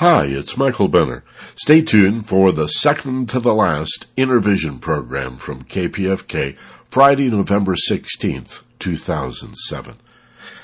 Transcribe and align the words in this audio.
Hi, 0.00 0.24
it's 0.24 0.56
Michael 0.56 0.88
Benner. 0.88 1.24
Stay 1.56 1.82
tuned 1.82 2.26
for 2.26 2.52
the 2.52 2.68
second 2.68 3.28
to 3.28 3.38
the 3.38 3.52
last 3.52 4.06
Intervision 4.16 4.80
program 4.80 5.36
from 5.36 5.64
KPFK, 5.64 6.56
Friday, 6.90 7.28
November 7.28 7.74
16th, 7.74 8.62
2007. 8.78 9.98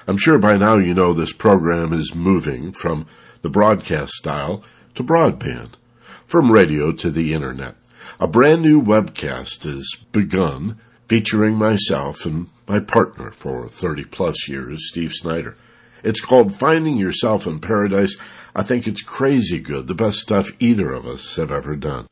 I'm 0.06 0.16
sure 0.16 0.38
by 0.38 0.56
now 0.56 0.78
you 0.78 0.94
know 0.94 1.12
this 1.12 1.34
program 1.34 1.92
is 1.92 2.14
moving 2.14 2.72
from 2.72 3.06
the 3.42 3.50
broadcast 3.50 4.12
style 4.12 4.64
to 4.94 5.04
broadband, 5.04 5.72
from 6.24 6.50
radio 6.50 6.90
to 6.92 7.10
the 7.10 7.34
internet. 7.34 7.74
A 8.18 8.26
brand 8.26 8.62
new 8.62 8.80
webcast 8.80 9.64
has 9.64 9.86
begun 10.12 10.80
featuring 11.08 11.56
myself 11.56 12.24
and 12.24 12.48
my 12.66 12.80
partner 12.80 13.30
for 13.32 13.68
30 13.68 14.04
plus 14.04 14.48
years, 14.48 14.88
Steve 14.88 15.12
Snyder. 15.12 15.56
It's 16.02 16.20
called 16.20 16.54
Finding 16.54 16.96
Yourself 16.96 17.46
in 17.46 17.58
Paradise. 17.58 18.16
I 18.58 18.62
think 18.62 18.86
it's 18.86 19.02
crazy 19.02 19.60
good, 19.60 19.86
the 19.86 19.94
best 19.94 20.16
stuff 20.16 20.50
either 20.58 20.90
of 20.90 21.06
us 21.06 21.36
have 21.36 21.52
ever 21.52 21.76
done. 21.76 22.06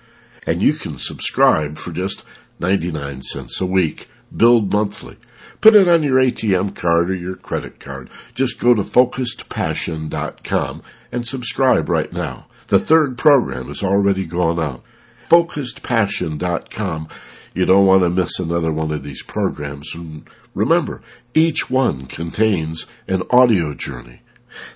And 0.46 0.60
you 0.60 0.74
can 0.74 0.98
subscribe 0.98 1.78
for 1.78 1.90
just 1.90 2.22
99 2.60 3.22
cents 3.22 3.62
a 3.62 3.66
week, 3.66 4.10
billed 4.36 4.70
monthly. 4.70 5.16
Put 5.62 5.74
it 5.74 5.88
on 5.88 6.02
your 6.02 6.20
ATM 6.20 6.74
card 6.74 7.10
or 7.10 7.14
your 7.14 7.36
credit 7.36 7.80
card. 7.80 8.10
Just 8.34 8.60
go 8.60 8.74
to 8.74 8.82
focusedpassion.com 8.82 10.82
and 11.10 11.26
subscribe 11.26 11.88
right 11.88 12.12
now. 12.12 12.44
The 12.66 12.78
third 12.78 13.16
program 13.16 13.68
has 13.68 13.82
already 13.82 14.26
gone 14.26 14.60
out. 14.60 14.82
Focusedpassion.com. 15.30 17.08
You 17.54 17.64
don't 17.64 17.86
want 17.86 18.02
to 18.02 18.10
miss 18.10 18.38
another 18.38 18.70
one 18.70 18.92
of 18.92 19.02
these 19.02 19.22
programs. 19.22 19.94
And 19.94 20.28
remember, 20.52 21.00
each 21.32 21.70
one 21.70 22.04
contains 22.04 22.86
an 23.08 23.22
audio 23.30 23.72
journey. 23.72 24.20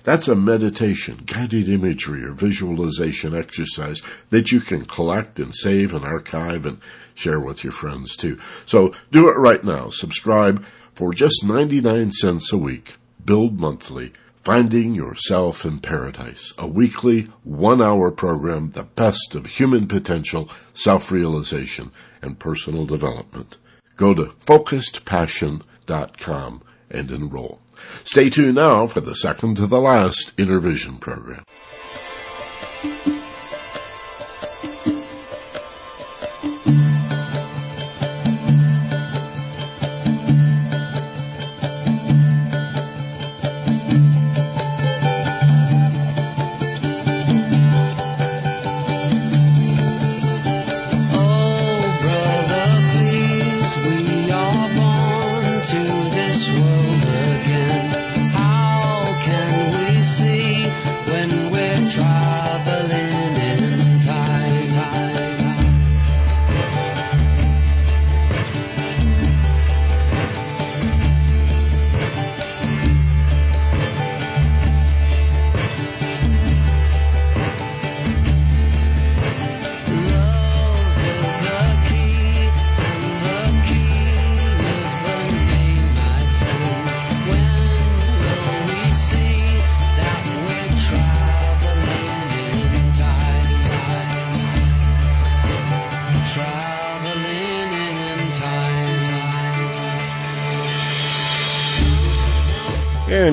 That's 0.03 0.27
a 0.27 0.35
meditation, 0.35 1.23
guided 1.25 1.69
imagery, 1.69 2.23
or 2.23 2.31
visualization 2.31 3.35
exercise 3.35 4.01
that 4.29 4.51
you 4.51 4.61
can 4.61 4.85
collect 4.85 5.39
and 5.39 5.53
save 5.53 5.93
and 5.93 6.05
archive 6.05 6.65
and 6.65 6.79
share 7.13 7.39
with 7.39 7.63
your 7.63 7.73
friends 7.73 8.15
too. 8.15 8.39
So 8.65 8.93
do 9.11 9.29
it 9.29 9.37
right 9.37 9.63
now. 9.63 9.89
Subscribe 9.89 10.63
for 10.93 11.13
just 11.13 11.45
99 11.45 12.11
cents 12.11 12.51
a 12.51 12.57
week, 12.57 12.95
Build 13.25 13.59
monthly, 13.59 14.13
Finding 14.43 14.95
Yourself 14.95 15.65
in 15.65 15.79
Paradise, 15.79 16.53
a 16.57 16.65
weekly 16.65 17.27
one 17.43 17.81
hour 17.81 18.09
program, 18.09 18.71
the 18.71 18.83
best 18.83 19.35
of 19.35 19.45
human 19.45 19.85
potential, 19.87 20.49
self 20.73 21.11
realization, 21.11 21.91
and 22.21 22.39
personal 22.39 22.85
development. 22.85 23.57
Go 23.97 24.13
to 24.13 24.23
focusedpassion.com 24.23 26.61
and 26.89 27.11
enroll. 27.11 27.59
Stay 28.03 28.29
tuned 28.29 28.55
now 28.55 28.87
for 28.87 29.01
the 29.01 29.15
second 29.15 29.55
to 29.57 29.67
the 29.67 29.79
last 29.79 30.35
Intervision 30.37 30.99
program. 30.99 31.43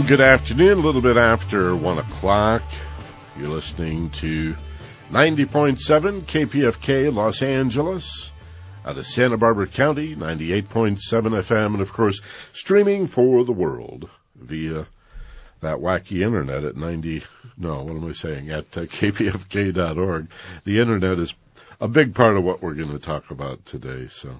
Good 0.07 0.21
afternoon, 0.21 0.79
a 0.79 0.83
little 0.83 1.01
bit 1.01 1.17
after 1.17 1.75
one 1.75 1.99
o'clock. 1.99 2.63
You're 3.37 3.49
listening 3.49 4.11
to 4.11 4.55
90.7 5.11 6.23
KPFK 6.23 7.13
Los 7.13 7.43
Angeles 7.43 8.33
out 8.85 8.99
of 8.99 9.05
Santa 9.05 9.37
Barbara 9.37 9.67
County, 9.67 10.15
98.7 10.15 10.99
FM, 11.01 11.67
and 11.67 11.81
of 11.81 11.93
course, 11.93 12.23
streaming 12.53 13.09
for 13.09 13.45
the 13.45 13.51
world 13.51 14.09
via 14.37 14.87
that 15.61 15.79
wacky 15.79 16.25
internet 16.25 16.63
at 16.63 16.77
90, 16.77 17.25
no, 17.59 17.83
what 17.83 17.97
am 17.97 18.07
I 18.07 18.13
saying, 18.13 18.51
at 18.53 18.79
uh, 18.79 18.83
kpfk.org. 18.83 20.29
The 20.63 20.79
internet 20.79 21.19
is 21.19 21.35
a 21.81 21.89
big 21.89 22.15
part 22.15 22.37
of 22.37 22.45
what 22.45 22.63
we're 22.63 22.75
going 22.75 22.93
to 22.93 23.01
talk 23.01 23.33
about 23.33 23.65
today, 23.65 24.07
so. 24.07 24.39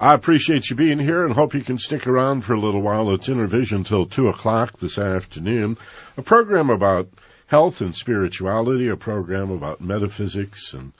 I 0.00 0.12
appreciate 0.12 0.68
you 0.68 0.74
being 0.74 0.98
here 0.98 1.24
and 1.24 1.32
hope 1.32 1.54
you 1.54 1.62
can 1.62 1.78
stick 1.78 2.08
around 2.08 2.40
for 2.40 2.54
a 2.54 2.60
little 2.60 2.82
while. 2.82 3.14
It's 3.14 3.28
Intervision 3.28 3.86
till 3.86 4.06
2 4.06 4.26
o'clock 4.26 4.76
this 4.78 4.98
afternoon. 4.98 5.76
A 6.16 6.22
program 6.22 6.68
about 6.68 7.10
health 7.46 7.80
and 7.80 7.94
spirituality, 7.94 8.88
a 8.88 8.96
program 8.96 9.52
about 9.52 9.80
metaphysics 9.80 10.74
and, 10.74 10.92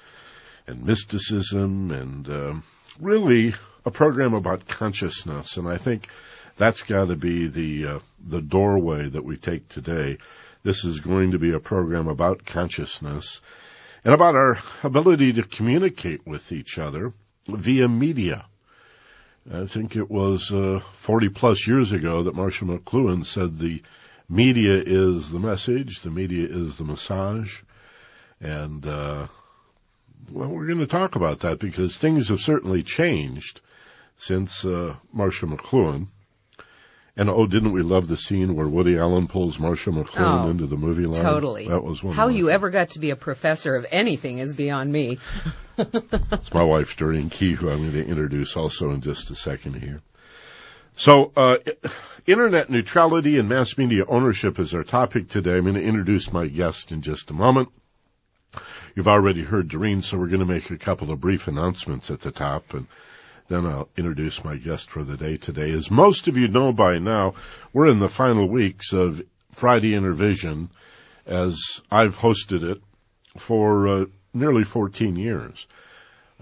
and 0.69 0.85
mysticism 0.85 1.91
and, 1.91 2.29
uh, 2.31 2.55
really 3.01 3.55
a 3.85 3.91
program 3.91 4.33
about 4.33 4.69
consciousness. 4.69 5.57
And 5.57 5.69
I 5.69 5.77
think 5.77 6.09
that's 6.57 6.83
got 6.83 7.09
to 7.09 7.17
be 7.17 7.49
the, 7.49 7.87
uh, 7.87 7.99
the 8.25 8.41
doorway 8.41 9.09
that 9.09 9.25
we 9.25 9.37
take 9.37 9.69
today. 9.69 10.19
This 10.63 10.85
is 10.85 11.01
going 11.01 11.33
to 11.33 11.41
be 11.41 11.53
a 11.53 11.59
program 11.59 12.07
about 12.07 12.47
consciousness 12.47 13.41
and 14.05 14.15
about 14.15 14.37
our 14.37 14.59
ability 14.85 15.33
to 15.33 15.43
communicate 15.43 16.25
with 16.25 16.53
each 16.53 16.79
other 16.79 17.13
via 17.49 17.89
media. 17.89 18.47
I 19.53 19.67
think 19.67 19.95
it 19.95 20.11
was 20.11 20.51
uh, 20.53 20.81
40 20.93 21.29
plus 21.29 21.67
years 21.69 21.93
ago 21.93 22.23
that 22.23 22.35
Marshall 22.35 22.69
McLuhan 22.69 23.27
said 23.27 23.59
the 23.59 23.83
media 24.29 24.83
is 24.85 25.31
the 25.31 25.39
message, 25.39 26.01
the 26.01 26.11
media 26.11 26.47
is 26.49 26.77
the 26.77 26.85
massage, 26.85 27.61
and 28.41 28.87
uh, 28.87 29.27
well, 30.33 30.49
we're 30.49 30.67
going 30.67 30.79
to 30.79 30.87
talk 30.87 31.17
about 31.17 31.41
that 31.41 31.59
because 31.59 31.95
things 31.95 32.31
have 32.31 32.41
certainly 32.41 32.83
changed 32.83 33.61
since 34.17 34.65
uh, 34.65 34.97
Marshall 35.13 35.51
McLuhan. 35.51 36.07
And 37.17 37.31
oh, 37.31 37.47
didn't 37.47 37.73
we 37.73 37.83
love 37.83 38.09
the 38.09 38.17
scene 38.17 38.57
where 38.57 38.67
Woody 38.67 38.99
Allen 38.99 39.29
pulls 39.29 39.61
Marshall 39.61 39.93
McLuhan 39.93 40.47
Oh, 40.47 40.51
into 40.51 40.67
the 40.67 40.77
movie 40.77 41.07
line? 41.07 41.23
Totally. 41.23 41.69
That 41.69 41.85
was 41.85 42.03
one. 42.03 42.13
How 42.15 42.27
you 42.27 42.51
ever 42.51 42.71
got 42.71 42.91
to 42.91 42.99
be 42.99 43.11
a 43.11 43.17
professor 43.17 43.77
of 43.77 43.87
anything 43.91 44.39
is 44.39 44.55
beyond 44.55 44.93
me. 44.93 45.19
It's 45.77 46.55
my 46.55 46.63
wife, 46.63 46.97
Doreen 46.97 47.31
Key, 47.31 47.55
who 47.55 47.69
I'm 47.69 47.79
going 47.79 47.95
to 47.95 48.07
introduce 48.07 48.57
also 48.57 48.93
in 48.93 49.01
just 49.01 49.33
a 49.33 49.35
second 49.35 49.75
here. 49.75 50.03
So, 50.95 51.33
uh, 51.37 51.57
internet 52.27 52.71
neutrality 52.71 53.39
and 53.41 53.49
mass 53.49 53.77
media 53.77 54.05
ownership 54.07 54.61
is 54.61 54.73
our 54.73 54.85
topic 54.85 55.29
today. 55.29 55.57
I'm 55.57 55.65
going 55.65 55.75
to 55.75 55.83
introduce 55.83 56.33
my 56.33 56.47
guest 56.47 56.93
in 56.93 57.03
just 57.03 57.31
a 57.31 57.35
moment. 57.35 57.71
You've 58.95 59.09
already 59.09 59.43
heard 59.43 59.67
Doreen, 59.67 60.03
so 60.03 60.17
we're 60.17 60.29
going 60.29 60.47
to 60.47 60.47
make 60.47 60.71
a 60.71 60.79
couple 60.79 61.11
of 61.11 61.21
brief 61.21 61.49
announcements 61.49 62.13
at 62.13 62.21
the 62.21 62.31
top 62.31 62.75
and 62.75 62.87
then 63.49 63.67
I'll 63.67 63.89
introduce 63.97 64.45
my 64.45 64.57
guest 64.57 64.91
for 64.91 65.03
the 65.03 65.17
day 65.17 65.37
today. 65.37 65.71
As 65.73 65.91
most 65.91 66.29
of 66.29 66.37
you 66.37 66.49
know 66.49 66.73
by 66.73 66.99
now, 66.99 67.35
we're 67.73 67.89
in 67.89 67.99
the 67.99 68.09
final 68.09 68.49
weeks 68.49 68.93
of 68.93 69.23
Friday 69.53 69.93
Intervision 69.93 70.69
as 71.27 71.81
I've 71.91 72.17
hosted 72.17 72.63
it 72.63 72.83
for 73.37 73.89
uh, 73.89 74.05
nearly 74.33 74.65
14 74.65 75.17
years. 75.17 75.67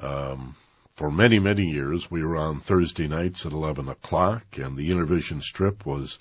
Um, 0.00 0.54
for 0.94 1.10
many, 1.10 1.38
many 1.38 1.70
years, 1.70 2.10
we 2.10 2.24
were 2.24 2.36
on 2.36 2.60
Thursday 2.60 3.08
nights 3.08 3.46
at 3.46 3.52
11 3.52 3.88
o'clock, 3.88 4.44
and 4.58 4.76
the 4.76 4.90
Intervision 4.90 5.40
strip 5.40 5.86
was 5.86 6.18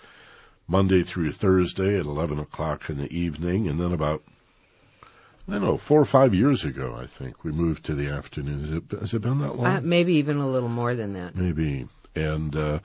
Monday 0.68 1.04
through 1.04 1.32
Thursday 1.32 2.00
at 2.00 2.06
11 2.06 2.40
o'clock 2.40 2.90
in 2.90 2.98
the 2.98 3.12
evening, 3.12 3.68
and 3.68 3.80
then 3.80 3.92
about, 3.92 4.24
I 5.52 5.56
don't 5.56 5.64
know, 5.64 5.78
four 5.78 6.00
or 6.00 6.06
five 6.06 6.34
years 6.34 6.64
ago, 6.64 6.98
I 6.98 7.08
think, 7.08 7.44
we 7.44 7.52
moved 7.52 7.86
to 7.86 7.94
the 7.94 8.08
afternoon. 8.16 8.62
Has 8.62 8.72
it, 8.72 8.84
has 8.98 9.14
it 9.14 9.22
been 9.22 9.40
that 9.40 9.58
long? 9.58 9.66
Uh, 9.66 9.82
maybe 9.84 10.14
even 10.14 10.38
a 10.38 10.48
little 10.48 10.70
more 10.70 10.96
than 10.96 11.12
that. 11.14 11.36
maybe. 11.36 11.88
And 12.16 12.56
uh, 12.56 12.80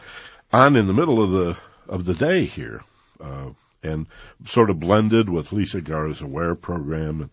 on 0.53 0.75
in 0.75 0.89
the 0.89 0.93
middle 0.93 1.23
of 1.23 1.31
the 1.31 1.57
of 1.89 2.05
the 2.05 2.15
day 2.15 2.45
here, 2.45 2.83
uh, 3.21 3.51
and 3.85 4.09
sort 4.45 4.71
of 4.71 4.81
blended 4.81 5.31
with 5.31 5.53
Lisa 5.53 5.81
Garr's 5.81 6.23
Aware 6.23 6.57
program. 6.57 7.21
And, 7.21 7.31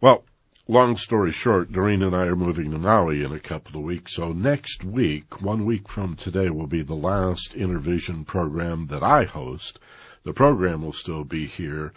well, 0.00 0.22
long 0.68 0.96
story 0.96 1.32
short, 1.32 1.72
Doreen 1.72 2.04
and 2.04 2.14
I 2.14 2.26
are 2.26 2.36
moving 2.36 2.70
to 2.70 2.78
Maui 2.78 3.24
in 3.24 3.32
a 3.32 3.40
couple 3.40 3.80
of 3.80 3.84
weeks. 3.84 4.14
So 4.14 4.32
next 4.32 4.84
week, 4.84 5.42
one 5.42 5.66
week 5.66 5.88
from 5.88 6.14
today, 6.14 6.50
will 6.50 6.68
be 6.68 6.82
the 6.82 6.94
last 6.94 7.56
Intervision 7.56 8.24
program 8.24 8.84
that 8.84 9.02
I 9.02 9.24
host. 9.24 9.80
The 10.22 10.32
program 10.32 10.82
will 10.82 10.92
still 10.92 11.24
be 11.24 11.46
here. 11.46 11.92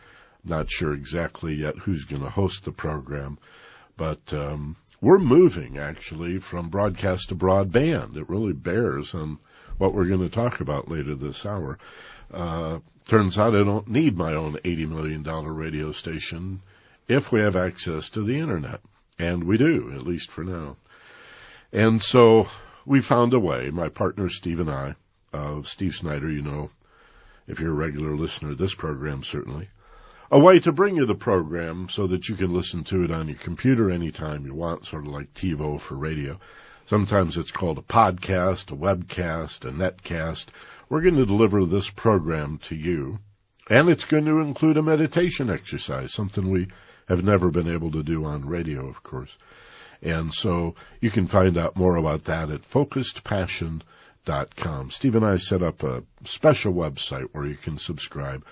Not 0.46 0.70
sure 0.70 0.94
exactly 0.94 1.56
yet 1.56 1.78
who's 1.78 2.06
going 2.06 2.22
to 2.22 2.30
host 2.30 2.64
the 2.64 2.72
program, 2.72 3.40
but 3.98 4.34
um, 4.34 4.76
we're 5.02 5.20
moving 5.20 5.78
actually 5.78 6.38
from 6.40 6.70
broadcast 6.70 7.30
to 7.30 7.36
broadband. 7.36 8.16
It 8.16 8.30
really 8.30 8.54
bears 8.54 9.14
on 9.16 9.40
what 9.78 9.94
we're 9.94 10.08
going 10.08 10.22
to 10.22 10.30
talk 10.30 10.62
about 10.62 10.90
later 10.90 11.16
this 11.16 11.46
hour. 11.46 11.78
Uh, 12.34 12.80
turns 13.08 13.38
out 13.38 13.56
I 13.56 13.64
don't 13.64 13.88
need 13.88 14.18
my 14.18 14.34
own 14.34 14.56
$80 14.56 14.90
million 14.90 15.24
radio 15.24 15.92
station 15.92 16.62
if 17.08 17.32
we 17.32 17.42
have 17.42 17.56
access 17.56 18.10
to 18.12 18.24
the 18.24 18.40
internet. 18.40 18.82
And 19.18 19.44
we 19.44 19.58
do, 19.58 19.92
at 19.94 20.02
least 20.02 20.32
for 20.32 20.44
now. 20.44 20.78
And 21.72 22.02
so 22.02 22.48
we 22.86 23.02
found 23.02 23.34
a 23.34 23.40
way, 23.40 23.70
my 23.70 23.90
partner 23.90 24.30
Steve 24.30 24.60
and 24.60 24.70
I, 24.70 24.96
uh, 25.34 25.62
Steve 25.64 25.96
Snyder, 25.96 26.30
you 26.30 26.42
know, 26.42 26.70
if 27.48 27.60
you're 27.60 27.72
a 27.72 27.76
regular 27.76 28.16
listener 28.16 28.56
this 28.56 28.74
program, 28.74 29.24
certainly, 29.24 29.70
a 30.32 30.40
way 30.40 30.60
to 30.60 30.72
bring 30.72 30.96
you 30.96 31.06
the 31.06 31.16
program 31.16 31.90
so 31.90 32.08
that 32.08 32.30
you 32.30 32.36
can 32.36 32.54
listen 32.54 32.84
to 32.86 33.04
it 33.04 33.12
on 33.12 33.28
your 33.28 33.38
computer 33.38 33.92
anytime 33.92 34.46
you 34.46 34.54
want, 34.54 34.86
sort 34.86 35.06
of 35.06 35.14
like 35.14 35.34
TiVo 35.34 35.80
for 35.80 35.96
radio. 35.96 36.40
Sometimes 36.86 37.38
it's 37.38 37.52
called 37.52 37.78
a 37.78 37.82
podcast, 37.82 38.72
a 38.72 38.76
webcast, 38.76 39.66
a 39.66 39.72
netcast. 39.72 40.46
We're 40.90 41.02
going 41.02 41.18
to 41.18 41.26
deliver 41.26 41.66
this 41.66 41.90
program 41.90 42.60
to 42.64 42.76
you, 42.76 43.20
and 43.70 43.90
it's 43.90 44.06
going 44.06 44.26
to 44.26 44.40
include 44.40 44.78
a 44.78 44.84
meditation 44.84 45.50
exercise, 45.50 46.14
something 46.14 46.50
we 46.50 46.68
have 47.08 47.24
never 47.24 47.50
been 47.50 47.72
able 47.72 47.92
to 47.92 48.04
do 48.04 48.26
on 48.26 48.48
radio, 48.48 48.88
of 48.88 49.02
course. 49.04 49.36
And 50.02 50.34
so 50.34 50.76
you 51.02 51.10
can 51.10 51.28
find 51.28 51.58
out 51.58 51.76
more 51.76 51.96
about 51.96 52.26
that 52.26 52.52
at 52.52 52.62
focusedpassion.com. 52.62 54.92
Steve 54.92 55.16
and 55.16 55.26
I 55.26 55.38
set 55.38 55.64
up 55.64 55.84
a 55.84 56.04
special 56.24 56.74
website 56.74 57.30
where 57.32 57.46
you 57.46 57.56
can 57.56 57.78
subscribe. 57.78 58.46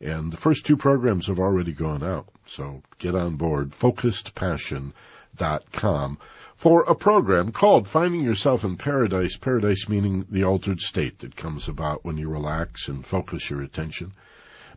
And 0.00 0.32
the 0.32 0.38
first 0.38 0.64
two 0.64 0.76
programs 0.76 1.26
have 1.26 1.38
already 1.38 1.72
gone 1.72 2.02
out. 2.02 2.26
So 2.46 2.82
get 2.98 3.14
on 3.14 3.36
board, 3.36 3.72
focusedpassion.com 3.72 6.18
for 6.56 6.82
a 6.82 6.94
program 6.94 7.52
called 7.52 7.88
Finding 7.88 8.22
Yourself 8.22 8.64
in 8.64 8.76
Paradise, 8.76 9.36
paradise 9.36 9.88
meaning 9.88 10.26
the 10.30 10.44
altered 10.44 10.80
state 10.80 11.20
that 11.20 11.36
comes 11.36 11.68
about 11.68 12.04
when 12.04 12.18
you 12.18 12.28
relax 12.28 12.88
and 12.88 13.04
focus 13.04 13.48
your 13.48 13.62
attention. 13.62 14.12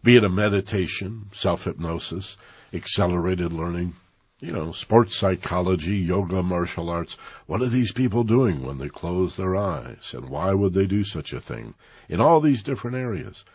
Be 0.04 0.16
it 0.16 0.24
a 0.24 0.30
meditation, 0.30 1.30
self-hypnosis, 1.34 2.38
accelerated 2.74 3.54
learning, 3.54 3.94
you 4.40 4.52
know, 4.52 4.72
sports 4.74 5.16
psychology, 5.16 5.98
yoga, 5.98 6.44
martial 6.44 6.90
arts. 6.90 7.18
What 7.48 7.62
are 7.62 7.70
these 7.70 7.94
people 7.94 8.26
doing 8.26 8.66
when 8.66 8.78
they 8.78 8.90
close 8.90 9.38
their 9.38 9.56
eyes? 9.56 10.14
And 10.14 10.30
why 10.30 10.54
would 10.54 10.74
they 10.74 10.86
do 10.86 11.04
such 11.04 11.34
a 11.34 11.40
thing? 11.40 11.74
In 12.10 12.20
all 12.20 12.42
these 12.42 12.64
different 12.64 12.98
areas. 12.98 13.46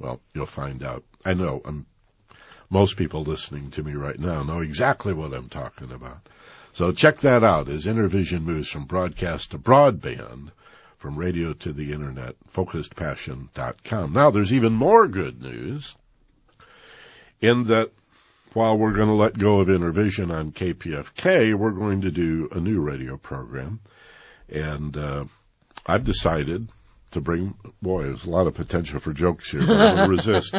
Well, 0.00 0.20
you'll 0.34 0.46
find 0.46 0.82
out. 0.82 1.04
I 1.24 1.34
know 1.34 1.60
I'm, 1.64 1.86
most 2.70 2.96
people 2.96 3.22
listening 3.22 3.70
to 3.72 3.82
me 3.82 3.92
right 3.92 4.18
now 4.18 4.42
know 4.42 4.60
exactly 4.60 5.12
what 5.12 5.34
I'm 5.34 5.48
talking 5.48 5.92
about. 5.92 6.26
So 6.72 6.90
check 6.92 7.18
that 7.18 7.44
out 7.44 7.68
as 7.68 7.84
Intervision 7.84 8.42
moves 8.42 8.68
from 8.68 8.86
broadcast 8.86 9.50
to 9.50 9.58
broadband, 9.58 10.50
from 10.96 11.16
radio 11.16 11.52
to 11.52 11.72
the 11.72 11.92
internet, 11.92 12.36
focusedpassion.com. 12.52 14.12
Now 14.12 14.30
there's 14.30 14.54
even 14.54 14.72
more 14.72 15.06
good 15.06 15.42
news 15.42 15.94
in 17.40 17.64
that 17.64 17.90
while 18.54 18.76
we're 18.76 18.94
going 18.94 19.08
to 19.08 19.14
let 19.14 19.38
go 19.38 19.60
of 19.60 19.68
Intervision 19.68 20.32
on 20.32 20.52
KPFK, 20.52 21.54
we're 21.54 21.70
going 21.70 22.00
to 22.02 22.10
do 22.10 22.48
a 22.52 22.58
new 22.58 22.80
radio 22.80 23.16
program. 23.16 23.80
And, 24.48 24.96
uh, 24.96 25.24
I've 25.86 26.04
decided 26.04 26.68
to 27.12 27.20
bring, 27.20 27.54
boy, 27.82 28.04
there's 28.04 28.26
a 28.26 28.30
lot 28.30 28.46
of 28.46 28.54
potential 28.54 29.00
for 29.00 29.12
jokes 29.12 29.50
here, 29.50 29.60
I'm 29.60 29.66
going 29.66 29.96
to 29.96 30.08
resist. 30.08 30.54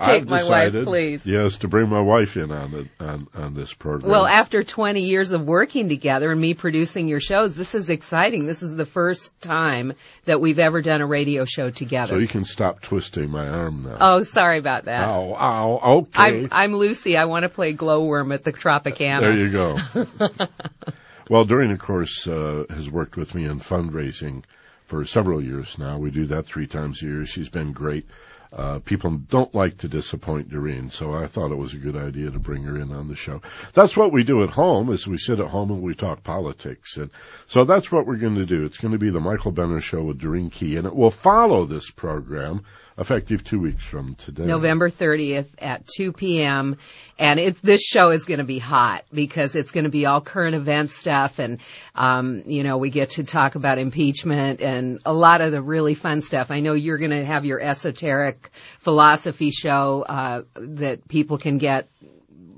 Take 0.00 0.22
I've 0.22 0.28
my 0.28 0.38
decided, 0.38 0.74
wife, 0.74 0.84
please. 0.86 1.26
Yes, 1.26 1.58
to 1.58 1.68
bring 1.68 1.88
my 1.88 2.00
wife 2.00 2.36
in 2.36 2.50
on 2.50 2.70
the, 2.72 2.88
on, 2.98 3.28
on 3.32 3.54
this 3.54 3.72
program. 3.72 4.10
Well, 4.10 4.26
after 4.26 4.64
20 4.64 5.02
years 5.02 5.30
of 5.30 5.42
working 5.42 5.88
together 5.88 6.32
and 6.32 6.40
me 6.40 6.54
producing 6.54 7.06
your 7.06 7.20
shows, 7.20 7.54
this 7.54 7.76
is 7.76 7.90
exciting. 7.90 8.46
This 8.46 8.64
is 8.64 8.74
the 8.74 8.86
first 8.86 9.40
time 9.40 9.92
that 10.24 10.40
we've 10.40 10.58
ever 10.58 10.82
done 10.82 11.00
a 11.00 11.06
radio 11.06 11.44
show 11.44 11.70
together. 11.70 12.14
so 12.14 12.18
you 12.18 12.26
can 12.26 12.44
stop 12.44 12.80
twisting 12.80 13.30
my 13.30 13.46
arm 13.46 13.84
now. 13.84 13.96
oh, 14.00 14.22
sorry 14.22 14.58
about 14.58 14.86
that. 14.86 15.04
Ow, 15.04 15.34
ow, 15.34 15.80
okay. 15.98 16.10
I'm, 16.14 16.48
I'm 16.50 16.74
Lucy. 16.74 17.16
I 17.16 17.26
want 17.26 17.44
to 17.44 17.48
play 17.48 17.72
Glowworm 17.72 18.34
at 18.34 18.42
the 18.42 18.52
Tropicana. 18.52 19.20
There 19.20 19.36
you 19.36 19.50
go. 19.52 20.48
well, 21.30 21.44
Doreen, 21.44 21.70
of 21.70 21.78
course, 21.78 22.26
uh, 22.26 22.64
has 22.68 22.90
worked 22.90 23.16
with 23.16 23.32
me 23.36 23.44
in 23.44 23.60
fundraising 23.60 24.42
for 24.86 25.04
several 25.04 25.42
years 25.42 25.78
now. 25.78 25.98
We 25.98 26.10
do 26.10 26.26
that 26.26 26.46
three 26.46 26.66
times 26.66 27.02
a 27.02 27.06
year. 27.06 27.26
She's 27.26 27.48
been 27.48 27.72
great. 27.72 28.06
Uh, 28.52 28.78
people 28.78 29.10
don't 29.10 29.52
like 29.52 29.78
to 29.78 29.88
disappoint 29.88 30.48
Doreen, 30.48 30.88
so 30.88 31.12
I 31.12 31.26
thought 31.26 31.50
it 31.50 31.56
was 31.56 31.74
a 31.74 31.78
good 31.78 31.96
idea 31.96 32.30
to 32.30 32.38
bring 32.38 32.62
her 32.62 32.78
in 32.78 32.92
on 32.92 33.08
the 33.08 33.16
show. 33.16 33.42
That's 33.72 33.96
what 33.96 34.12
we 34.12 34.22
do 34.22 34.44
at 34.44 34.50
home 34.50 34.92
is 34.92 35.08
we 35.08 35.18
sit 35.18 35.40
at 35.40 35.48
home 35.48 35.72
and 35.72 35.82
we 35.82 35.94
talk 35.96 36.22
politics. 36.22 36.96
And 36.96 37.10
so 37.48 37.64
that's 37.64 37.90
what 37.90 38.06
we're 38.06 38.16
going 38.16 38.36
to 38.36 38.46
do. 38.46 38.64
It's 38.64 38.78
going 38.78 38.92
to 38.92 38.98
be 38.98 39.10
the 39.10 39.18
Michael 39.18 39.50
Benner 39.50 39.80
show 39.80 40.04
with 40.04 40.20
Doreen 40.20 40.50
Key 40.50 40.76
and 40.76 40.86
it 40.86 40.94
will 40.94 41.10
follow 41.10 41.64
this 41.64 41.90
program 41.90 42.64
effective 42.96 43.42
two 43.42 43.60
weeks 43.60 43.82
from 43.82 44.14
today. 44.14 44.44
November 44.44 44.88
30th 44.88 45.48
at 45.58 45.86
2 45.86 46.12
p.m. 46.12 46.76
And 47.18 47.40
it's, 47.40 47.60
this 47.60 47.82
show 47.82 48.10
is 48.10 48.24
going 48.24 48.38
to 48.38 48.44
be 48.44 48.58
hot 48.58 49.04
because 49.12 49.54
it's 49.54 49.72
going 49.72 49.84
to 49.84 49.90
be 49.90 50.06
all 50.06 50.20
current 50.20 50.54
event 50.54 50.90
stuff. 50.90 51.38
And, 51.38 51.60
um, 51.94 52.42
you 52.46 52.62
know, 52.62 52.78
we 52.78 52.90
get 52.90 53.10
to 53.10 53.24
talk 53.24 53.54
about 53.54 53.78
impeachment 53.78 54.60
and 54.60 55.00
a 55.04 55.12
lot 55.12 55.40
of 55.40 55.52
the 55.52 55.62
really 55.62 55.94
fun 55.94 56.20
stuff. 56.20 56.50
I 56.50 56.60
know 56.60 56.74
you're 56.74 56.98
going 56.98 57.10
to 57.10 57.24
have 57.24 57.44
your 57.44 57.60
esoteric 57.60 58.50
philosophy 58.80 59.50
show, 59.50 60.04
uh, 60.08 60.42
that 60.54 61.06
people 61.08 61.38
can 61.38 61.58
get 61.58 61.88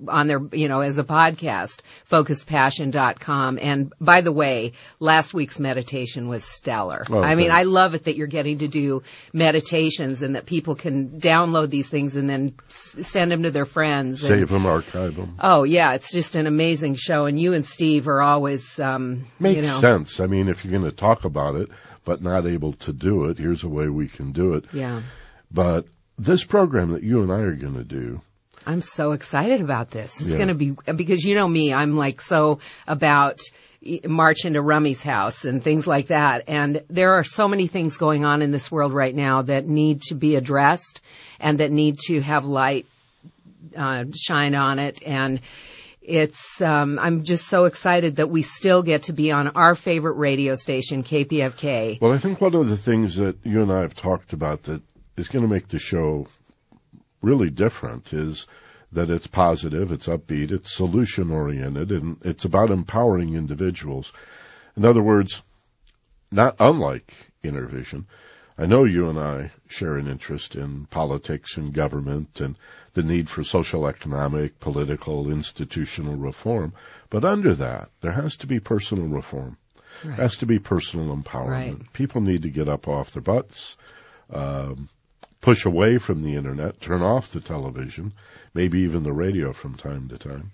on 0.09 0.27
their, 0.27 0.41
you 0.53 0.69
know, 0.69 0.81
as 0.81 0.99
a 0.99 1.05
podcast, 1.05 1.81
focuspassion.com. 2.11 3.59
And 3.61 3.93
by 4.01 4.21
the 4.21 4.33
way, 4.33 4.73
last 5.01 5.35
week's 5.35 5.59
meditation 5.61 6.29
was 6.29 6.45
stellar. 6.45 7.07
Oh, 7.09 7.23
I 7.23 7.35
mean. 7.35 7.51
I 7.51 7.63
love 7.63 7.95
it 7.95 8.05
that 8.05 8.17
you're 8.17 8.27
getting 8.27 8.59
to 8.59 8.69
do 8.69 9.03
meditations 9.33 10.23
and 10.23 10.35
that 10.35 10.47
people 10.47 10.75
can 10.75 11.21
download 11.21 11.71
these 11.71 11.89
things 11.91 12.17
and 12.17 12.29
then 12.29 12.55
s- 12.67 12.99
send 13.07 13.31
them 13.31 13.45
to 13.45 13.51
their 13.51 13.65
friends. 13.67 14.23
and- 14.25 14.29
Save 14.39 14.49
them, 14.51 14.67
archive 14.67 15.17
them. 15.17 15.37
Oh 15.41 15.63
yeah, 15.63 15.95
it's 15.95 16.13
just 16.13 16.35
an 16.37 16.47
amazing 16.47 16.95
show, 16.97 17.25
and 17.27 17.39
you 17.41 17.55
and 17.55 17.65
Steve 17.65 18.09
are 18.09 18.21
always, 18.21 18.79
um, 18.81 19.25
Makes 19.39 19.57
you 19.57 19.63
know, 19.63 19.81
sense. 19.81 20.21
I 20.21 20.27
mean, 20.27 20.49
if 20.49 20.65
you're 20.65 20.73
going 20.79 20.91
to 20.91 20.97
talk 20.97 21.25
about 21.25 21.55
it, 21.57 21.71
but 22.05 22.23
not 22.23 22.47
able 22.47 22.73
to 22.75 22.93
do 22.93 23.27
it, 23.27 23.39
here's 23.39 23.65
a 23.65 23.69
way 23.69 23.89
we 23.89 24.09
can 24.09 24.33
do 24.33 24.55
it. 24.55 24.65
yeah. 24.73 25.03
But 25.51 25.87
this 26.19 26.43
program 26.45 26.91
that 26.93 27.03
you 27.05 27.23
and 27.23 27.31
I 27.33 27.39
are 27.39 27.55
going 27.55 27.75
to 27.75 27.85
do, 27.85 28.21
I'm 28.67 28.83
so 28.83 29.13
excited 29.13 29.61
about 29.61 29.91
this. 29.91 30.21
It's 30.21 30.31
Yeah. 30.31 30.37
going 30.37 30.49
to 30.49 30.55
be 30.55 30.77
because 30.95 31.25
you 31.25 31.35
know 31.35 31.47
me, 31.47 31.73
I'm 31.73 31.97
like 31.97 32.21
so 32.21 32.59
about 32.87 33.41
march 34.09 34.45
into 34.45 34.61
Rummy's 34.61 35.03
house 35.03 35.45
and 35.45 35.63
things 35.63 35.87
like 35.87 36.09
that. 36.09 36.45
And 36.49 36.83
there 36.89 37.15
are 37.15 37.25
so 37.25 37.47
many 37.47 37.69
things 37.69 37.99
going 37.99 38.25
on 38.25 38.43
in 38.43 38.51
this 38.51 38.71
world 38.71 38.93
right 38.93 39.15
now 39.15 39.43
that 39.43 39.67
need 39.67 40.03
to 40.09 40.15
be 40.15 40.35
addressed 40.37 41.01
and 41.39 41.59
that 41.61 41.71
need 41.71 41.99
to 42.07 42.21
have 42.21 42.45
light 42.45 42.87
uh, 43.77 44.05
shine 44.15 44.55
on 44.55 44.79
it. 44.81 45.03
And 45.07 45.41
it's 46.03 46.61
um, 46.63 46.99
I'm 46.99 47.23
just 47.25 47.47
so 47.47 47.65
excited 47.65 48.17
that 48.17 48.31
we 48.31 48.43
still 48.43 48.83
get 48.83 49.05
to 49.05 49.13
be 49.13 49.31
on 49.33 49.49
our 49.49 49.75
favorite 49.75 50.17
radio 50.17 50.55
station, 50.55 51.03
KPFK. 51.03 52.01
Well, 52.01 52.13
I 52.13 52.19
think 52.19 52.41
one 52.41 52.55
of 52.55 52.69
the 52.69 52.77
things 52.77 53.17
that 53.17 53.37
you 53.45 53.63
and 53.63 53.73
I 53.73 53.81
have 53.81 53.95
talked 53.95 54.33
about 54.33 54.65
that 54.65 54.83
is 55.17 55.29
going 55.29 55.43
to 55.43 55.49
make 55.53 55.69
the 55.69 55.79
show 55.79 56.27
really 57.27 57.51
different 57.51 58.13
is 58.13 58.47
that 58.93 59.11
it's 59.11 59.27
positive, 59.27 59.93
it's 59.93 60.07
upbeat, 60.07 60.53
it's 60.53 60.73
solution 60.73 61.31
oriented, 61.31 61.91
and 61.91 62.19
it's 62.25 62.45
about 62.45 62.71
empowering 62.71 63.35
individuals. 63.35 64.13
In 64.77 64.85
other 64.85 65.03
words, 65.03 65.43
not 66.31 66.57
unlike 66.61 67.13
Intervision. 67.43 68.05
I 68.59 68.67
know 68.67 68.85
you 68.85 69.09
and 69.09 69.19
I 69.19 69.53
share 69.69 69.97
an 69.97 70.09
interest 70.09 70.57
in 70.57 70.87
politics 70.87 71.57
and 71.59 71.75
government 71.75 72.41
and 72.41 72.57
the 72.95 73.03
need 73.03 73.29
for 73.29 73.45
social, 73.45 73.87
economic, 73.87 74.59
political, 74.59 75.31
institutional 75.31 76.17
reform. 76.17 76.73
But 77.11 77.25
under 77.25 77.55
that, 77.57 77.91
there 78.01 78.13
has 78.13 78.39
to 78.39 78.47
be 78.47 78.61
personal 78.61 79.09
reform. 79.09 79.59
There 80.03 80.13
has 80.13 80.39
to 80.39 80.47
be 80.47 80.59
personal 80.59 81.15
empowerment. 81.15 81.49
Right. 81.49 81.93
People 81.93 82.23
need 82.23 82.43
to 82.43 82.51
get 82.51 82.69
up 82.69 82.89
off 82.89 83.11
their 83.11 83.23
butts, 83.23 83.77
um, 84.31 84.89
push 85.47 85.65
away 85.65 85.97
from 85.97 86.25
the 86.25 86.35
internet, 86.35 86.81
turn 86.81 87.03
off 87.03 87.31
the 87.31 87.39
television, 87.39 88.11
maybe 88.53 88.81
even 88.81 89.05
the 89.05 89.13
radio 89.13 89.53
from 89.53 89.75
time 89.75 90.09
to 90.09 90.19
time, 90.19 90.51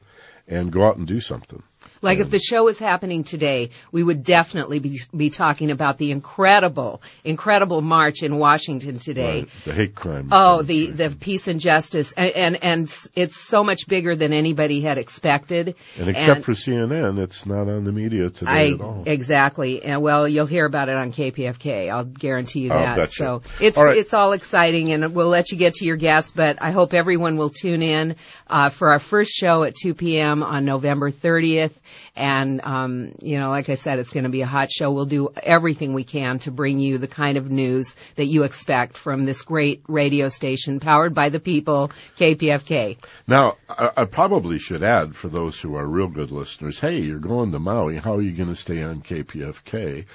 and 0.46 0.70
go 0.70 0.84
out 0.84 0.99
and 0.99 1.06
do 1.06 1.18
something. 1.18 1.62
Like 2.02 2.18
if 2.18 2.30
the 2.30 2.40
show 2.40 2.64
was 2.64 2.78
happening 2.78 3.22
today, 3.22 3.70
we 3.92 4.02
would 4.02 4.24
definitely 4.24 4.80
be, 4.80 5.00
be 5.16 5.30
talking 5.30 5.70
about 5.70 5.98
the 5.98 6.10
incredible, 6.10 7.00
incredible 7.22 7.80
march 7.80 8.22
in 8.22 8.36
Washington 8.36 8.98
today. 8.98 9.40
Right. 9.40 9.50
The 9.64 9.72
hate 9.72 9.94
crime. 9.94 10.28
Oh, 10.32 10.62
the, 10.62 10.86
the 10.86 11.10
peace 11.10 11.46
and 11.46 11.60
justice. 11.60 12.12
And, 12.12 12.32
and, 12.32 12.64
and 12.64 12.94
it's 13.14 13.36
so 13.36 13.62
much 13.62 13.86
bigger 13.86 14.16
than 14.16 14.32
anybody 14.32 14.80
had 14.80 14.98
expected. 14.98 15.76
And 15.98 16.08
except 16.08 16.36
and 16.36 16.44
for 16.44 16.52
CNN, 16.52 17.22
it's 17.22 17.46
not 17.46 17.68
on 17.68 17.84
the 17.84 17.92
media 17.92 18.30
today 18.30 18.50
I, 18.50 18.72
at 18.72 18.80
all. 18.80 19.04
exactly. 19.06 19.82
And 19.84 20.02
well, 20.02 20.26
you'll 20.26 20.46
hear 20.46 20.66
about 20.66 20.88
it 20.88 20.96
on 20.96 21.12
KPFK. 21.12 21.88
I'll 21.88 22.04
guarantee 22.04 22.60
you 22.60 22.72
I'll 22.72 22.96
that. 22.96 23.12
So 23.12 23.42
it's, 23.60 23.78
All 23.78 23.84
right. 23.84 23.96
it's 23.96 24.12
all 24.12 24.32
exciting 24.32 24.92
and 24.92 25.14
we'll 25.14 25.28
let 25.28 25.52
you 25.52 25.58
get 25.58 25.74
to 25.74 25.84
your 25.84 25.96
guest, 25.96 26.34
but 26.34 26.60
I 26.60 26.72
hope 26.72 26.94
everyone 26.94 27.36
will 27.36 27.50
tune 27.50 27.82
in, 27.82 28.16
uh, 28.48 28.70
for 28.70 28.90
our 28.90 28.98
first 28.98 29.30
show 29.30 29.62
at 29.62 29.74
2 29.74 29.94
p.m. 29.94 30.42
on 30.42 30.64
November 30.64 31.10
30th. 31.10 31.72
And, 32.14 32.61
um, 32.62 33.14
you 33.21 33.38
know, 33.38 33.50
like 33.50 33.69
I 33.69 33.75
said, 33.75 33.99
it's 33.99 34.11
going 34.11 34.25
to 34.25 34.31
be 34.31 34.43
a 34.43 34.47
hot 34.47 34.71
show. 34.71 34.93
We'll 34.93 35.07
do 35.07 35.31
everything 35.43 35.95
we 35.95 36.05
can 36.05 36.38
to 36.41 36.50
bring 36.50 36.79
you 36.79 36.99
the 36.99 37.09
kind 37.09 37.37
of 37.38 37.50
news 37.50 37.97
that 38.17 38.26
you 38.26 38.43
expect 38.45 38.97
from 38.97 39.25
this 39.25 39.43
great 39.43 39.83
radio 39.88 40.29
station 40.29 40.81
powered 40.81 41.14
by 41.14 41.29
the 41.29 41.41
people, 41.41 41.91
KPFK. 42.19 42.99
Now, 43.26 43.57
I, 43.69 43.91
I 43.97 44.05
probably 44.05 44.59
should 44.59 44.83
add 44.83 45.14
for 45.14 45.29
those 45.29 45.61
who 45.61 45.76
are 45.76 45.87
real 45.87 46.09
good 46.09 46.31
listeners, 46.31 46.79
hey, 46.79 47.00
you're 47.00 47.19
going 47.19 47.52
to 47.52 47.59
Maui. 47.59 47.97
How 47.97 48.14
are 48.14 48.23
you 48.23 48.33
going 48.33 48.49
to 48.49 48.57
stay 48.57 48.83
on 48.83 49.02
KPFK? 49.02 50.07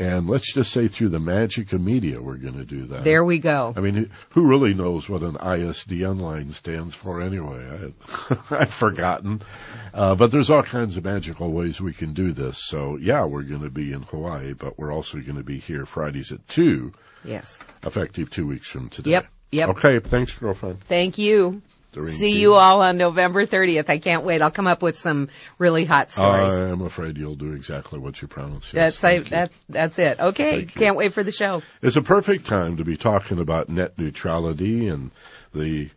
And 0.00 0.28
let's 0.28 0.52
just 0.52 0.72
say 0.72 0.86
through 0.86 1.08
the 1.08 1.18
magic 1.18 1.72
of 1.72 1.80
media, 1.80 2.22
we're 2.22 2.36
going 2.36 2.56
to 2.58 2.64
do 2.64 2.84
that. 2.86 3.02
There 3.02 3.24
we 3.24 3.40
go. 3.40 3.74
I 3.76 3.80
mean, 3.80 4.10
who 4.30 4.46
really 4.46 4.72
knows 4.72 5.08
what 5.08 5.22
an 5.22 5.34
ISDN 5.34 6.20
line 6.20 6.52
stands 6.52 6.94
for 6.94 7.20
anyway? 7.20 7.92
I, 8.30 8.36
I've 8.50 8.72
forgotten. 8.72 9.42
Uh, 9.92 10.14
but 10.14 10.30
there's 10.30 10.50
all 10.50 10.62
kinds 10.62 10.96
of 10.96 11.04
magical 11.04 11.50
ways 11.50 11.80
we 11.80 11.92
can 11.92 12.12
do 12.12 12.30
this. 12.30 12.58
So 12.58 12.96
yeah, 12.96 13.24
we're 13.24 13.42
going 13.42 13.62
to 13.62 13.70
be 13.70 13.92
in 13.92 14.02
Hawaii, 14.02 14.52
but 14.52 14.78
we're 14.78 14.92
also 14.92 15.18
going 15.18 15.36
to 15.38 15.42
be 15.42 15.58
here 15.58 15.84
Fridays 15.84 16.30
at 16.30 16.46
2, 16.46 16.92
Yes. 17.24 17.64
effective 17.84 18.30
two 18.30 18.46
weeks 18.46 18.68
from 18.68 18.90
today. 18.90 19.10
Yep. 19.10 19.26
Yep. 19.50 19.68
Okay, 19.70 19.98
thanks 19.98 20.34
girlfriend. 20.34 20.80
Thank 20.82 21.18
you. 21.18 21.62
See 21.94 22.38
you 22.38 22.54
all 22.54 22.82
on 22.82 22.98
November 22.98 23.46
30th. 23.46 23.88
I 23.88 23.98
can't 23.98 24.22
wait. 24.22 24.42
I'll 24.42 24.50
come 24.50 24.66
up 24.66 24.82
with 24.82 24.98
some 24.98 25.30
really 25.58 25.84
hot 25.84 26.10
stories. 26.10 26.52
I'm 26.52 26.82
afraid 26.82 27.16
you'll 27.16 27.34
do 27.34 27.54
exactly 27.54 27.98
what 27.98 28.20
you 28.20 28.28
promised. 28.28 28.74
Yes, 28.74 29.00
that's 29.00 29.04
I, 29.04 29.12
you. 29.12 29.24
that's 29.24 29.58
that's 29.68 29.98
it. 29.98 30.20
Okay. 30.20 30.50
Thank. 30.58 30.74
Can't 30.74 30.96
wait 30.96 31.14
for 31.14 31.24
the 31.24 31.32
show. 31.32 31.62
It's 31.80 31.96
a 31.96 32.02
perfect 32.02 32.46
time 32.46 32.76
to 32.76 32.84
be 32.84 32.96
talking 32.98 33.38
about 33.38 33.70
net 33.70 33.98
neutrality 33.98 34.88
and 34.88 35.10
the 35.54 35.88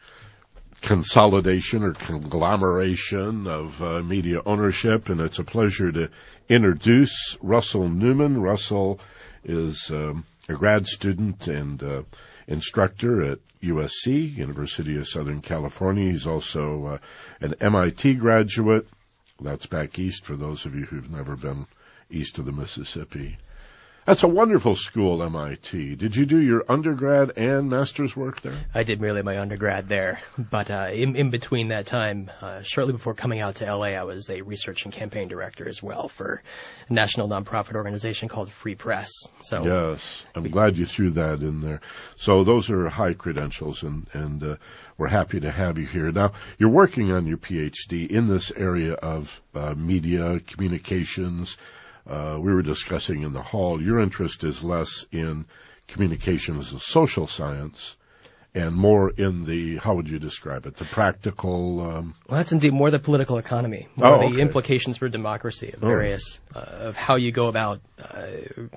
consolidation 0.81 1.83
or 1.83 1.93
conglomeration 1.93 3.47
of 3.47 3.81
uh, 3.83 4.01
media 4.01 4.41
ownership, 4.45 5.09
and 5.09 5.21
it's 5.21 5.39
a 5.39 5.43
pleasure 5.43 5.91
to 5.91 6.09
introduce 6.49 7.37
Russell 7.41 7.87
Newman. 7.87 8.41
Russell 8.41 8.99
is 9.43 9.91
um, 9.91 10.23
a 10.49 10.53
grad 10.53 10.87
student 10.87 11.47
and 11.47 11.83
uh, 11.83 12.01
instructor 12.47 13.21
at 13.23 13.39
USC, 13.61 14.35
University 14.35 14.97
of 14.97 15.07
Southern 15.07 15.41
California. 15.41 16.11
He's 16.11 16.27
also 16.27 16.85
uh, 16.85 16.97
an 17.39 17.55
MIT 17.59 18.15
graduate. 18.15 18.87
That's 19.39 19.65
back 19.65 19.97
east 19.99 20.25
for 20.25 20.35
those 20.35 20.65
of 20.65 20.75
you 20.75 20.85
who've 20.85 21.11
never 21.11 21.35
been 21.35 21.67
east 22.09 22.39
of 22.39 22.45
the 22.45 22.51
Mississippi. 22.51 23.37
That's 24.05 24.23
a 24.23 24.27
wonderful 24.27 24.75
school, 24.75 25.21
MIT. 25.21 25.95
Did 25.95 26.15
you 26.15 26.25
do 26.25 26.39
your 26.39 26.65
undergrad 26.67 27.37
and 27.37 27.69
master's 27.69 28.17
work 28.17 28.41
there? 28.41 28.55
I 28.73 28.81
did 28.81 28.99
merely 28.99 29.21
my 29.21 29.39
undergrad 29.39 29.87
there, 29.87 30.21
but 30.39 30.71
uh, 30.71 30.89
in, 30.91 31.15
in 31.15 31.29
between 31.29 31.67
that 31.67 31.85
time, 31.85 32.31
uh, 32.41 32.63
shortly 32.63 32.93
before 32.93 33.13
coming 33.13 33.41
out 33.41 33.55
to 33.55 33.75
LA, 33.75 33.89
I 33.89 34.03
was 34.03 34.31
a 34.31 34.41
research 34.41 34.85
and 34.85 34.93
campaign 34.93 35.27
director 35.27 35.69
as 35.69 35.83
well 35.83 36.07
for 36.07 36.41
a 36.89 36.93
national 36.93 37.29
nonprofit 37.29 37.75
organization 37.75 38.27
called 38.27 38.49
Free 38.49 38.73
Press. 38.73 39.11
So 39.43 39.65
Yes, 39.65 40.25
I'm 40.33 40.49
glad 40.49 40.77
you 40.77 40.87
threw 40.87 41.11
that 41.11 41.41
in 41.41 41.61
there. 41.61 41.81
So 42.15 42.43
those 42.43 42.71
are 42.71 42.89
high 42.89 43.13
credentials, 43.13 43.83
and 43.83 44.07
and 44.13 44.43
uh, 44.43 44.55
we're 44.97 45.09
happy 45.09 45.41
to 45.41 45.51
have 45.51 45.77
you 45.77 45.85
here. 45.85 46.11
Now 46.11 46.31
you're 46.57 46.69
working 46.69 47.11
on 47.11 47.27
your 47.27 47.37
PhD 47.37 48.07
in 48.07 48.27
this 48.27 48.51
area 48.51 48.93
of 48.93 49.39
uh, 49.53 49.75
media 49.75 50.39
communications. 50.39 51.57
Uh, 52.09 52.37
we 52.39 52.53
were 52.53 52.61
discussing 52.63 53.21
in 53.23 53.33
the 53.33 53.41
hall. 53.41 53.81
Your 53.81 53.99
interest 53.99 54.43
is 54.43 54.63
less 54.63 55.05
in 55.11 55.45
communication 55.87 56.57
as 56.59 56.73
a 56.73 56.79
social 56.79 57.27
science, 57.27 57.95
and 58.55 58.75
more 58.75 59.09
in 59.11 59.45
the 59.45 59.77
how 59.77 59.95
would 59.95 60.09
you 60.09 60.19
describe 60.19 60.65
it? 60.65 60.75
The 60.77 60.85
practical. 60.85 61.79
Um, 61.81 62.13
Well, 62.27 62.37
that's 62.37 62.51
indeed 62.51 62.73
more 62.73 62.89
the 62.91 62.99
political 62.99 63.37
economy, 63.37 63.87
more 63.95 64.15
Oh, 64.15 64.31
the 64.33 64.39
implications 64.39 64.97
for 64.97 65.09
democracy 65.09 65.71
of 65.73 65.79
various, 65.79 66.39
uh, 66.55 66.59
of 66.59 66.97
how 66.97 67.15
you 67.17 67.31
go 67.31 67.47
about, 67.47 67.81
uh, 68.01 68.27
you 68.57 68.69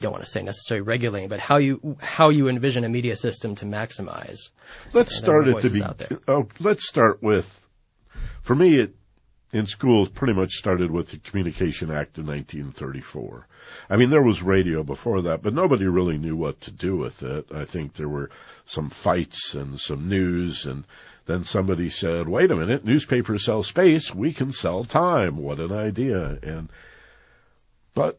don't 0.00 0.12
want 0.12 0.24
to 0.24 0.30
say 0.30 0.42
necessarily 0.42 0.82
regulating, 0.82 1.28
but 1.28 1.40
how 1.40 1.58
you, 1.58 1.96
how 2.00 2.30
you 2.30 2.48
envision 2.48 2.84
a 2.84 2.88
media 2.88 3.16
system 3.16 3.54
to 3.56 3.64
maximize. 3.66 4.50
Let's 4.92 5.14
start 5.16 5.42
at 5.42 5.46
the 5.46 5.52
voices 5.52 5.82
out 5.82 5.98
there. 5.98 6.08
be- 6.08 6.16
oh, 6.28 6.48
let's 6.60 6.86
start 6.86 7.22
with. 7.22 7.60
For 8.42 8.54
me, 8.54 8.78
it 8.78 8.94
in 9.54 9.68
schools 9.68 10.08
pretty 10.08 10.32
much 10.32 10.54
started 10.54 10.90
with 10.90 11.12
the 11.12 11.18
Communication 11.18 11.88
Act 11.88 12.18
of 12.18 12.26
1934. 12.26 13.46
I 13.88 13.96
mean, 13.96 14.10
there 14.10 14.20
was 14.20 14.42
radio 14.42 14.82
before 14.82 15.22
that, 15.22 15.42
but 15.42 15.54
nobody 15.54 15.86
really 15.86 16.18
knew 16.18 16.34
what 16.34 16.60
to 16.62 16.72
do 16.72 16.96
with 16.96 17.22
it. 17.22 17.46
I 17.54 17.64
think 17.64 17.94
there 17.94 18.08
were 18.08 18.30
some 18.66 18.90
fights 18.90 19.54
and 19.54 19.78
some 19.78 20.08
news, 20.08 20.66
and 20.66 20.82
then 21.26 21.44
somebody 21.44 21.88
said, 21.88 22.28
"Wait 22.28 22.50
a 22.50 22.56
minute, 22.56 22.84
newspapers 22.84 23.44
sell 23.44 23.62
space, 23.62 24.12
we 24.12 24.32
can 24.32 24.50
sell 24.50 24.82
time." 24.82 25.36
What 25.36 25.60
an 25.60 25.72
idea! 25.72 26.36
And 26.42 26.68
but 27.94 28.18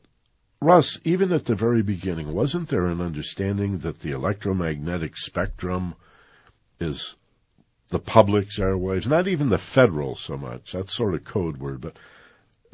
Russ, 0.61 0.99
even 1.03 1.33
at 1.33 1.43
the 1.43 1.55
very 1.55 1.83
beginning, 1.83 2.31
wasn't 2.31 2.69
there 2.69 2.85
an 2.85 3.01
understanding 3.01 3.79
that 3.79 3.99
the 3.99 4.11
electromagnetic 4.11 5.17
spectrum 5.17 5.95
is 6.79 7.17
the 7.89 7.99
public's 7.99 8.59
airwaves, 8.59 9.07
not 9.07 9.27
even 9.27 9.49
the 9.49 9.57
federal 9.57 10.15
so 10.15 10.37
much. 10.37 10.71
That's 10.71 10.93
sort 10.93 11.13
of 11.13 11.23
code 11.23 11.57
word, 11.57 11.81
but 11.81 11.95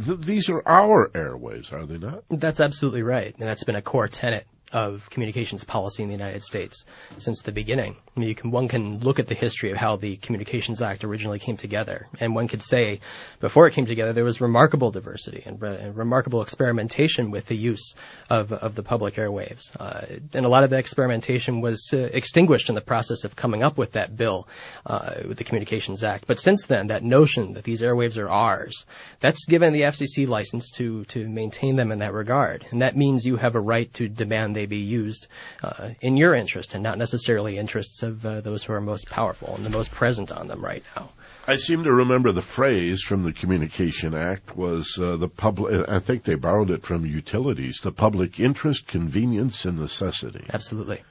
th- 0.03 0.19
these 0.19 0.49
are 0.49 0.65
our 0.65 1.09
airwaves, 1.09 1.73
are 1.73 1.85
they 1.85 1.97
not? 1.97 2.23
That's 2.29 2.61
absolutely 2.61 3.03
right, 3.03 3.35
and 3.37 3.47
that's 3.47 3.63
been 3.63 3.75
a 3.75 3.81
core 3.81 4.07
tenet 4.07 4.45
of 4.73 5.09
communications 5.09 5.63
policy 5.63 6.03
in 6.03 6.09
the 6.09 6.15
United 6.15 6.43
States 6.43 6.85
since 7.17 7.41
the 7.41 7.51
beginning. 7.51 7.95
I 8.15 8.19
mean, 8.19 8.35
can, 8.35 8.51
one 8.51 8.67
can 8.67 8.99
look 8.99 9.19
at 9.19 9.27
the 9.27 9.35
history 9.35 9.71
of 9.71 9.77
how 9.77 9.95
the 9.95 10.17
Communications 10.17 10.81
Act 10.81 11.03
originally 11.03 11.39
came 11.39 11.57
together, 11.57 12.07
and 12.19 12.35
one 12.35 12.47
could 12.47 12.61
say 12.61 12.99
before 13.39 13.67
it 13.67 13.73
came 13.73 13.85
together 13.85 14.13
there 14.13 14.23
was 14.23 14.41
remarkable 14.41 14.91
diversity 14.91 15.43
and, 15.45 15.61
re- 15.61 15.77
and 15.77 15.95
remarkable 15.95 16.41
experimentation 16.41 17.31
with 17.31 17.47
the 17.47 17.55
use 17.55 17.95
of, 18.29 18.51
of 18.51 18.75
the 18.75 18.83
public 18.83 19.15
airwaves. 19.15 19.75
Uh, 19.79 20.05
and 20.33 20.45
a 20.45 20.49
lot 20.49 20.63
of 20.63 20.69
that 20.71 20.79
experimentation 20.79 21.61
was 21.61 21.89
uh, 21.93 21.97
extinguished 21.97 22.69
in 22.69 22.75
the 22.75 22.81
process 22.81 23.23
of 23.23 23.35
coming 23.35 23.63
up 23.63 23.77
with 23.77 23.93
that 23.93 24.15
bill, 24.15 24.47
uh, 24.85 25.15
with 25.27 25.37
the 25.37 25.43
Communications 25.43 26.03
Act. 26.03 26.25
But 26.27 26.39
since 26.39 26.65
then, 26.65 26.87
that 26.87 27.03
notion 27.03 27.53
that 27.53 27.63
these 27.63 27.81
airwaves 27.81 28.17
are 28.17 28.29
ours, 28.29 28.85
that's 29.19 29.45
given 29.45 29.73
the 29.73 29.81
FCC 29.81 30.27
license 30.27 30.71
to, 30.71 31.05
to 31.05 31.27
maintain 31.27 31.75
them 31.75 31.91
in 31.91 31.99
that 31.99 32.13
regard. 32.13 32.65
And 32.71 32.81
that 32.81 32.95
means 32.95 33.25
you 33.25 33.37
have 33.37 33.55
a 33.55 33.59
right 33.59 33.91
to 33.95 34.07
demand 34.07 34.55
they 34.55 34.60
be 34.65 34.77
used 34.77 35.27
uh, 35.63 35.89
in 36.01 36.17
your 36.17 36.33
interest 36.33 36.73
and 36.73 36.83
not 36.83 36.97
necessarily 36.97 37.57
interests 37.57 38.03
of 38.03 38.25
uh, 38.25 38.41
those 38.41 38.63
who 38.63 38.73
are 38.73 38.81
most 38.81 39.09
powerful 39.09 39.55
and 39.55 39.65
the 39.65 39.69
most 39.69 39.91
present 39.91 40.31
on 40.31 40.47
them 40.47 40.63
right 40.63 40.83
now. 40.95 41.09
I 41.47 41.55
seem 41.57 41.83
to 41.83 41.91
remember 41.91 42.31
the 42.31 42.41
phrase 42.41 43.01
from 43.01 43.23
the 43.23 43.33
Communication 43.33 44.13
Act 44.13 44.55
was 44.55 44.99
uh, 44.99 45.17
the 45.17 45.27
public. 45.27 45.89
I 45.89 45.99
think 45.99 46.23
they 46.23 46.35
borrowed 46.35 46.69
it 46.69 46.83
from 46.83 47.05
utilities: 47.05 47.79
the 47.79 47.91
public 47.91 48.39
interest, 48.39 48.87
convenience, 48.87 49.65
and 49.65 49.79
necessity. 49.79 50.45
Absolutely. 50.53 51.01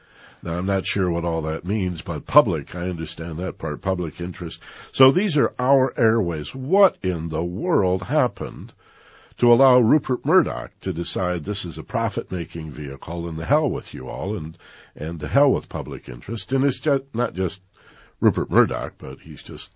Now, 0.42 0.56
I'm 0.56 0.66
not 0.66 0.86
sure 0.86 1.10
what 1.10 1.26
all 1.26 1.42
that 1.42 1.66
means, 1.66 2.00
but 2.00 2.26
public, 2.26 2.74
I 2.74 2.88
understand 2.88 3.38
that 3.38 3.58
part, 3.58 3.82
public 3.82 4.20
interest. 4.20 4.62
So 4.92 5.10
these 5.10 5.36
are 5.36 5.52
our 5.58 5.92
airways. 5.98 6.54
What 6.54 6.96
in 7.02 7.28
the 7.28 7.44
world 7.44 8.04
happened 8.04 8.72
to 9.40 9.50
allow 9.50 9.78
Rupert 9.78 10.26
Murdoch 10.26 10.70
to 10.82 10.92
decide 10.92 11.44
this 11.44 11.64
is 11.64 11.78
a 11.78 11.82
profit-making 11.82 12.70
vehicle 12.70 13.26
and 13.26 13.38
the 13.38 13.46
hell 13.46 13.70
with 13.70 13.94
you 13.94 14.06
all 14.06 14.36
and, 14.36 14.58
and 14.94 15.18
the 15.18 15.28
hell 15.28 15.50
with 15.50 15.66
public 15.66 16.10
interest? 16.10 16.52
And 16.52 16.62
it's 16.62 16.78
just, 16.78 17.04
not 17.14 17.32
just 17.32 17.62
Rupert 18.20 18.50
Murdoch, 18.50 18.94
but 18.98 19.18
he's 19.20 19.42
just, 19.42 19.72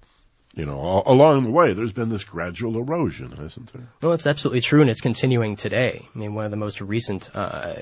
you 0.56 0.64
know, 0.66 1.02
along 1.04 1.44
the 1.44 1.50
way, 1.50 1.72
there's 1.72 1.92
been 1.92 2.08
this 2.08 2.24
gradual 2.24 2.78
erosion, 2.78 3.32
hasn't 3.32 3.72
there? 3.72 3.88
Well, 4.02 4.12
it's 4.12 4.26
absolutely 4.26 4.60
true, 4.60 4.80
and 4.82 4.90
it's 4.90 5.00
continuing 5.00 5.56
today. 5.56 6.06
I 6.14 6.18
mean, 6.18 6.34
one 6.34 6.44
of 6.44 6.50
the 6.52 6.56
most 6.56 6.80
recent, 6.80 7.28
uh, 7.34 7.74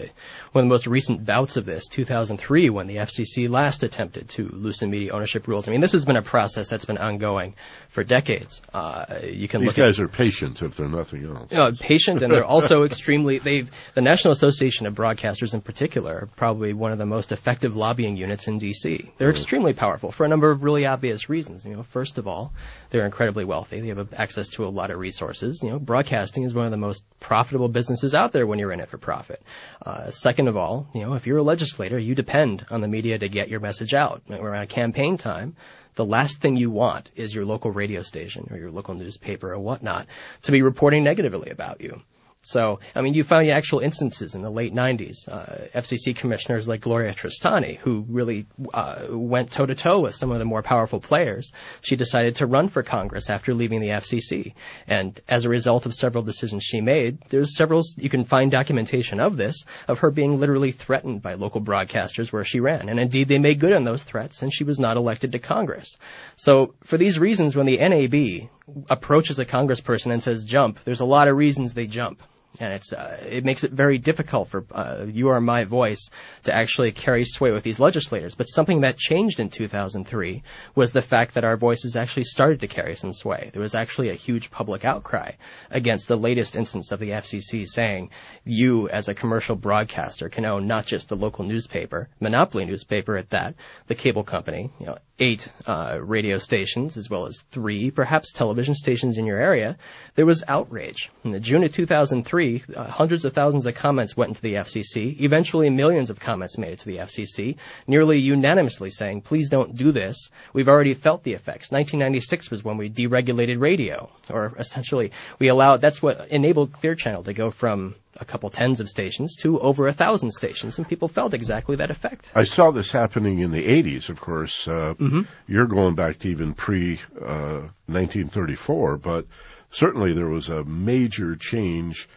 one 0.52 0.64
of 0.64 0.68
the 0.68 0.72
most 0.72 0.86
recent 0.86 1.24
bouts 1.26 1.56
of 1.58 1.66
this, 1.66 1.88
2003, 1.88 2.70
when 2.70 2.86
the 2.86 2.96
FCC 2.96 3.50
last 3.50 3.82
attempted 3.82 4.30
to 4.30 4.48
loosen 4.48 4.90
media 4.90 5.12
ownership 5.12 5.46
rules. 5.46 5.68
I 5.68 5.72
mean, 5.72 5.80
this 5.82 5.92
has 5.92 6.06
been 6.06 6.16
a 6.16 6.22
process 6.22 6.70
that's 6.70 6.86
been 6.86 6.98
ongoing 6.98 7.54
for 7.90 8.04
decades. 8.04 8.62
Uh, 8.72 9.04
you 9.30 9.48
can 9.48 9.60
These 9.60 9.74
guys 9.74 10.00
are 10.00 10.08
patient, 10.08 10.62
if 10.62 10.76
they're 10.76 10.88
nothing 10.88 11.26
else. 11.26 11.52
uh, 11.52 11.72
patient, 11.78 12.22
and 12.22 12.32
they're 12.32 12.44
also 12.44 12.82
extremely. 12.84 13.38
They've 13.38 13.70
the 13.94 14.02
National 14.02 14.32
Association 14.32 14.86
of 14.86 14.94
Broadcasters, 14.94 15.52
in 15.52 15.60
particular, 15.60 16.20
are 16.22 16.26
probably 16.36 16.72
one 16.72 16.92
of 16.92 16.98
the 16.98 17.06
most 17.06 17.32
effective 17.32 17.76
lobbying 17.76 18.16
units 18.16 18.48
in 18.48 18.58
D.C. 18.58 19.10
They're 19.18 19.30
extremely 19.30 19.74
powerful 19.74 20.10
for 20.10 20.24
a 20.24 20.28
number 20.28 20.50
of 20.50 20.62
really 20.62 20.86
obvious 20.86 21.28
reasons. 21.28 21.66
You 21.66 21.76
know, 21.76 21.82
first 21.82 22.16
of 22.18 22.26
all, 22.26 22.52
They're 22.90 23.06
incredibly 23.06 23.44
wealthy. 23.44 23.80
They 23.80 23.88
have 23.88 24.12
access 24.14 24.50
to 24.50 24.66
a 24.66 24.68
lot 24.68 24.90
of 24.90 24.98
resources. 24.98 25.62
You 25.62 25.70
know, 25.70 25.78
broadcasting 25.78 26.42
is 26.42 26.54
one 26.54 26.66
of 26.66 26.70
the 26.70 26.76
most 26.76 27.04
profitable 27.20 27.68
businesses 27.68 28.14
out 28.14 28.32
there 28.32 28.46
when 28.46 28.58
you're 28.58 28.72
in 28.72 28.80
it 28.80 28.88
for 28.88 28.98
profit. 28.98 29.42
Uh, 29.84 30.10
second 30.10 30.48
of 30.48 30.56
all, 30.56 30.88
you 30.94 31.00
know, 31.00 31.14
if 31.14 31.26
you're 31.26 31.38
a 31.38 31.42
legislator, 31.42 31.98
you 31.98 32.14
depend 32.14 32.66
on 32.70 32.80
the 32.80 32.88
media 32.88 33.18
to 33.18 33.28
get 33.28 33.48
your 33.48 33.60
message 33.60 33.94
out. 33.94 34.22
Around 34.30 34.68
campaign 34.68 35.16
time, 35.16 35.56
the 35.94 36.04
last 36.04 36.40
thing 36.40 36.56
you 36.56 36.70
want 36.70 37.10
is 37.16 37.34
your 37.34 37.44
local 37.44 37.70
radio 37.70 38.02
station 38.02 38.48
or 38.50 38.56
your 38.56 38.70
local 38.70 38.94
newspaper 38.94 39.52
or 39.52 39.58
whatnot 39.58 40.06
to 40.42 40.52
be 40.52 40.62
reporting 40.62 41.04
negatively 41.04 41.50
about 41.50 41.80
you. 41.80 42.02
So, 42.44 42.80
I 42.96 43.02
mean, 43.02 43.14
you 43.14 43.22
found 43.22 43.48
actual 43.50 43.78
instances 43.78 44.34
in 44.34 44.42
the 44.42 44.50
late 44.50 44.74
90s. 44.74 45.28
Uh, 45.28 45.68
FCC 45.78 46.14
commissioners 46.14 46.66
like 46.66 46.80
Gloria 46.80 47.14
Tristani, 47.14 47.78
who 47.78 48.04
really 48.08 48.46
uh, 48.74 49.06
went 49.10 49.52
toe 49.52 49.64
to 49.64 49.76
toe 49.76 50.00
with 50.00 50.16
some 50.16 50.32
of 50.32 50.40
the 50.40 50.44
more 50.44 50.62
powerful 50.62 50.98
players, 50.98 51.52
she 51.82 51.94
decided 51.94 52.36
to 52.36 52.46
run 52.46 52.66
for 52.66 52.82
Congress 52.82 53.30
after 53.30 53.54
leaving 53.54 53.80
the 53.80 53.90
FCC. 53.90 54.54
And 54.88 55.18
as 55.28 55.44
a 55.44 55.50
result 55.50 55.86
of 55.86 55.94
several 55.94 56.24
decisions 56.24 56.64
she 56.64 56.80
made, 56.80 57.18
there's 57.28 57.56
several, 57.56 57.84
you 57.96 58.08
can 58.08 58.24
find 58.24 58.50
documentation 58.50 59.20
of 59.20 59.36
this, 59.36 59.64
of 59.86 60.00
her 60.00 60.10
being 60.10 60.40
literally 60.40 60.72
threatened 60.72 61.22
by 61.22 61.34
local 61.34 61.60
broadcasters 61.60 62.32
where 62.32 62.44
she 62.44 62.58
ran. 62.58 62.88
And 62.88 62.98
indeed, 62.98 63.28
they 63.28 63.38
made 63.38 63.60
good 63.60 63.72
on 63.72 63.84
those 63.84 64.02
threats, 64.02 64.42
and 64.42 64.52
she 64.52 64.64
was 64.64 64.80
not 64.80 64.96
elected 64.96 65.30
to 65.32 65.38
Congress. 65.38 65.96
So, 66.34 66.74
for 66.82 66.96
these 66.96 67.20
reasons, 67.20 67.54
when 67.54 67.66
the 67.66 67.78
NAB 67.78 68.50
approaches 68.90 69.38
a 69.38 69.46
congressperson 69.46 70.12
and 70.12 70.22
says 70.22 70.44
jump, 70.44 70.82
there's 70.82 71.00
a 71.00 71.04
lot 71.04 71.28
of 71.28 71.36
reasons 71.36 71.74
they 71.74 71.86
jump 71.86 72.20
and 72.60 72.74
it's 72.74 72.92
uh, 72.92 73.18
it 73.28 73.44
makes 73.44 73.64
it 73.64 73.72
very 73.72 73.98
difficult 73.98 74.48
for 74.48 74.64
uh, 74.72 75.06
you 75.08 75.28
or 75.28 75.40
my 75.40 75.64
voice 75.64 76.10
to 76.44 76.54
actually 76.54 76.92
carry 76.92 77.24
sway 77.24 77.50
with 77.50 77.62
these 77.62 77.80
legislators. 77.80 78.34
But 78.34 78.44
something 78.44 78.82
that 78.82 78.98
changed 78.98 79.40
in 79.40 79.48
2003 79.48 80.42
was 80.74 80.92
the 80.92 81.02
fact 81.02 81.34
that 81.34 81.44
our 81.44 81.56
voices 81.56 81.96
actually 81.96 82.24
started 82.24 82.60
to 82.60 82.66
carry 82.66 82.96
some 82.96 83.12
sway. 83.12 83.50
There 83.52 83.62
was 83.62 83.74
actually 83.74 84.10
a 84.10 84.14
huge 84.14 84.50
public 84.50 84.84
outcry 84.84 85.32
against 85.70 86.08
the 86.08 86.16
latest 86.16 86.56
instance 86.56 86.92
of 86.92 87.00
the 87.00 87.10
FCC 87.10 87.66
saying 87.66 88.10
you, 88.44 88.88
as 88.88 89.08
a 89.08 89.14
commercial 89.14 89.56
broadcaster, 89.56 90.28
can 90.28 90.44
own 90.44 90.66
not 90.66 90.86
just 90.86 91.08
the 91.08 91.16
local 91.16 91.44
newspaper, 91.44 92.08
monopoly 92.20 92.64
newspaper 92.64 93.16
at 93.16 93.30
that, 93.30 93.54
the 93.86 93.94
cable 93.94 94.24
company, 94.24 94.70
you 94.78 94.86
know, 94.86 94.98
eight 95.18 95.48
uh, 95.66 95.98
radio 96.00 96.38
stations 96.38 96.96
as 96.96 97.08
well 97.08 97.26
as 97.26 97.42
three, 97.50 97.90
perhaps 97.90 98.32
television 98.32 98.74
stations 98.74 99.18
in 99.18 99.26
your 99.26 99.38
area. 99.38 99.76
There 100.14 100.26
was 100.26 100.42
outrage 100.48 101.10
in 101.24 101.30
the 101.30 101.40
June 101.40 101.62
of 101.64 101.72
2003 101.72 102.64
uh, 102.74 102.84
hundreds 102.84 103.24
of 103.24 103.32
thousands 103.32 103.66
of 103.66 103.74
comments 103.74 104.16
went 104.16 104.30
into 104.30 104.42
the 104.42 104.54
FCC. 104.54 105.20
Eventually, 105.20 105.70
millions 105.70 106.10
of 106.10 106.18
comments 106.18 106.58
made 106.58 106.72
it 106.72 106.78
to 106.80 106.86
the 106.86 106.98
FCC, 106.98 107.56
nearly 107.86 108.18
unanimously 108.18 108.90
saying, 108.90 109.22
please 109.22 109.48
don't 109.48 109.76
do 109.76 109.92
this. 109.92 110.30
We've 110.52 110.68
already 110.68 110.94
felt 110.94 111.22
the 111.22 111.34
effects. 111.34 111.70
1996 111.70 112.50
was 112.50 112.64
when 112.64 112.76
we 112.76 112.90
deregulated 112.90 113.60
radio, 113.60 114.10
or 114.30 114.52
essentially 114.58 115.12
we 115.38 115.48
allowed, 115.48 115.80
that's 115.80 116.02
what 116.02 116.28
enabled 116.28 116.72
Clear 116.72 116.94
Channel 116.94 117.24
to 117.24 117.32
go 117.32 117.50
from 117.50 117.94
a 118.20 118.24
couple 118.24 118.50
tens 118.50 118.80
of 118.80 118.88
stations 118.88 119.36
to 119.36 119.58
over 119.60 119.88
a 119.88 119.92
thousand 119.92 120.32
stations, 120.32 120.78
and 120.78 120.88
people 120.88 121.08
felt 121.08 121.34
exactly 121.34 121.76
that 121.76 121.90
effect. 121.90 122.30
I 122.34 122.44
saw 122.44 122.70
this 122.70 122.92
happening 122.92 123.38
in 123.38 123.50
the 123.50 123.66
80s, 123.66 124.08
of 124.08 124.20
course. 124.20 124.68
Uh, 124.68 124.94
mm-hmm. 124.98 125.22
You're 125.46 125.66
going 125.66 125.94
back 125.94 126.18
to 126.20 126.28
even 126.28 126.54
pre 126.54 127.00
uh, 127.16 127.68
1934, 127.86 128.98
but 128.98 129.26
certainly 129.70 130.12
there 130.12 130.28
was 130.28 130.48
a 130.48 130.64
major 130.64 131.36
change 131.36 132.08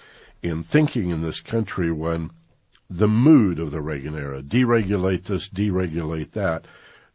in 0.41 0.63
thinking 0.63 1.09
in 1.09 1.21
this 1.21 1.41
country 1.41 1.91
when 1.91 2.29
the 2.89 3.07
mood 3.07 3.59
of 3.59 3.71
the 3.71 3.81
Reagan 3.81 4.15
era, 4.15 4.41
deregulate 4.41 5.23
this, 5.23 5.49
deregulate 5.49 6.31
that, 6.31 6.65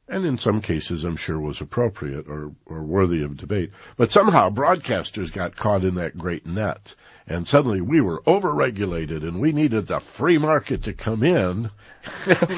and 0.09 0.27
in 0.27 0.39
some 0.39 0.61
cases 0.61 1.05
I'm 1.05 1.17
sure 1.17 1.39
was 1.39 1.61
appropriate 1.61 2.29
or, 2.29 2.53
or 2.67 2.83
worthy 2.83 3.23
of 3.23 3.37
debate. 3.37 3.71
But 3.97 4.11
somehow 4.11 4.51
broadcasters 4.51 5.33
got 5.33 5.55
caught 5.55 5.85
in 5.85 5.95
that 5.95 6.19
great 6.19 6.47
net 6.47 6.95
and 7.31 7.47
suddenly 7.47 7.81
we 7.81 8.01
were 8.01 8.21
overregulated 8.23 9.23
and 9.23 9.41
we 9.41 9.53
needed 9.53 9.87
the 9.87 10.01
free 10.01 10.37
market 10.37 10.85
to 10.85 10.93
come 10.93 11.23
in. 11.23 11.71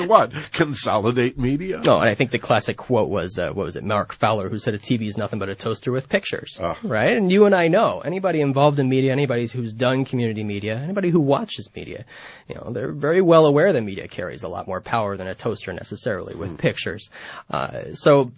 What? 0.07 0.33
Consolidate 0.53 1.37
media? 1.37 1.81
No 1.85 1.97
and 1.97 2.09
i 2.09 2.15
think 2.15 2.31
the 2.31 2.39
classic 2.39 2.77
quote 2.77 3.09
was 3.09 3.39
uh, 3.39 3.51
what 3.51 3.65
was 3.65 3.77
it? 3.77 3.85
Mark 3.85 4.13
fowler 4.13 4.49
who 4.49 4.59
said 4.59 4.75
a 4.75 4.79
tv 4.79 5.07
is 5.07 5.17
nothing 5.17 5.39
but 5.39 5.49
a 5.49 5.55
toaster 5.55 5.91
with 5.91 6.09
pictures. 6.09 6.59
Uh. 6.61 6.75
right? 6.83 7.17
And 7.17 7.31
you 7.31 7.45
and 7.47 7.55
i 7.55 7.69
know 7.69 8.01
anybody 8.01 8.41
involved 8.41 8.79
in 8.79 8.89
media 8.89 9.13
anybody 9.13 9.47
who's 9.47 9.73
done 9.73 10.05
community 10.05 10.45
media 10.45 10.77
anybody 10.77 11.11
who 11.11 11.21
watches 11.21 11.69
media 11.75 12.05
you 12.49 12.55
know 12.55 12.71
they're 12.71 12.93
very 12.93 13.21
well 13.21 13.47
aware 13.47 13.73
that 13.73 13.83
media 13.83 14.09
carries 14.09 14.43
a 14.45 14.49
lot 14.49 14.67
more 14.67 14.81
power 14.81 15.17
than 15.17 15.27
a 15.27 15.35
toaster 15.35 15.73
necessarily 15.73 16.35
with 16.35 16.53
mm. 16.53 16.59
pictures. 16.59 17.11
Uh, 17.51 17.93
so 17.95 18.31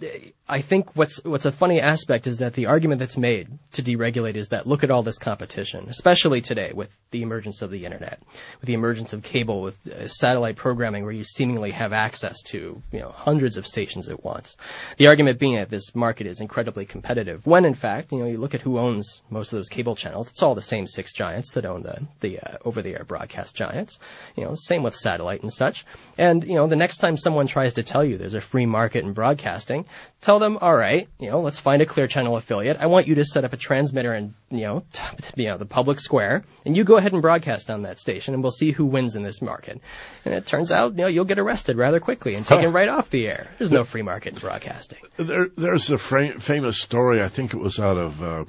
I 0.48 0.60
think 0.60 0.94
what's 0.94 1.24
what's 1.24 1.46
a 1.46 1.52
funny 1.52 1.80
aspect 1.80 2.26
is 2.26 2.38
that 2.38 2.52
the 2.54 2.66
argument 2.66 2.98
that's 2.98 3.16
made 3.16 3.48
to 3.72 3.82
deregulate 3.82 4.34
is 4.34 4.48
that 4.48 4.66
look 4.66 4.84
at 4.84 4.90
all 4.90 5.02
this 5.02 5.18
competition, 5.18 5.86
especially 5.88 6.23
today 6.40 6.72
with 6.74 6.94
the 7.10 7.22
emergence 7.22 7.62
of 7.62 7.70
the 7.70 7.84
internet, 7.86 8.20
with 8.60 8.66
the 8.66 8.74
emergence 8.74 9.12
of 9.12 9.22
cable, 9.22 9.62
with 9.62 9.86
uh, 9.86 10.06
satellite 10.08 10.56
programming, 10.56 11.04
where 11.04 11.12
you 11.12 11.24
seemingly 11.24 11.70
have 11.70 11.92
access 11.92 12.42
to 12.42 12.82
you 12.92 13.00
know 13.00 13.10
hundreds 13.10 13.56
of 13.56 13.66
stations 13.66 14.08
at 14.08 14.22
once. 14.22 14.56
The 14.98 15.08
argument 15.08 15.38
being 15.38 15.56
that 15.56 15.70
this 15.70 15.94
market 15.94 16.26
is 16.26 16.40
incredibly 16.40 16.84
competitive, 16.84 17.46
when 17.46 17.64
in 17.64 17.74
fact 17.74 18.12
you 18.12 18.18
know 18.18 18.26
you 18.26 18.38
look 18.38 18.54
at 18.54 18.62
who 18.62 18.78
owns 18.78 19.22
most 19.30 19.52
of 19.52 19.58
those 19.58 19.68
cable 19.68 19.96
channels, 19.96 20.30
it's 20.30 20.42
all 20.42 20.54
the 20.54 20.62
same 20.62 20.86
six 20.86 21.12
giants 21.12 21.52
that 21.52 21.64
own 21.64 21.82
the 21.82 22.06
the 22.20 22.40
uh, 22.40 22.56
over-the-air 22.64 23.04
broadcast 23.04 23.56
giants. 23.56 23.98
You 24.36 24.44
know, 24.44 24.56
same 24.56 24.82
with 24.82 24.94
satellite 24.94 25.42
and 25.42 25.52
such. 25.52 25.86
And 26.18 26.44
you 26.44 26.56
know, 26.56 26.66
the 26.66 26.76
next 26.76 26.98
time 26.98 27.16
someone 27.16 27.46
tries 27.46 27.74
to 27.74 27.82
tell 27.82 28.04
you 28.04 28.18
there's 28.18 28.34
a 28.34 28.42
free 28.42 28.66
market 28.66 29.04
in 29.04 29.12
broadcasting, 29.12 29.86
tell 30.20 30.34
tell 30.34 30.40
them, 30.40 30.58
all 30.60 30.74
right, 30.74 31.08
you 31.20 31.30
know, 31.30 31.40
let's 31.40 31.60
find 31.60 31.80
a 31.80 31.86
Clear 31.86 32.08
Channel 32.08 32.36
affiliate. 32.36 32.78
I 32.78 32.86
want 32.86 33.06
you 33.06 33.16
to 33.16 33.24
set 33.24 33.44
up 33.44 33.52
a 33.52 33.56
transmitter 33.56 34.12
in, 34.14 34.34
you 34.50 34.62
know, 34.62 34.84
t- 34.92 35.02
you 35.36 35.46
know, 35.46 35.58
the 35.58 35.66
public 35.66 36.00
square, 36.00 36.13
and 36.22 36.76
you 36.76 36.84
go 36.84 36.96
ahead 36.96 37.12
and 37.12 37.22
broadcast 37.22 37.70
on 37.70 37.82
that 37.82 37.98
station, 37.98 38.34
and 38.34 38.42
we'll 38.42 38.52
see 38.52 38.70
who 38.70 38.86
wins 38.86 39.16
in 39.16 39.22
this 39.22 39.42
market. 39.42 39.80
And 40.24 40.34
it 40.34 40.46
turns 40.46 40.72
out, 40.72 40.92
you 40.92 40.98
know, 40.98 41.06
you'll 41.06 41.24
get 41.24 41.38
arrested 41.38 41.76
rather 41.76 42.00
quickly 42.00 42.34
and 42.34 42.46
taken 42.46 42.72
right 42.72 42.88
off 42.88 43.10
the 43.10 43.26
air. 43.26 43.50
There's 43.58 43.72
no 43.72 43.84
free 43.84 44.02
market 44.02 44.34
in 44.34 44.38
broadcasting. 44.40 45.00
There, 45.16 45.48
there's 45.56 45.90
a 45.90 45.98
fra- 45.98 46.40
famous 46.40 46.78
story. 46.78 47.22
I 47.22 47.28
think 47.28 47.54
it 47.54 47.58
was 47.58 47.78
out 47.78 47.96
of. 47.96 48.22
Uh, 48.22 48.44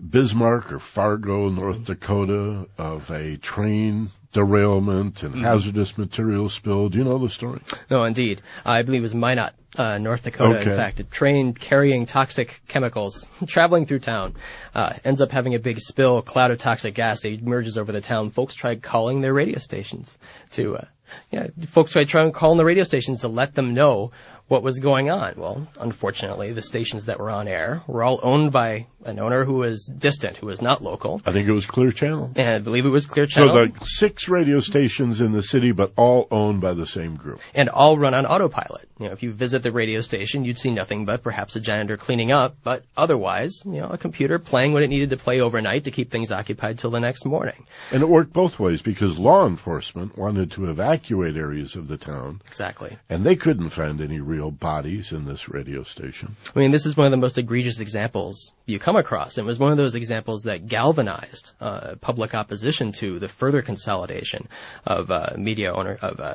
Bismarck 0.00 0.72
or 0.72 0.78
Fargo, 0.78 1.48
North 1.48 1.84
Dakota, 1.84 2.66
of 2.78 3.10
a 3.10 3.36
train 3.36 4.10
derailment 4.32 5.22
and 5.22 5.34
mm-hmm. 5.34 5.44
hazardous 5.44 5.98
material 5.98 6.48
spill. 6.48 6.88
Do 6.88 6.98
you 6.98 7.04
know 7.04 7.18
the 7.18 7.28
story? 7.28 7.60
No, 7.90 8.04
indeed. 8.04 8.42
I 8.64 8.82
believe 8.82 9.00
it 9.00 9.02
was 9.02 9.14
Minot, 9.14 9.54
uh, 9.76 9.98
North 9.98 10.24
Dakota. 10.24 10.60
Okay. 10.60 10.70
In 10.70 10.76
fact, 10.76 11.00
a 11.00 11.04
train 11.04 11.52
carrying 11.52 12.06
toxic 12.06 12.60
chemicals 12.68 13.26
traveling 13.46 13.86
through 13.86 14.00
town 14.00 14.34
uh, 14.74 14.94
ends 15.04 15.20
up 15.20 15.32
having 15.32 15.54
a 15.54 15.58
big 15.58 15.80
spill, 15.80 16.18
a 16.18 16.22
cloud 16.22 16.50
of 16.50 16.58
toxic 16.58 16.94
gas 16.94 17.22
that 17.22 17.30
emerges 17.30 17.76
over 17.76 17.92
the 17.92 18.00
town. 18.00 18.30
Folks 18.30 18.54
tried 18.54 18.82
calling 18.82 19.20
their 19.20 19.34
radio 19.34 19.58
stations 19.58 20.16
to. 20.50 20.76
Uh, 20.76 20.84
yeah, 21.32 21.48
folks 21.66 21.92
tried 21.92 22.06
trying 22.06 22.30
calling 22.30 22.56
the 22.56 22.64
radio 22.64 22.84
stations 22.84 23.22
to 23.22 23.28
let 23.28 23.54
them 23.54 23.74
know 23.74 24.12
what 24.50 24.64
was 24.64 24.80
going 24.80 25.10
on. 25.10 25.34
Well, 25.36 25.68
unfortunately, 25.78 26.52
the 26.52 26.60
stations 26.60 27.04
that 27.04 27.20
were 27.20 27.30
on 27.30 27.46
air 27.46 27.82
were 27.86 28.02
all 28.02 28.18
owned 28.20 28.50
by 28.50 28.88
an 29.04 29.20
owner 29.20 29.44
who 29.44 29.54
was 29.54 29.86
distant, 29.86 30.36
who 30.36 30.46
was 30.46 30.60
not 30.60 30.82
local. 30.82 31.22
I 31.24 31.30
think 31.30 31.48
it 31.48 31.52
was 31.52 31.66
Clear 31.66 31.92
Channel. 31.92 32.32
And 32.34 32.48
I 32.48 32.58
believe 32.58 32.84
it 32.84 32.90
was 32.90 33.06
Clear 33.06 33.26
Channel. 33.26 33.54
So 33.54 33.66
the 33.66 33.84
six 33.84 34.28
radio 34.28 34.58
stations 34.58 35.20
in 35.20 35.30
the 35.30 35.42
city, 35.42 35.70
but 35.70 35.92
all 35.96 36.26
owned 36.32 36.60
by 36.60 36.74
the 36.74 36.84
same 36.84 37.14
group. 37.14 37.40
And 37.54 37.68
all 37.68 37.96
run 37.96 38.12
on 38.12 38.26
autopilot. 38.26 38.88
You 38.98 39.06
know, 39.06 39.12
if 39.12 39.22
you 39.22 39.30
visit 39.30 39.62
the 39.62 39.70
radio 39.70 40.00
station, 40.00 40.44
you'd 40.44 40.58
see 40.58 40.72
nothing 40.72 41.04
but 41.04 41.22
perhaps 41.22 41.54
a 41.54 41.60
janitor 41.60 41.96
cleaning 41.96 42.32
up, 42.32 42.56
but 42.64 42.84
otherwise, 42.96 43.62
you 43.64 43.80
know, 43.80 43.88
a 43.88 43.98
computer 43.98 44.40
playing 44.40 44.72
what 44.72 44.82
it 44.82 44.88
needed 44.88 45.10
to 45.10 45.16
play 45.16 45.40
overnight 45.40 45.84
to 45.84 45.92
keep 45.92 46.10
things 46.10 46.32
occupied 46.32 46.80
till 46.80 46.90
the 46.90 47.00
next 47.00 47.24
morning. 47.24 47.66
And 47.92 48.02
it 48.02 48.08
worked 48.08 48.32
both 48.32 48.58
ways 48.58 48.82
because 48.82 49.16
law 49.16 49.46
enforcement 49.46 50.18
wanted 50.18 50.50
to 50.52 50.68
evacuate 50.68 51.36
areas 51.36 51.76
of 51.76 51.86
the 51.86 51.96
town. 51.96 52.42
Exactly. 52.48 52.98
And 53.08 53.24
they 53.24 53.36
couldn't 53.36 53.70
find 53.70 54.00
any 54.00 54.18
real 54.18 54.39
bodies 54.48 55.10
in 55.10 55.24
this 55.26 55.48
radio 55.48 55.82
station. 55.82 56.36
I 56.54 56.58
mean, 56.60 56.70
this 56.70 56.86
is 56.86 56.96
one 56.96 57.06
of 57.06 57.10
the 57.10 57.16
most 57.16 57.36
egregious 57.36 57.80
examples 57.80 58.52
you 58.64 58.78
come 58.78 58.94
across. 58.94 59.36
It 59.36 59.44
was 59.44 59.58
one 59.58 59.72
of 59.72 59.76
those 59.76 59.96
examples 59.96 60.44
that 60.44 60.68
galvanized 60.68 61.52
uh, 61.60 61.96
public 62.00 62.32
opposition 62.34 62.92
to 62.92 63.18
the 63.18 63.28
further 63.28 63.60
consolidation 63.60 64.46
of 64.86 65.10
uh, 65.10 65.32
media 65.36 65.74
owner 65.74 65.98
of 66.00 66.20
uh, 66.20 66.34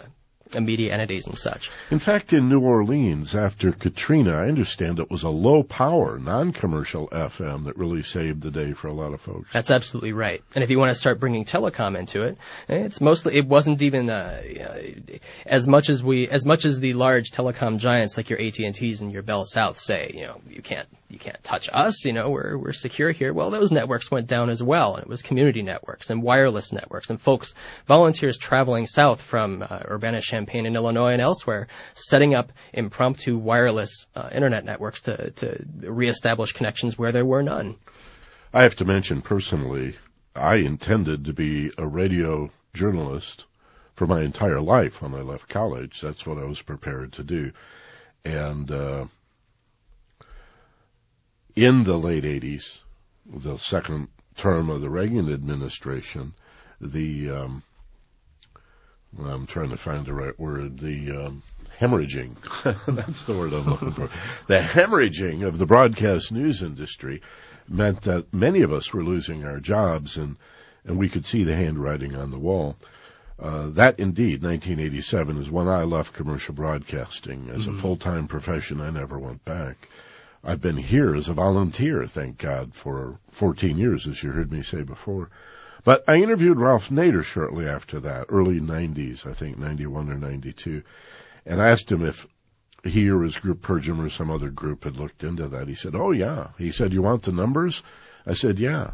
media 0.59 0.93
entities 0.93 1.27
and 1.27 1.37
such. 1.37 1.71
In 1.91 1.99
fact, 1.99 2.33
in 2.33 2.49
New 2.49 2.61
Orleans, 2.61 3.35
after 3.35 3.71
Katrina, 3.71 4.33
I 4.33 4.47
understand 4.47 4.99
it 4.99 5.09
was 5.09 5.23
a 5.23 5.29
low 5.29 5.63
power, 5.63 6.19
non 6.19 6.51
commercial 6.51 7.07
FM 7.09 7.65
that 7.65 7.77
really 7.77 8.03
saved 8.03 8.41
the 8.41 8.51
day 8.51 8.73
for 8.73 8.87
a 8.87 8.93
lot 8.93 9.13
of 9.13 9.21
folks. 9.21 9.51
That's 9.51 9.71
absolutely 9.71 10.13
right. 10.13 10.43
And 10.53 10.63
if 10.63 10.69
you 10.69 10.79
want 10.79 10.89
to 10.89 10.95
start 10.95 11.19
bringing 11.19 11.45
telecom 11.45 11.97
into 11.97 12.21
it, 12.23 12.37
it's 12.69 13.01
mostly, 13.01 13.35
it 13.35 13.47
wasn't 13.47 13.81
even, 13.81 14.09
uh, 14.09 14.41
as 15.45 15.67
much 15.67 15.89
as 15.89 16.03
we, 16.03 16.27
as 16.27 16.45
much 16.45 16.65
as 16.65 16.79
the 16.79 16.93
large 16.93 17.31
telecom 17.31 17.79
giants 17.79 18.17
like 18.17 18.29
your 18.29 18.39
AT&Ts 18.39 19.01
and 19.01 19.11
your 19.11 19.23
Bell 19.23 19.45
South 19.45 19.79
say, 19.79 20.11
you 20.13 20.21
know, 20.21 20.41
you 20.49 20.61
can't, 20.61 20.87
you 21.15 21.19
can't 21.19 21.43
touch 21.43 21.69
us, 21.71 22.03
you 22.03 22.11
know, 22.11 22.29
we're, 22.29 22.57
we're 22.57 22.73
secure 22.73 23.09
here. 23.11 23.33
Well, 23.33 23.49
those 23.49 23.71
networks 23.71 24.11
went 24.11 24.27
down 24.27 24.49
as 24.49 24.61
well, 24.61 24.95
and 24.95 25.03
it 25.03 25.09
was 25.09 25.21
community 25.21 25.61
networks 25.61 26.09
and 26.09 26.21
wireless 26.21 26.73
networks 26.73 27.09
and 27.09 27.19
folks, 27.19 27.55
volunteers 27.87 28.37
traveling 28.37 28.85
south 28.85 29.21
from 29.21 29.63
uh, 29.63 29.79
Urbana-Champaign 29.89 30.65
in 30.65 30.75
Illinois 30.75 31.13
and 31.13 31.21
elsewhere, 31.21 31.69
setting 31.93 32.35
up 32.35 32.51
impromptu 32.73 33.37
wireless 33.37 34.07
uh, 34.13 34.29
internet 34.33 34.65
networks 34.65 35.01
to, 35.03 35.31
to 35.31 35.65
reestablish 35.83 36.51
connections 36.51 36.97
where 36.97 37.13
there 37.13 37.25
were 37.25 37.41
none. 37.41 37.77
I 38.53 38.63
have 38.63 38.75
to 38.75 38.85
mention 38.85 39.21
personally, 39.21 39.95
I 40.35 40.57
intended 40.57 41.25
to 41.25 41.33
be 41.33 41.71
a 41.77 41.87
radio 41.87 42.49
journalist 42.73 43.45
for 43.93 44.05
my 44.05 44.21
entire 44.21 44.59
life 44.59 45.01
when 45.01 45.13
I 45.13 45.21
left 45.21 45.47
college. 45.47 46.01
That's 46.01 46.25
what 46.27 46.37
I 46.37 46.43
was 46.43 46.61
prepared 46.61 47.13
to 47.13 47.23
do. 47.23 47.53
And, 48.25 48.69
uh, 48.69 49.05
in 51.55 51.83
the 51.83 51.97
late 51.97 52.23
80s, 52.23 52.79
the 53.25 53.57
second 53.57 54.09
term 54.35 54.69
of 54.69 54.81
the 54.81 54.89
Reagan 54.89 55.31
administration, 55.31 56.33
the, 56.81 57.31
um, 57.31 57.63
I'm 59.19 59.47
trying 59.47 59.69
to 59.69 59.77
find 59.77 60.05
the 60.05 60.13
right 60.13 60.37
word, 60.37 60.79
the, 60.79 61.11
um, 61.11 61.43
hemorrhaging. 61.79 62.35
That's 62.95 63.23
the 63.23 63.33
word 63.33 63.53
I'm 63.53 63.65
looking 63.65 63.91
for. 63.91 64.09
The 64.47 64.59
hemorrhaging 64.59 65.45
of 65.47 65.57
the 65.57 65.65
broadcast 65.65 66.31
news 66.31 66.61
industry 66.61 67.21
meant 67.67 68.01
that 68.01 68.33
many 68.33 68.61
of 68.61 68.73
us 68.73 68.93
were 68.93 69.03
losing 69.03 69.45
our 69.45 69.59
jobs 69.59 70.17
and, 70.17 70.35
and 70.83 70.97
we 70.97 71.09
could 71.09 71.25
see 71.25 71.43
the 71.43 71.55
handwriting 71.55 72.15
on 72.15 72.31
the 72.31 72.39
wall. 72.39 72.75
Uh, 73.37 73.67
that 73.71 73.99
indeed, 73.99 74.43
1987 74.43 75.37
is 75.39 75.51
when 75.51 75.67
I 75.67 75.83
left 75.83 76.13
commercial 76.13 76.53
broadcasting. 76.53 77.49
As 77.49 77.61
mm-hmm. 77.61 77.71
a 77.71 77.77
full-time 77.77 78.27
profession, 78.27 78.79
I 78.79 78.91
never 78.91 79.19
went 79.19 79.43
back. 79.43 79.89
I've 80.47 80.61
been 80.61 80.77
here 80.77 81.15
as 81.15 81.27
a 81.27 81.33
volunteer, 81.33 82.05
thank 82.05 82.37
God, 82.37 82.75
for 82.75 83.19
14 83.31 83.79
years, 83.79 84.07
as 84.07 84.21
you 84.21 84.31
heard 84.31 84.51
me 84.51 84.61
say 84.61 84.83
before. 84.83 85.31
But 85.83 86.03
I 86.07 86.17
interviewed 86.17 86.59
Ralph 86.59 86.89
Nader 86.89 87.23
shortly 87.23 87.67
after 87.67 87.99
that, 88.01 88.27
early 88.29 88.59
90s, 88.59 89.25
I 89.25 89.33
think 89.33 89.57
91 89.57 90.11
or 90.11 90.17
92, 90.17 90.83
and 91.47 91.59
I 91.59 91.69
asked 91.69 91.91
him 91.91 92.05
if 92.05 92.27
he 92.83 93.09
or 93.09 93.23
his 93.23 93.39
group, 93.39 93.61
PIRGM 93.63 94.05
or 94.05 94.09
some 94.09 94.29
other 94.29 94.51
group, 94.51 94.83
had 94.83 94.97
looked 94.97 95.23
into 95.23 95.47
that. 95.47 95.67
He 95.67 95.73
said, 95.73 95.95
"Oh 95.95 96.11
yeah." 96.11 96.49
He 96.59 96.71
said, 96.71 96.93
"You 96.93 97.01
want 97.01 97.23
the 97.23 97.31
numbers?" 97.31 97.81
I 98.27 98.33
said, 98.33 98.59
"Yeah." 98.59 98.91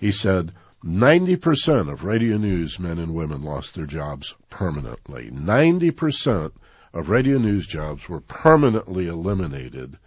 He 0.00 0.10
said, 0.10 0.52
90% 0.84 1.90
of 1.92 2.04
radio 2.04 2.36
news 2.38 2.78
men 2.78 2.98
and 2.98 3.14
women 3.14 3.42
lost 3.42 3.74
their 3.74 3.86
jobs 3.86 4.36
permanently. 4.50 5.30
90% 5.30 6.52
of 6.92 7.10
radio 7.10 7.38
news 7.38 7.66
jobs 7.66 8.08
were 8.08 8.20
permanently 8.20 9.06
eliminated, 9.06 9.98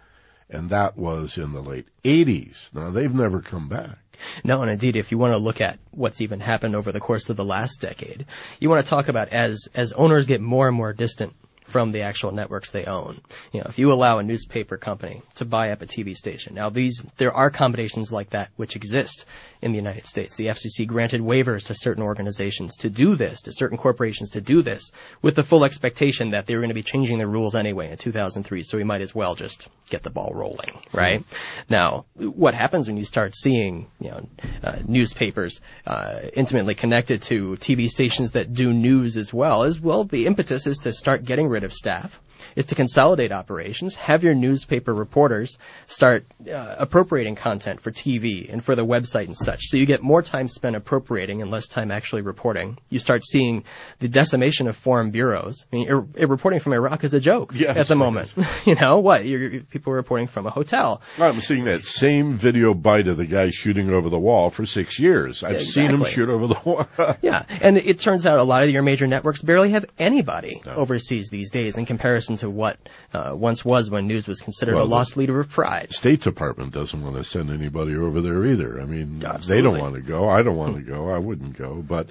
and 0.52 0.70
that 0.70 0.96
was 0.96 1.38
in 1.38 1.52
the 1.52 1.62
late 1.62 1.86
80s. 2.04 2.72
Now, 2.74 2.90
they've 2.90 3.12
never 3.12 3.40
come 3.40 3.68
back. 3.68 3.98
No, 4.44 4.62
and 4.62 4.70
indeed, 4.70 4.96
if 4.96 5.10
you 5.10 5.18
want 5.18 5.32
to 5.32 5.38
look 5.38 5.60
at 5.60 5.78
what's 5.90 6.20
even 6.20 6.38
happened 6.38 6.76
over 6.76 6.92
the 6.92 7.00
course 7.00 7.28
of 7.28 7.36
the 7.36 7.44
last 7.44 7.80
decade, 7.80 8.26
you 8.60 8.68
want 8.68 8.84
to 8.84 8.88
talk 8.88 9.08
about 9.08 9.30
as, 9.30 9.68
as 9.74 9.92
owners 9.92 10.26
get 10.26 10.40
more 10.40 10.68
and 10.68 10.76
more 10.76 10.92
distant 10.92 11.34
from 11.64 11.90
the 11.90 12.02
actual 12.02 12.32
networks 12.32 12.70
they 12.70 12.84
own. 12.84 13.20
You 13.52 13.60
know, 13.60 13.66
if 13.68 13.78
you 13.78 13.92
allow 13.92 14.18
a 14.18 14.22
newspaper 14.22 14.76
company 14.76 15.22
to 15.36 15.44
buy 15.44 15.70
up 15.70 15.82
a 15.82 15.86
TV 15.86 16.14
station, 16.14 16.54
now 16.54 16.68
these, 16.68 17.02
there 17.16 17.32
are 17.32 17.50
combinations 17.50 18.12
like 18.12 18.30
that 18.30 18.50
which 18.56 18.76
exist 18.76 19.24
in 19.62 19.70
the 19.70 19.78
United 19.78 20.06
States. 20.06 20.36
The 20.36 20.46
FCC 20.46 20.86
granted 20.86 21.20
waivers 21.20 21.68
to 21.68 21.74
certain 21.74 22.02
organizations 22.02 22.76
to 22.78 22.90
do 22.90 23.14
this, 23.14 23.42
to 23.42 23.52
certain 23.52 23.78
corporations 23.78 24.30
to 24.30 24.40
do 24.40 24.60
this, 24.60 24.90
with 25.22 25.36
the 25.36 25.44
full 25.44 25.64
expectation 25.64 26.30
that 26.30 26.46
they 26.46 26.54
were 26.54 26.60
going 26.60 26.70
to 26.70 26.74
be 26.74 26.82
changing 26.82 27.18
the 27.18 27.26
rules 27.26 27.54
anyway 27.54 27.90
in 27.90 27.96
2003, 27.96 28.64
so 28.64 28.76
we 28.76 28.84
might 28.84 29.00
as 29.00 29.14
well 29.14 29.36
just 29.36 29.68
get 29.88 30.02
the 30.02 30.10
ball 30.10 30.32
rolling, 30.34 30.72
right? 30.92 31.20
Mm-hmm. 31.20 31.62
Now, 31.70 32.06
what 32.16 32.54
happens 32.54 32.88
when 32.88 32.96
you 32.96 33.04
start 33.04 33.36
seeing, 33.36 33.86
you 34.00 34.10
know, 34.10 34.28
uh, 34.64 34.78
newspapers 34.84 35.60
uh, 35.86 36.18
intimately 36.34 36.74
connected 36.74 37.22
to 37.22 37.52
TV 37.56 37.88
stations 37.88 38.32
that 38.32 38.52
do 38.52 38.72
news 38.72 39.16
as 39.16 39.32
well 39.32 39.62
is, 39.62 39.80
well, 39.80 40.04
the 40.04 40.26
impetus 40.26 40.66
is 40.66 40.78
to 40.80 40.92
start 40.92 41.24
getting 41.24 41.46
rid 41.48 41.62
of 41.62 41.72
staff 41.72 42.20
is 42.56 42.66
to 42.66 42.74
consolidate 42.74 43.32
operations, 43.32 43.96
have 43.96 44.24
your 44.24 44.34
newspaper 44.34 44.92
reporters 44.92 45.58
start 45.86 46.26
uh, 46.48 46.76
appropriating 46.78 47.34
content 47.34 47.80
for 47.80 47.90
TV 47.90 48.52
and 48.52 48.62
for 48.62 48.74
the 48.74 48.84
website 48.84 49.26
and 49.26 49.36
such. 49.36 49.66
So 49.66 49.76
you 49.76 49.86
get 49.86 50.02
more 50.02 50.22
time 50.22 50.48
spent 50.48 50.76
appropriating 50.76 51.42
and 51.42 51.50
less 51.50 51.68
time 51.68 51.90
actually 51.90 52.22
reporting. 52.22 52.78
You 52.90 52.98
start 52.98 53.24
seeing 53.24 53.64
the 53.98 54.08
decimation 54.08 54.68
of 54.68 54.76
foreign 54.76 55.10
bureaus. 55.10 55.64
I 55.72 55.76
mean, 55.76 55.88
ir- 55.88 56.06
ir- 56.14 56.26
reporting 56.26 56.60
from 56.60 56.72
Iraq 56.72 57.04
is 57.04 57.14
a 57.14 57.20
joke 57.20 57.52
yes, 57.54 57.76
at 57.76 57.88
the 57.88 57.96
moment. 57.96 58.32
you 58.64 58.74
know 58.74 58.98
what? 58.98 59.24
You're, 59.24 59.60
people 59.60 59.92
are 59.92 59.96
reporting 59.96 60.26
from 60.26 60.46
a 60.46 60.50
hotel. 60.50 61.02
I'm 61.18 61.40
seeing 61.40 61.64
that 61.64 61.84
same 61.84 62.36
video 62.36 62.74
bite 62.74 63.08
of 63.08 63.16
the 63.16 63.26
guy 63.26 63.50
shooting 63.50 63.90
over 63.90 64.08
the 64.08 64.18
wall 64.18 64.50
for 64.50 64.66
six 64.66 64.98
years. 64.98 65.42
I've 65.42 65.56
exactly. 65.56 65.72
seen 65.72 65.90
him 65.90 66.04
shoot 66.04 66.28
over 66.28 66.46
the 66.46 66.58
wall. 66.64 66.86
yeah, 67.22 67.44
and 67.60 67.76
it 67.76 68.00
turns 68.00 68.26
out 68.26 68.38
a 68.38 68.42
lot 68.42 68.64
of 68.64 68.70
your 68.70 68.82
major 68.82 69.06
networks 69.06 69.42
barely 69.42 69.70
have 69.70 69.86
anybody 69.98 70.60
no. 70.64 70.74
overseas 70.74 71.28
these 71.28 71.50
days 71.50 71.78
in 71.78 71.86
comparison 71.86 72.31
to 72.38 72.50
what 72.50 72.78
uh, 73.12 73.32
once 73.34 73.64
was 73.64 73.90
when 73.90 74.06
news 74.06 74.26
was 74.26 74.40
considered 74.40 74.76
well, 74.76 74.84
a 74.84 74.86
loss 74.86 75.16
leader 75.16 75.38
of 75.40 75.48
pride. 75.48 75.92
State 75.92 76.22
Department 76.22 76.72
doesn't 76.72 77.02
want 77.02 77.16
to 77.16 77.24
send 77.24 77.50
anybody 77.50 77.96
over 77.96 78.20
there 78.20 78.44
either. 78.46 78.80
I 78.80 78.84
mean, 78.84 79.24
Absolutely. 79.24 79.54
they 79.54 79.62
don't 79.62 79.80
want 79.82 79.94
to 79.96 80.02
go. 80.02 80.28
I 80.28 80.42
don't 80.42 80.56
want 80.56 80.76
to 80.76 80.82
go. 80.82 81.10
I 81.10 81.18
wouldn't 81.18 81.56
go. 81.56 81.82
But 81.86 82.10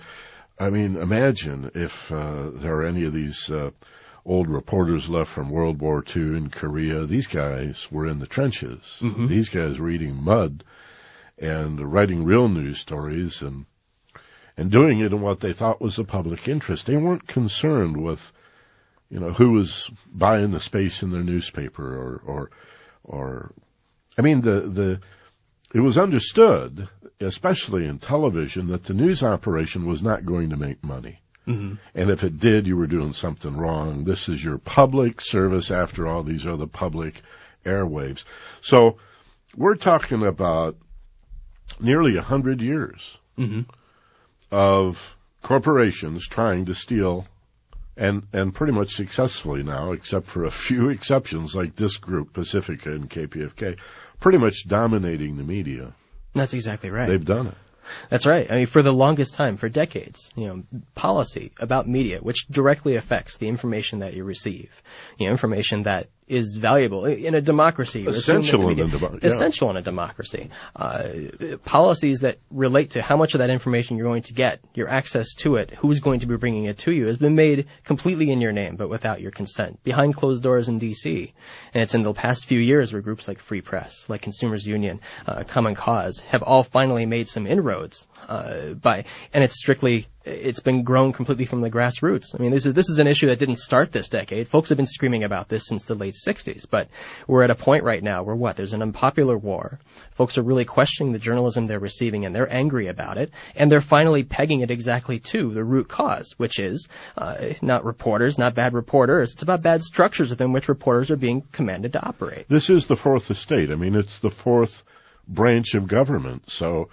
I 0.59 0.69
mean, 0.69 0.95
imagine 0.95 1.71
if 1.73 2.11
uh, 2.11 2.51
there 2.53 2.75
are 2.75 2.85
any 2.85 3.05
of 3.05 3.13
these 3.13 3.49
uh, 3.49 3.71
old 4.25 4.47
reporters 4.47 5.09
left 5.09 5.31
from 5.31 5.49
World 5.49 5.79
War 5.79 6.03
II 6.15 6.37
in 6.37 6.49
Korea. 6.49 7.05
These 7.05 7.27
guys 7.27 7.91
were 7.91 8.07
in 8.07 8.19
the 8.19 8.27
trenches. 8.27 8.97
Mm-hmm. 9.01 9.27
These 9.27 9.49
guys 9.49 9.79
were 9.79 9.89
eating 9.89 10.23
mud 10.23 10.63
and 11.37 11.79
writing 11.91 12.23
real 12.23 12.47
news 12.47 12.79
stories 12.79 13.41
and 13.41 13.65
and 14.57 14.69
doing 14.69 14.99
it 14.99 15.13
in 15.13 15.21
what 15.21 15.39
they 15.39 15.53
thought 15.53 15.81
was 15.81 15.95
the 15.95 16.03
public 16.03 16.47
interest. 16.47 16.85
They 16.85 16.97
weren't 16.97 17.27
concerned 17.27 17.97
with 17.97 18.31
you 19.11 19.19
know, 19.19 19.31
who 19.31 19.51
was 19.51 19.91
buying 20.11 20.51
the 20.51 20.61
space 20.61 21.03
in 21.03 21.11
their 21.11 21.23
newspaper 21.23 21.83
or, 21.83 22.21
or, 22.25 22.51
or, 23.03 23.51
I 24.17 24.21
mean, 24.21 24.39
the, 24.39 24.61
the, 24.61 25.01
it 25.73 25.81
was 25.81 25.97
understood, 25.97 26.87
especially 27.19 27.85
in 27.85 27.99
television, 27.99 28.67
that 28.67 28.85
the 28.85 28.93
news 28.93 29.21
operation 29.21 29.85
was 29.85 30.01
not 30.01 30.25
going 30.25 30.51
to 30.51 30.57
make 30.57 30.81
money. 30.81 31.19
Mm-hmm. 31.45 31.75
And 31.93 32.09
if 32.09 32.23
it 32.23 32.39
did, 32.39 32.67
you 32.67 32.77
were 32.77 32.87
doing 32.87 33.11
something 33.11 33.55
wrong. 33.57 34.05
This 34.05 34.29
is 34.29 34.41
your 34.41 34.57
public 34.57 35.19
service 35.19 35.71
after 35.71 36.07
all. 36.07 36.23
These 36.23 36.45
are 36.45 36.55
the 36.55 36.67
public 36.67 37.21
airwaves. 37.65 38.23
So 38.61 38.97
we're 39.57 39.75
talking 39.75 40.25
about 40.25 40.77
nearly 41.81 42.15
a 42.15 42.21
hundred 42.21 42.61
years 42.61 43.17
mm-hmm. 43.37 43.61
of 44.51 45.17
corporations 45.41 46.25
trying 46.25 46.65
to 46.65 46.75
steal 46.75 47.27
and 48.01 48.23
and 48.33 48.53
pretty 48.53 48.73
much 48.73 48.95
successfully 48.95 49.61
now, 49.61 49.91
except 49.91 50.25
for 50.25 50.43
a 50.43 50.51
few 50.51 50.89
exceptions 50.95 51.55
like 51.55 51.75
this 51.75 51.97
group, 51.97 52.33
Pacifica 52.33 52.91
and 52.91 53.09
KPFK, 53.09 53.77
pretty 54.19 54.39
much 54.39 54.67
dominating 54.67 55.37
the 55.37 55.43
media. 55.43 55.93
That's 56.33 56.53
exactly 56.53 56.89
right. 56.89 57.07
They've 57.07 57.23
done 57.23 57.47
it. 57.47 57.57
That's 58.09 58.25
right. 58.25 58.49
I 58.49 58.55
mean, 58.55 58.65
for 58.67 58.81
the 58.81 58.93
longest 58.93 59.33
time, 59.33 59.57
for 59.57 59.67
decades, 59.67 60.31
you 60.35 60.47
know, 60.47 60.63
policy 60.95 61.51
about 61.59 61.87
media, 61.87 62.19
which 62.19 62.47
directly 62.47 62.95
affects 62.95 63.37
the 63.37 63.47
information 63.47 63.99
that 63.99 64.13
you 64.13 64.23
receive, 64.23 64.81
you 65.17 65.25
know, 65.25 65.31
information 65.31 65.83
that 65.83 66.07
is 66.31 66.55
valuable 66.55 67.05
in 67.05 67.35
a 67.35 67.41
democracy. 67.41 68.07
Essential 68.07 68.69
in 68.69 68.79
a 68.79 68.87
democracy. 68.87 69.27
Essential 69.27 69.69
in 69.69 69.75
a 69.75 69.81
democracy. 69.81 70.49
Uh, 70.73 71.03
policies 71.65 72.21
that 72.21 72.37
relate 72.49 72.91
to 72.91 73.01
how 73.01 73.17
much 73.17 73.33
of 73.33 73.39
that 73.39 73.49
information 73.49 73.97
you're 73.97 74.07
going 74.07 74.23
to 74.23 74.33
get, 74.33 74.61
your 74.73 74.87
access 74.87 75.33
to 75.33 75.55
it, 75.55 75.71
who's 75.71 75.99
going 75.99 76.21
to 76.21 76.27
be 76.27 76.37
bringing 76.37 76.65
it 76.65 76.77
to 76.77 76.91
you, 76.91 77.07
has 77.07 77.17
been 77.17 77.35
made 77.35 77.67
completely 77.83 78.31
in 78.31 78.39
your 78.39 78.53
name, 78.53 78.77
but 78.77 78.87
without 78.87 79.19
your 79.19 79.31
consent, 79.31 79.83
behind 79.83 80.15
closed 80.15 80.41
doors 80.41 80.69
in 80.69 80.79
D.C. 80.79 81.33
And 81.73 81.83
it's 81.83 81.95
in 81.95 82.03
the 82.03 82.13
past 82.13 82.45
few 82.45 82.59
years 82.59 82.93
where 82.93 83.01
groups 83.01 83.27
like 83.27 83.39
Free 83.39 83.61
Press, 83.61 84.05
like 84.07 84.21
Consumers 84.21 84.65
Union, 84.65 85.01
uh, 85.27 85.43
Common 85.43 85.75
Cause, 85.75 86.19
have 86.19 86.43
all 86.43 86.63
finally 86.63 87.05
made 87.05 87.27
some 87.27 87.45
inroads 87.45 88.07
uh, 88.29 88.73
by, 88.75 89.03
and 89.33 89.43
it's 89.43 89.57
strictly 89.57 90.07
it's 90.23 90.59
been 90.59 90.83
grown 90.83 91.13
completely 91.13 91.45
from 91.45 91.61
the 91.61 91.71
grassroots. 91.71 92.35
I 92.37 92.41
mean, 92.41 92.51
this 92.51 92.65
is 92.65 92.73
this 92.73 92.89
is 92.89 92.99
an 92.99 93.07
issue 93.07 93.27
that 93.27 93.39
didn't 93.39 93.57
start 93.57 93.91
this 93.91 94.09
decade. 94.09 94.47
Folks 94.47 94.69
have 94.69 94.77
been 94.77 94.85
screaming 94.85 95.23
about 95.23 95.49
this 95.49 95.65
since 95.65 95.85
the 95.85 95.95
late 95.95 96.13
60s, 96.13 96.65
but 96.69 96.89
we're 97.27 97.43
at 97.43 97.49
a 97.49 97.55
point 97.55 97.83
right 97.83 98.03
now 98.03 98.21
where 98.23 98.35
what? 98.35 98.55
There's 98.55 98.73
an 98.73 98.83
unpopular 98.83 99.37
war. 99.37 99.79
Folks 100.11 100.37
are 100.37 100.43
really 100.43 100.65
questioning 100.65 101.11
the 101.11 101.19
journalism 101.19 101.65
they're 101.65 101.79
receiving, 101.79 102.25
and 102.25 102.35
they're 102.35 102.51
angry 102.51 102.87
about 102.87 103.17
it, 103.17 103.31
and 103.55 103.71
they're 103.71 103.81
finally 103.81 104.23
pegging 104.23 104.61
it 104.61 104.69
exactly 104.69 105.19
to 105.19 105.53
the 105.53 105.63
root 105.63 105.87
cause, 105.87 106.35
which 106.37 106.59
is 106.59 106.87
uh, 107.17 107.35
not 107.61 107.83
reporters, 107.83 108.37
not 108.37 108.53
bad 108.53 108.73
reporters. 108.73 109.33
It's 109.33 109.43
about 109.43 109.63
bad 109.63 109.81
structures 109.83 110.29
within 110.29 110.51
which 110.51 110.69
reporters 110.69 111.09
are 111.09 111.17
being 111.17 111.41
commanded 111.51 111.93
to 111.93 112.05
operate. 112.05 112.45
This 112.47 112.69
is 112.69 112.85
the 112.85 112.95
fourth 112.95 113.31
estate. 113.31 113.71
I 113.71 113.75
mean, 113.75 113.95
it's 113.95 114.19
the 114.19 114.29
fourth 114.29 114.83
branch 115.27 115.73
of 115.73 115.87
government. 115.87 116.49
So, 116.51 116.89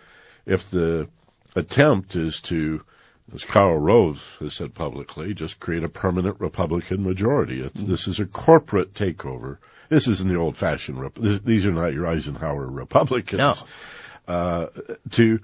if 0.47 0.71
the 0.71 1.09
attempt 1.55 2.17
is 2.17 2.41
to 2.41 2.83
as 3.35 3.45
Karl 3.45 3.79
Rove 3.79 4.37
has 4.41 4.55
said 4.55 4.75
publicly, 4.75 5.35
just 5.35 5.61
create 5.61 5.85
a 5.85 5.89
permanent 5.89 6.41
Republican 6.41 7.03
majority. 7.05 7.61
It's, 7.61 7.79
mm-hmm. 7.79 7.91
This 7.91 8.09
is 8.09 8.21
a 8.21 8.27
corporate 8.27 8.95
takeover. 8.95 9.59
this 9.89 10.09
isn't 10.09 10.29
the 10.29 10.37
old-fashioned. 10.37 11.01
Rep- 11.01 11.15
this, 11.15 11.41
these 11.41 11.67
are 11.67 11.73
not 11.73 11.93
your 11.93 12.07
Eisenhower 12.07 12.67
Republicans. 12.67 13.39
No. 13.39 13.55
Uh, 14.27 14.67
to 15.13 15.41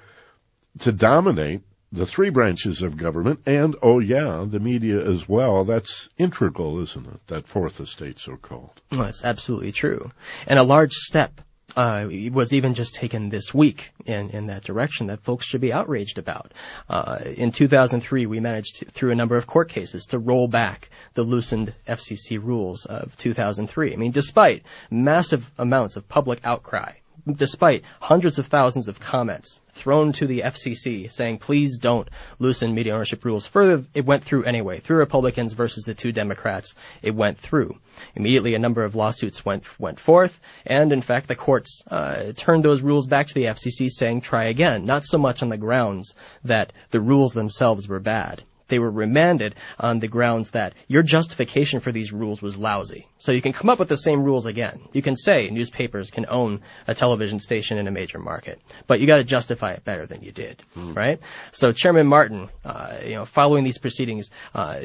to 0.81 0.93
dominate 0.93 1.63
the 1.93 2.05
three 2.05 2.29
branches 2.29 2.83
of 2.83 2.97
government 2.97 3.41
and 3.47 3.77
oh 3.83 4.01
yeah, 4.01 4.45
the 4.47 4.61
media 4.61 5.09
as 5.09 5.29
well. 5.29 5.65
That's 5.65 6.09
integral, 6.19 6.81
isn't 6.83 7.07
it? 7.07 7.27
That 7.29 7.47
fourth 7.47 7.81
estate, 7.81 8.19
so 8.19 8.37
called. 8.37 8.81
Well, 8.91 9.03
that's 9.03 9.25
absolutely 9.25 9.73
true, 9.73 10.11
and 10.47 10.59
a 10.59 10.65
large 10.65 10.93
step 10.93 11.41
uh, 11.77 12.09
was 12.33 12.53
even 12.53 12.75
just 12.75 12.95
taken 12.95 13.29
this 13.29 13.53
week 13.53 13.93
in, 14.07 14.31
in 14.31 14.47
that 14.47 14.65
direction 14.65 15.09
that 15.09 15.21
folks 15.21 15.47
should 15.47 15.61
be 15.61 15.73
outraged 15.73 16.19
about. 16.19 16.53
Uh, 16.89 17.19
in 17.37 17.51
2003, 17.51 18.27
we 18.27 18.41
managed 18.41 18.77
to, 18.77 18.85
through 18.87 19.11
a 19.11 19.15
number 19.15 19.37
of 19.37 19.47
court 19.47 19.69
cases 19.69 20.07
to 20.07 20.19
roll 20.19 20.49
back 20.49 20.91
the 21.15 21.23
loosened 21.23 21.75
FCC 21.87 22.43
rules 22.43 22.87
of 22.87 23.17
2003. 23.19 23.93
I 23.93 23.97
mean, 23.97 24.13
despite 24.13 24.63
massive 24.91 25.51
amounts 25.59 25.97
of 25.97 26.09
public 26.09 26.41
outcry, 26.45 26.93
despite 27.31 27.83
hundreds 28.01 28.39
of 28.39 28.47
thousands 28.47 28.89
of 28.89 29.01
comments 29.01 29.61
thrown 29.71 30.13
to 30.13 30.27
the 30.27 30.41
FCC 30.41 31.11
saying, 31.11 31.39
please 31.39 31.79
don't 31.79 32.09
loosen 32.39 32.75
media 32.75 32.95
ownership 32.95 33.25
rules 33.25 33.47
further, 33.47 33.85
it 33.95 34.05
went 34.05 34.25
through 34.25 34.45
anyway. 34.45 34.79
Through 34.79 34.99
Republicans 34.99 35.53
versus 35.53 35.85
the 35.85 35.95
two 35.95 36.13
Democrats, 36.13 36.75
it 37.03 37.15
went 37.15 37.39
through. 37.39 37.79
Immediately, 38.15 38.55
a 38.55 38.59
number 38.59 38.85
of 38.85 38.95
lawsuits 38.95 39.45
went 39.45 39.65
went 39.81 39.99
forth, 39.99 40.41
and 40.67 40.93
in 40.93 41.03
fact, 41.03 41.29
the 41.29 41.35
courts 41.35 41.83
uh, 41.91 42.33
turned 42.37 42.65
those 42.65 42.83
rules 42.83 43.07
back 43.07 43.29
to 43.29 43.35
the 43.35 43.45
FCC, 43.45 43.91
saying, 43.91 44.21
try 44.21 44.45
again. 44.45 44.85
Not 44.85 45.05
so 45.05 45.19
much 45.19 45.43
on 45.43 45.49
the 45.49 45.57
grounds 45.57 46.15
that 46.45 46.73
the 46.91 47.01
rules 47.01 47.33
themselves 47.33 47.89
were 47.89 48.01
bad, 48.01 48.43
they 48.69 48.79
were 48.79 48.91
remanded 48.91 49.55
on 49.79 49.99
the 49.99 50.09
grounds 50.09 50.51
that 50.51 50.75
your 50.89 51.03
justification 51.03 51.81
for 51.81 51.93
these 51.93 52.13
rules 52.13 52.41
was 52.41 52.57
lousy. 52.57 53.07
So 53.19 53.33
you 53.33 53.43
can 53.43 53.53
come 53.53 53.71
up 53.71 53.79
with 53.79 53.89
the 53.89 53.97
same 53.97 54.23
rules 54.23 54.47
again. 54.47 54.81
You 54.93 55.03
can 55.03 55.17
say 55.17 55.51
newspapers 55.51 56.11
can 56.11 56.27
own 56.29 56.63
a 56.87 56.95
television 56.95 57.41
station 57.41 57.79
in 57.79 57.87
a 57.87 57.91
major 57.91 58.19
market, 58.19 58.61
but 58.87 59.01
you 59.01 59.07
got 59.07 59.17
to 59.17 59.25
justify 59.25 59.73
it 59.73 59.85
better 59.85 60.07
than 60.07 60.23
you 60.23 60.33
did, 60.33 60.63
mm. 60.77 60.97
right? 60.97 61.21
So 61.53 61.73
Chairman 61.73 62.07
Martin, 62.07 62.49
uh, 62.65 62.97
you 63.05 63.15
know, 63.15 63.25
following 63.25 63.65
these 63.65 63.79
proceedings, 63.79 64.31
uh, 64.55 64.81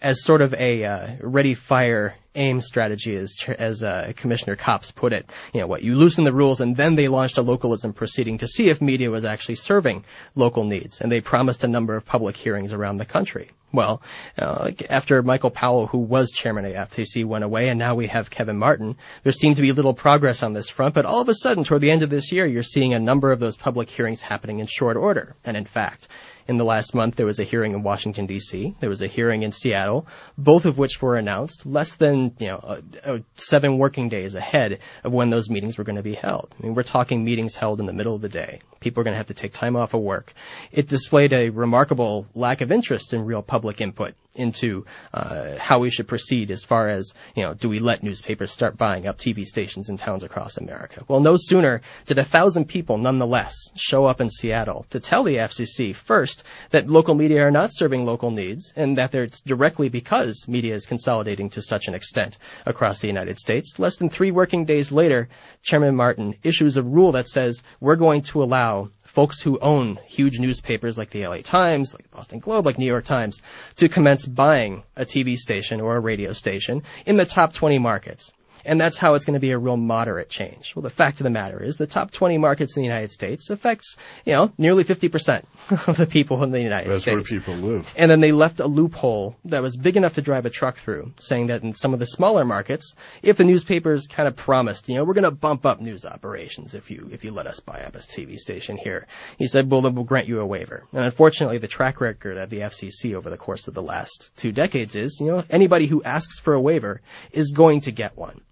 as 0.00 0.22
sort 0.22 0.42
of 0.42 0.54
a 0.54 0.84
uh, 0.84 1.08
ready, 1.20 1.54
fire, 1.54 2.14
aim 2.38 2.60
strategy, 2.60 3.14
as 3.14 3.36
as 3.58 3.82
uh, 3.82 4.12
Commissioner 4.16 4.56
Copps 4.56 4.90
put 4.90 5.12
it. 5.12 5.28
You 5.52 5.60
know 5.60 5.66
what? 5.66 5.82
You 5.82 5.96
loosen 5.96 6.24
the 6.24 6.32
rules, 6.32 6.60
and 6.60 6.76
then 6.76 6.94
they 6.94 7.08
launched 7.08 7.38
a 7.38 7.42
localism 7.42 7.92
proceeding 7.92 8.38
to 8.38 8.46
see 8.46 8.68
if 8.68 8.80
media 8.80 9.10
was 9.10 9.24
actually 9.24 9.56
serving 9.56 10.04
local 10.34 10.64
needs, 10.64 11.00
and 11.00 11.12
they 11.12 11.20
promised 11.20 11.64
a 11.64 11.68
number 11.68 11.96
of 11.96 12.06
public 12.06 12.36
hearings 12.36 12.72
around 12.72 12.96
the 12.96 13.04
country. 13.04 13.50
Well, 13.70 14.00
uh, 14.38 14.70
after 14.88 15.22
Michael 15.22 15.50
Powell, 15.50 15.86
who 15.86 15.98
was 15.98 16.30
chairman 16.30 16.64
of 16.64 16.72
FCC, 16.72 17.24
went 17.26 17.44
away, 17.44 17.68
and 17.68 17.78
now 17.78 17.94
we 17.96 18.06
have 18.06 18.30
Kevin 18.30 18.56
Martin, 18.56 18.96
there 19.24 19.32
seemed 19.32 19.56
to 19.56 19.62
be 19.62 19.72
little 19.72 19.92
progress 19.92 20.42
on 20.42 20.54
this 20.54 20.70
front. 20.70 20.94
But 20.94 21.04
all 21.04 21.20
of 21.20 21.28
a 21.28 21.34
sudden, 21.34 21.64
toward 21.64 21.82
the 21.82 21.90
end 21.90 22.02
of 22.02 22.08
this 22.08 22.32
year, 22.32 22.46
you're 22.46 22.62
seeing 22.62 22.94
a 22.94 22.98
number 22.98 23.30
of 23.30 23.40
those 23.40 23.58
public 23.58 23.90
hearings 23.90 24.22
happening 24.22 24.60
in 24.60 24.66
short 24.66 24.96
order. 24.96 25.34
And 25.44 25.54
in 25.54 25.66
fact, 25.66 26.08
in 26.48 26.56
the 26.56 26.64
last 26.64 26.94
month, 26.94 27.16
there 27.16 27.26
was 27.26 27.38
a 27.38 27.44
hearing 27.44 27.74
in 27.74 27.82
Washington 27.82 28.24
D.C. 28.24 28.74
There 28.80 28.88
was 28.88 29.02
a 29.02 29.06
hearing 29.06 29.42
in 29.42 29.52
Seattle, 29.52 30.06
both 30.38 30.64
of 30.64 30.78
which 30.78 31.00
were 31.02 31.16
announced 31.16 31.66
less 31.66 31.96
than 31.96 32.34
you 32.38 32.46
know 32.46 32.56
uh, 32.56 32.80
uh, 33.04 33.18
seven 33.36 33.76
working 33.76 34.08
days 34.08 34.34
ahead 34.34 34.78
of 35.04 35.12
when 35.12 35.28
those 35.28 35.50
meetings 35.50 35.76
were 35.76 35.84
going 35.84 35.96
to 35.96 36.02
be 36.02 36.14
held. 36.14 36.54
I 36.58 36.62
mean, 36.62 36.74
we're 36.74 36.84
talking 36.84 37.22
meetings 37.22 37.54
held 37.54 37.80
in 37.80 37.86
the 37.86 37.92
middle 37.92 38.14
of 38.14 38.22
the 38.22 38.30
day. 38.30 38.60
People 38.80 39.02
are 39.02 39.04
going 39.04 39.12
to 39.12 39.18
have 39.18 39.26
to 39.26 39.34
take 39.34 39.52
time 39.52 39.76
off 39.76 39.92
of 39.92 40.00
work. 40.00 40.32
It 40.72 40.88
displayed 40.88 41.32
a 41.34 41.50
remarkable 41.50 42.26
lack 42.34 42.62
of 42.62 42.72
interest 42.72 43.12
in 43.12 43.26
real 43.26 43.42
public 43.42 43.80
input 43.80 44.14
into 44.38 44.86
uh, 45.12 45.56
how 45.58 45.80
we 45.80 45.90
should 45.90 46.06
proceed 46.06 46.50
as 46.50 46.64
far 46.64 46.88
as, 46.88 47.12
you 47.34 47.42
know, 47.42 47.54
do 47.54 47.68
we 47.68 47.80
let 47.80 48.02
newspapers 48.02 48.52
start 48.52 48.78
buying 48.78 49.06
up 49.06 49.18
TV 49.18 49.44
stations 49.44 49.88
in 49.88 49.96
towns 49.96 50.22
across 50.22 50.56
America? 50.56 51.04
Well, 51.08 51.20
no 51.20 51.34
sooner 51.36 51.82
did 52.06 52.18
a 52.18 52.24
thousand 52.24 52.66
people 52.66 52.98
nonetheless 52.98 53.70
show 53.76 54.04
up 54.04 54.20
in 54.20 54.30
Seattle 54.30 54.86
to 54.90 55.00
tell 55.00 55.24
the 55.24 55.36
FCC 55.36 55.94
first 55.94 56.37
that 56.70 56.88
local 56.88 57.14
media 57.14 57.42
are 57.44 57.50
not 57.50 57.72
serving 57.72 58.04
local 58.04 58.30
needs 58.30 58.72
and 58.76 58.98
that 58.98 59.14
it's 59.14 59.40
directly 59.40 59.88
because 59.88 60.46
media 60.48 60.74
is 60.74 60.86
consolidating 60.86 61.50
to 61.50 61.62
such 61.62 61.88
an 61.88 61.94
extent 61.94 62.38
across 62.66 63.00
the 63.00 63.06
United 63.06 63.38
States. 63.38 63.78
Less 63.78 63.96
than 63.96 64.10
three 64.10 64.30
working 64.30 64.64
days 64.64 64.92
later, 64.92 65.28
Chairman 65.62 65.96
Martin 65.96 66.34
issues 66.42 66.76
a 66.76 66.82
rule 66.82 67.12
that 67.12 67.28
says 67.28 67.62
we're 67.80 67.96
going 67.96 68.22
to 68.22 68.42
allow 68.42 68.90
folks 69.04 69.40
who 69.40 69.58
own 69.58 69.98
huge 70.06 70.38
newspapers 70.38 70.98
like 70.98 71.10
the 71.10 71.26
LA 71.26 71.38
Times, 71.38 71.94
like 71.94 72.02
the 72.02 72.16
Boston 72.16 72.38
Globe, 72.38 72.66
like 72.66 72.78
New 72.78 72.86
York 72.86 73.04
Times, 73.04 73.42
to 73.76 73.88
commence 73.88 74.26
buying 74.26 74.82
a 74.96 75.04
TV 75.04 75.36
station 75.36 75.80
or 75.80 75.96
a 75.96 76.00
radio 76.00 76.32
station 76.32 76.82
in 77.06 77.16
the 77.16 77.24
top 77.24 77.52
20 77.52 77.78
markets 77.78 78.32
and 78.68 78.80
that's 78.80 78.98
how 78.98 79.14
it's 79.14 79.24
going 79.24 79.34
to 79.34 79.40
be 79.40 79.52
a 79.52 79.58
real 79.58 79.76
moderate 79.76 80.28
change. 80.28 80.76
Well, 80.76 80.82
the 80.82 80.90
fact 80.90 81.20
of 81.20 81.24
the 81.24 81.30
matter 81.30 81.62
is 81.62 81.78
the 81.78 81.86
top 81.86 82.10
20 82.10 82.36
markets 82.36 82.76
in 82.76 82.82
the 82.82 82.86
United 82.86 83.10
States 83.10 83.48
affects, 83.48 83.96
you 84.26 84.32
know, 84.34 84.52
nearly 84.58 84.84
50% 84.84 85.44
of 85.88 85.96
the 85.96 86.06
people 86.06 86.44
in 86.44 86.50
the 86.50 86.60
United 86.60 86.90
that's 86.90 87.02
States. 87.02 87.30
That's 87.30 87.46
where 87.46 87.54
people 87.54 87.54
live. 87.54 87.92
And 87.96 88.10
then 88.10 88.20
they 88.20 88.32
left 88.32 88.60
a 88.60 88.66
loophole 88.66 89.36
that 89.46 89.62
was 89.62 89.76
big 89.76 89.96
enough 89.96 90.14
to 90.14 90.22
drive 90.22 90.44
a 90.44 90.50
truck 90.50 90.76
through, 90.76 91.12
saying 91.16 91.46
that 91.46 91.62
in 91.62 91.74
some 91.74 91.94
of 91.94 91.98
the 91.98 92.06
smaller 92.06 92.44
markets, 92.44 92.94
if 93.22 93.38
the 93.38 93.44
newspapers 93.44 94.06
kind 94.06 94.28
of 94.28 94.36
promised, 94.36 94.88
you 94.88 94.96
know, 94.96 95.04
we're 95.04 95.14
going 95.14 95.24
to 95.24 95.30
bump 95.30 95.64
up 95.64 95.80
news 95.80 96.04
operations 96.04 96.74
if 96.74 96.90
you 96.90 97.08
if 97.10 97.24
you 97.24 97.32
let 97.32 97.46
us 97.46 97.60
buy 97.60 97.80
up 97.80 97.94
a 97.94 97.98
TV 97.98 98.36
station 98.36 98.76
here, 98.76 99.06
he 99.38 99.46
said, 99.46 99.70
well, 99.70 99.80
then 99.80 99.94
we'll 99.94 100.04
grant 100.04 100.28
you 100.28 100.40
a 100.40 100.46
waiver. 100.46 100.84
And 100.92 101.04
unfortunately, 101.04 101.56
the 101.58 101.68
track 101.68 102.02
record 102.02 102.36
of 102.36 102.50
the 102.50 102.60
FCC 102.60 103.14
over 103.14 103.30
the 103.30 103.38
course 103.38 103.66
of 103.66 103.74
the 103.74 103.82
last 103.82 104.30
two 104.36 104.52
decades 104.52 104.94
is, 104.94 105.20
you 105.20 105.28
know, 105.28 105.44
anybody 105.48 105.86
who 105.86 106.02
asks 106.02 106.38
for 106.38 106.52
a 106.52 106.60
waiver 106.60 107.00
is 107.32 107.52
going 107.52 107.80
to 107.82 107.92
get 107.92 108.16
one. 108.16 108.42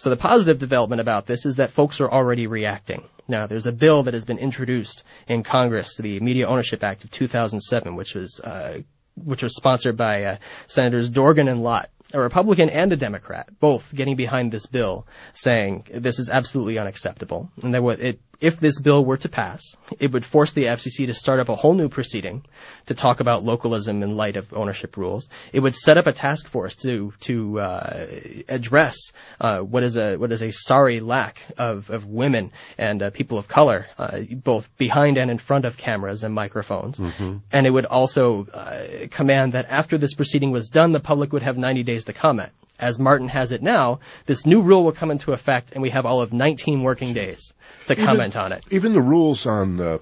So 0.00 0.08
the 0.08 0.16
positive 0.16 0.58
development 0.58 1.02
about 1.02 1.26
this 1.26 1.44
is 1.44 1.56
that 1.56 1.72
folks 1.72 2.00
are 2.00 2.10
already 2.10 2.46
reacting. 2.46 3.02
Now, 3.28 3.46
there's 3.46 3.66
a 3.66 3.72
bill 3.72 4.04
that 4.04 4.14
has 4.14 4.24
been 4.24 4.38
introduced 4.38 5.04
in 5.28 5.42
Congress, 5.42 5.98
the 5.98 6.20
Media 6.20 6.46
Ownership 6.46 6.82
Act 6.82 7.04
of 7.04 7.10
2007, 7.10 7.94
which 7.96 8.14
was 8.14 8.40
uh, 8.40 8.80
which 9.22 9.42
was 9.42 9.54
sponsored 9.54 9.98
by 9.98 10.24
uh, 10.24 10.36
Senators 10.68 11.10
Dorgan 11.10 11.48
and 11.48 11.62
Lott, 11.62 11.90
a 12.12 12.20
Republican 12.20 12.70
and 12.70 12.92
a 12.92 12.96
Democrat, 12.96 13.48
both 13.60 13.94
getting 13.94 14.16
behind 14.16 14.52
this 14.52 14.66
bill, 14.66 15.06
saying 15.34 15.86
this 15.92 16.18
is 16.18 16.30
absolutely 16.30 16.78
unacceptable, 16.78 17.50
and 17.62 17.74
that 17.74 17.82
what 17.82 18.00
it 18.00 18.20
if 18.40 18.58
this 18.58 18.80
bill 18.80 19.04
were 19.04 19.18
to 19.18 19.28
pass, 19.28 19.76
it 19.98 20.12
would 20.12 20.24
force 20.24 20.52
the 20.54 20.64
FCC 20.64 21.06
to 21.06 21.14
start 21.14 21.40
up 21.40 21.48
a 21.48 21.54
whole 21.54 21.74
new 21.74 21.88
proceeding 21.88 22.42
to 22.86 22.94
talk 22.94 23.20
about 23.20 23.44
localism 23.44 24.02
in 24.02 24.16
light 24.16 24.36
of 24.36 24.54
ownership 24.54 24.96
rules. 24.96 25.28
It 25.52 25.60
would 25.60 25.76
set 25.76 25.98
up 25.98 26.06
a 26.06 26.12
task 26.12 26.48
force 26.48 26.74
to 26.76 27.12
to 27.20 27.60
uh, 27.60 28.06
address 28.48 29.12
uh, 29.40 29.58
what 29.58 29.82
is 29.82 29.96
a 29.96 30.16
what 30.16 30.32
is 30.32 30.42
a 30.42 30.52
sorry 30.52 31.00
lack 31.00 31.42
of, 31.58 31.90
of 31.90 32.06
women 32.06 32.52
and 32.78 33.02
uh, 33.02 33.10
people 33.10 33.36
of 33.36 33.46
color, 33.46 33.86
uh, 33.98 34.20
both 34.32 34.74
behind 34.78 35.18
and 35.18 35.30
in 35.30 35.38
front 35.38 35.64
of 35.66 35.76
cameras 35.76 36.24
and 36.24 36.34
microphones. 36.34 36.98
Mm-hmm. 36.98 37.38
And 37.52 37.66
it 37.66 37.70
would 37.70 37.86
also 37.86 38.46
uh, 38.46 39.06
command 39.10 39.52
that 39.52 39.66
after 39.68 39.98
this 39.98 40.14
proceeding 40.14 40.50
was 40.50 40.70
done, 40.70 40.92
the 40.92 41.00
public 41.00 41.32
would 41.32 41.42
have 41.42 41.58
90 41.58 41.82
days 41.82 41.99
to 42.04 42.12
comment 42.12 42.50
as 42.80 42.98
Martin 42.98 43.28
has 43.28 43.52
it 43.52 43.62
now, 43.62 44.00
this 44.26 44.46
new 44.46 44.62
rule 44.62 44.84
will 44.84 44.92
come 44.92 45.10
into 45.10 45.32
effect, 45.32 45.72
and 45.72 45.82
we 45.82 45.90
have 45.90 46.06
all 46.06 46.20
of 46.20 46.32
19 46.32 46.82
working 46.82 47.12
days 47.12 47.52
to 47.86 47.92
even, 47.92 48.06
comment 48.06 48.36
on 48.36 48.52
it. 48.52 48.64
Even 48.70 48.92
the 48.92 49.02
rules 49.02 49.46
on 49.46 49.80
uh, 49.80 49.98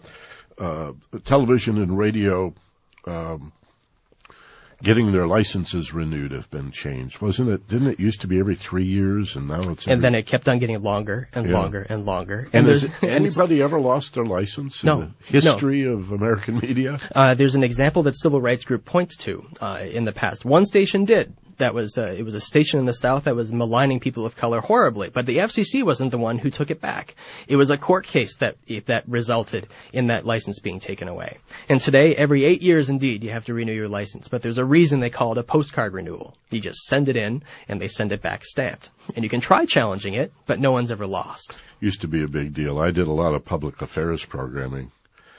uh, 0.58 0.92
television 1.24 1.78
and 1.78 1.98
radio 1.98 2.54
um, 3.06 3.52
getting 4.80 5.10
their 5.10 5.26
licenses 5.26 5.92
renewed 5.92 6.30
have 6.30 6.48
been 6.50 6.70
changed, 6.70 7.20
wasn't 7.20 7.50
it? 7.50 7.66
Didn't 7.66 7.88
it 7.88 8.00
used 8.00 8.20
to 8.20 8.28
be 8.28 8.38
every 8.38 8.54
three 8.54 8.84
years, 8.84 9.34
and 9.34 9.48
now 9.48 9.58
it's 9.58 9.84
every... 9.84 9.92
and 9.94 10.02
then 10.02 10.14
it 10.14 10.26
kept 10.26 10.48
on 10.48 10.58
getting 10.58 10.80
longer 10.82 11.28
and 11.34 11.48
yeah. 11.48 11.54
longer 11.54 11.86
and 11.88 12.06
longer. 12.06 12.48
And, 12.52 12.54
and 12.54 12.68
has 12.68 12.88
anybody 13.02 13.60
ever 13.60 13.80
lost 13.80 14.14
their 14.14 14.24
license 14.24 14.84
no, 14.84 15.00
in 15.00 15.14
the 15.30 15.40
history 15.40 15.82
no. 15.82 15.94
of 15.94 16.12
American 16.12 16.58
media? 16.58 16.98
Uh, 17.12 17.34
there's 17.34 17.56
an 17.56 17.64
example 17.64 18.04
that 18.04 18.16
civil 18.16 18.40
rights 18.40 18.64
group 18.64 18.84
points 18.84 19.16
to 19.16 19.44
uh, 19.60 19.80
in 19.82 20.04
the 20.04 20.12
past. 20.12 20.44
One 20.44 20.64
station 20.64 21.04
did 21.04 21.34
that 21.58 21.74
was 21.74 21.98
uh, 21.98 22.14
it 22.16 22.24
was 22.24 22.34
a 22.34 22.40
station 22.40 22.80
in 22.80 22.86
the 22.86 22.94
South 22.94 23.24
that 23.24 23.36
was 23.36 23.52
maligning 23.52 24.00
people 24.00 24.26
of 24.26 24.36
color 24.36 24.60
horribly, 24.60 25.10
but 25.10 25.26
the 25.26 25.38
FCC 25.38 25.82
wasn't 25.82 26.10
the 26.10 26.18
one 26.18 26.38
who 26.38 26.50
took 26.50 26.70
it 26.70 26.80
back. 26.80 27.14
It 27.46 27.56
was 27.56 27.70
a 27.70 27.78
court 27.78 28.06
case 28.06 28.36
that 28.36 28.56
that 28.86 29.04
resulted 29.08 29.66
in 29.92 30.08
that 30.08 30.26
license 30.26 30.60
being 30.60 30.80
taken 30.80 31.08
away. 31.08 31.38
And 31.68 31.80
today, 31.80 32.14
every 32.14 32.44
eight 32.44 32.62
years, 32.62 32.90
indeed, 32.90 33.22
you 33.22 33.30
have 33.30 33.46
to 33.46 33.54
renew 33.54 33.72
your 33.72 33.88
license. 33.88 34.28
But 34.28 34.42
there's 34.42 34.58
a 34.58 34.64
reason 34.64 35.00
they 35.00 35.10
call 35.10 35.32
it 35.32 35.38
a 35.38 35.42
postcard 35.42 35.92
renewal. 35.92 36.36
You 36.50 36.60
just 36.60 36.80
send 36.80 37.08
it 37.08 37.16
in, 37.16 37.42
and 37.68 37.80
they 37.80 37.88
send 37.88 38.12
it 38.12 38.22
back 38.22 38.44
stamped. 38.44 38.90
And 39.14 39.24
you 39.24 39.28
can 39.28 39.40
try 39.40 39.66
challenging 39.66 40.14
it, 40.14 40.32
but 40.46 40.60
no 40.60 40.72
one's 40.72 40.92
ever 40.92 41.06
lost. 41.06 41.58
Used 41.80 42.00
to 42.00 42.08
be 42.08 42.22
a 42.22 42.28
big 42.28 42.54
deal. 42.54 42.78
I 42.78 42.90
did 42.90 43.08
a 43.08 43.12
lot 43.12 43.34
of 43.34 43.44
public 43.44 43.82
affairs 43.82 44.24
programming 44.24 44.90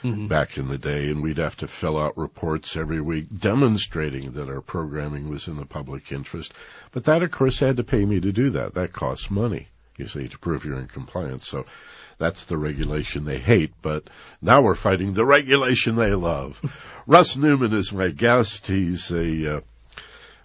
mm-hmm. 0.04 0.28
back 0.28 0.58
in 0.58 0.68
the 0.68 0.78
day, 0.78 1.10
and 1.10 1.22
we'd 1.22 1.38
have 1.38 1.58
to 1.58 1.68
fill 1.68 1.98
out 1.98 2.18
reports 2.18 2.76
every 2.76 3.02
week 3.02 3.28
demonstrating 3.38 4.32
that 4.34 4.50
our 4.50 4.62
programming 4.62 5.30
was 5.30 5.48
in 5.48 5.58
the 5.58 5.66
public 5.66 6.12
interest. 6.12 6.54
But 6.92 7.06
that, 7.06 7.24
of 7.24 7.32
course, 7.32 7.60
had 7.60 7.78
to 7.78 7.84
pay 7.84 8.04
me 8.04 8.20
to 8.20 8.32
do 8.32 8.52
that. 8.52 8.76
That 8.76 8.94
costs 8.94 9.30
money, 9.30 9.68
you 9.98 10.08
see, 10.08 10.28
to 10.28 10.38
prove 10.40 10.66
you're 10.66 10.80
in 10.80 10.88
compliance. 10.88 11.48
So 11.48 11.66
that's 12.18 12.46
the 12.46 12.58
regulation 12.58 13.26
they 13.26 13.40
hate, 13.40 13.74
but 13.82 14.10
now 14.42 14.62
we're 14.62 14.76
fighting 14.76 15.14
the 15.14 15.26
regulation 15.26 15.96
they 15.96 16.14
love. 16.14 16.62
Russ 17.08 17.38
Newman 17.38 17.74
is 17.74 17.94
my 17.94 18.10
guest. 18.10 18.68
He's 18.68 19.10
a 19.12 19.58
uh, 19.58 19.62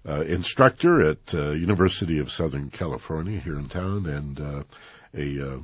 uh, 0.09 0.21
instructor 0.21 1.03
at 1.03 1.35
uh, 1.35 1.51
University 1.51 2.19
of 2.19 2.31
Southern 2.31 2.71
California 2.71 3.41
here 3.41 3.59
in 3.59 3.69
town, 3.69 4.07
and 4.07 4.41
uh, 4.41 4.63
a, 5.15 5.55
uh, 5.55 5.59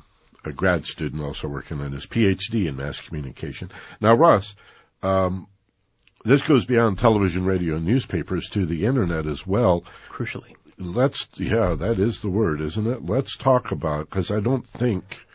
a 0.44 0.52
grad 0.52 0.86
student 0.86 1.22
also 1.22 1.48
working 1.48 1.80
on 1.80 1.92
his 1.92 2.06
PhD 2.06 2.66
in 2.66 2.76
mass 2.76 3.00
communication. 3.00 3.70
Now, 4.00 4.14
Russ, 4.14 4.54
um, 5.02 5.46
this 6.24 6.42
goes 6.42 6.64
beyond 6.64 6.98
television, 6.98 7.44
radio, 7.44 7.76
and 7.76 7.86
newspapers 7.86 8.50
to 8.50 8.66
the 8.66 8.86
internet 8.86 9.26
as 9.26 9.46
well. 9.46 9.84
Crucially. 10.10 10.54
Let's, 10.78 11.28
yeah, 11.36 11.74
that 11.74 11.98
is 11.98 12.20
the 12.20 12.30
word, 12.30 12.60
isn't 12.60 12.86
it? 12.86 13.04
Let's 13.04 13.36
talk 13.36 13.70
about, 13.70 14.08
because 14.08 14.30
I 14.30 14.40
don't 14.40 14.66
think 14.66 15.26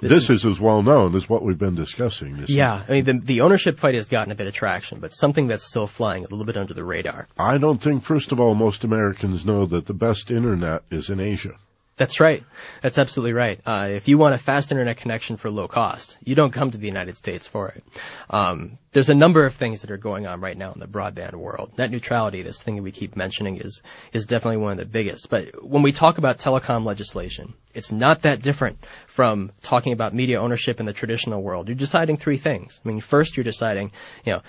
this, 0.00 0.10
this 0.10 0.30
is, 0.30 0.30
is, 0.30 0.46
as 0.46 0.60
well 0.60 0.82
known 0.82 1.14
as 1.14 1.28
what 1.28 1.44
we've 1.44 1.58
been 1.58 1.76
discussing. 1.76 2.44
Yeah, 2.48 2.82
I 2.88 2.92
mean, 2.92 3.04
the, 3.04 3.12
the 3.12 3.40
ownership 3.42 3.78
fight 3.78 3.94
has 3.94 4.08
gotten 4.08 4.32
a 4.32 4.34
bit 4.34 4.48
of 4.48 4.52
traction, 4.52 4.98
but 4.98 5.14
something 5.14 5.46
that's 5.46 5.64
still 5.64 5.86
flying 5.86 6.24
a 6.24 6.28
little 6.28 6.44
bit 6.44 6.56
under 6.56 6.74
the 6.74 6.84
radar. 6.84 7.28
I 7.38 7.58
don't 7.58 7.80
think, 7.80 8.02
first 8.02 8.32
of 8.32 8.40
all, 8.40 8.54
most 8.54 8.82
Americans 8.82 9.46
know 9.46 9.66
that 9.66 9.86
the 9.86 9.94
best 9.94 10.32
internet 10.32 10.82
is 10.90 11.10
in 11.10 11.20
Asia. 11.20 11.54
That's 11.96 12.20
right. 12.20 12.42
That's 12.80 12.96
absolutely 12.96 13.34
right. 13.34 13.60
Uh, 13.66 13.88
if 13.90 14.08
you 14.08 14.16
want 14.16 14.34
a 14.34 14.38
fast 14.38 14.72
internet 14.72 14.96
connection 14.96 15.36
for 15.36 15.50
low 15.50 15.68
cost, 15.68 16.16
you 16.24 16.34
don't 16.34 16.50
come 16.50 16.70
to 16.70 16.78
the 16.78 16.86
United 16.86 17.18
States 17.18 17.46
for 17.46 17.68
it. 17.68 17.84
Um, 18.30 18.78
there's 18.92 19.10
a 19.10 19.14
number 19.14 19.44
of 19.44 19.54
things 19.54 19.82
that 19.82 19.90
are 19.90 19.98
going 19.98 20.26
on 20.26 20.40
right 20.40 20.56
now 20.56 20.72
in 20.72 20.80
the 20.80 20.86
broadband 20.86 21.34
world. 21.34 21.72
Net 21.76 21.90
neutrality, 21.90 22.40
this 22.40 22.62
thing 22.62 22.76
that 22.76 22.82
we 22.82 22.92
keep 22.92 23.14
mentioning, 23.14 23.56
is 23.56 23.82
is 24.12 24.24
definitely 24.24 24.56
one 24.56 24.72
of 24.72 24.78
the 24.78 24.86
biggest. 24.86 25.28
But 25.28 25.62
when 25.62 25.82
we 25.82 25.92
talk 25.92 26.16
about 26.16 26.38
telecom 26.38 26.86
legislation, 26.86 27.52
it's 27.74 27.92
not 27.92 28.22
that 28.22 28.40
different 28.40 28.78
from 29.06 29.52
talking 29.62 29.92
about 29.92 30.14
media 30.14 30.40
ownership 30.40 30.80
in 30.80 30.86
the 30.86 30.92
traditional 30.94 31.42
world. 31.42 31.68
You're 31.68 31.74
deciding 31.74 32.16
three 32.16 32.38
things. 32.38 32.80
I 32.82 32.88
mean, 32.88 33.00
first 33.00 33.36
you're 33.36 33.44
deciding, 33.44 33.92
you 34.24 34.32
know, 34.32 34.42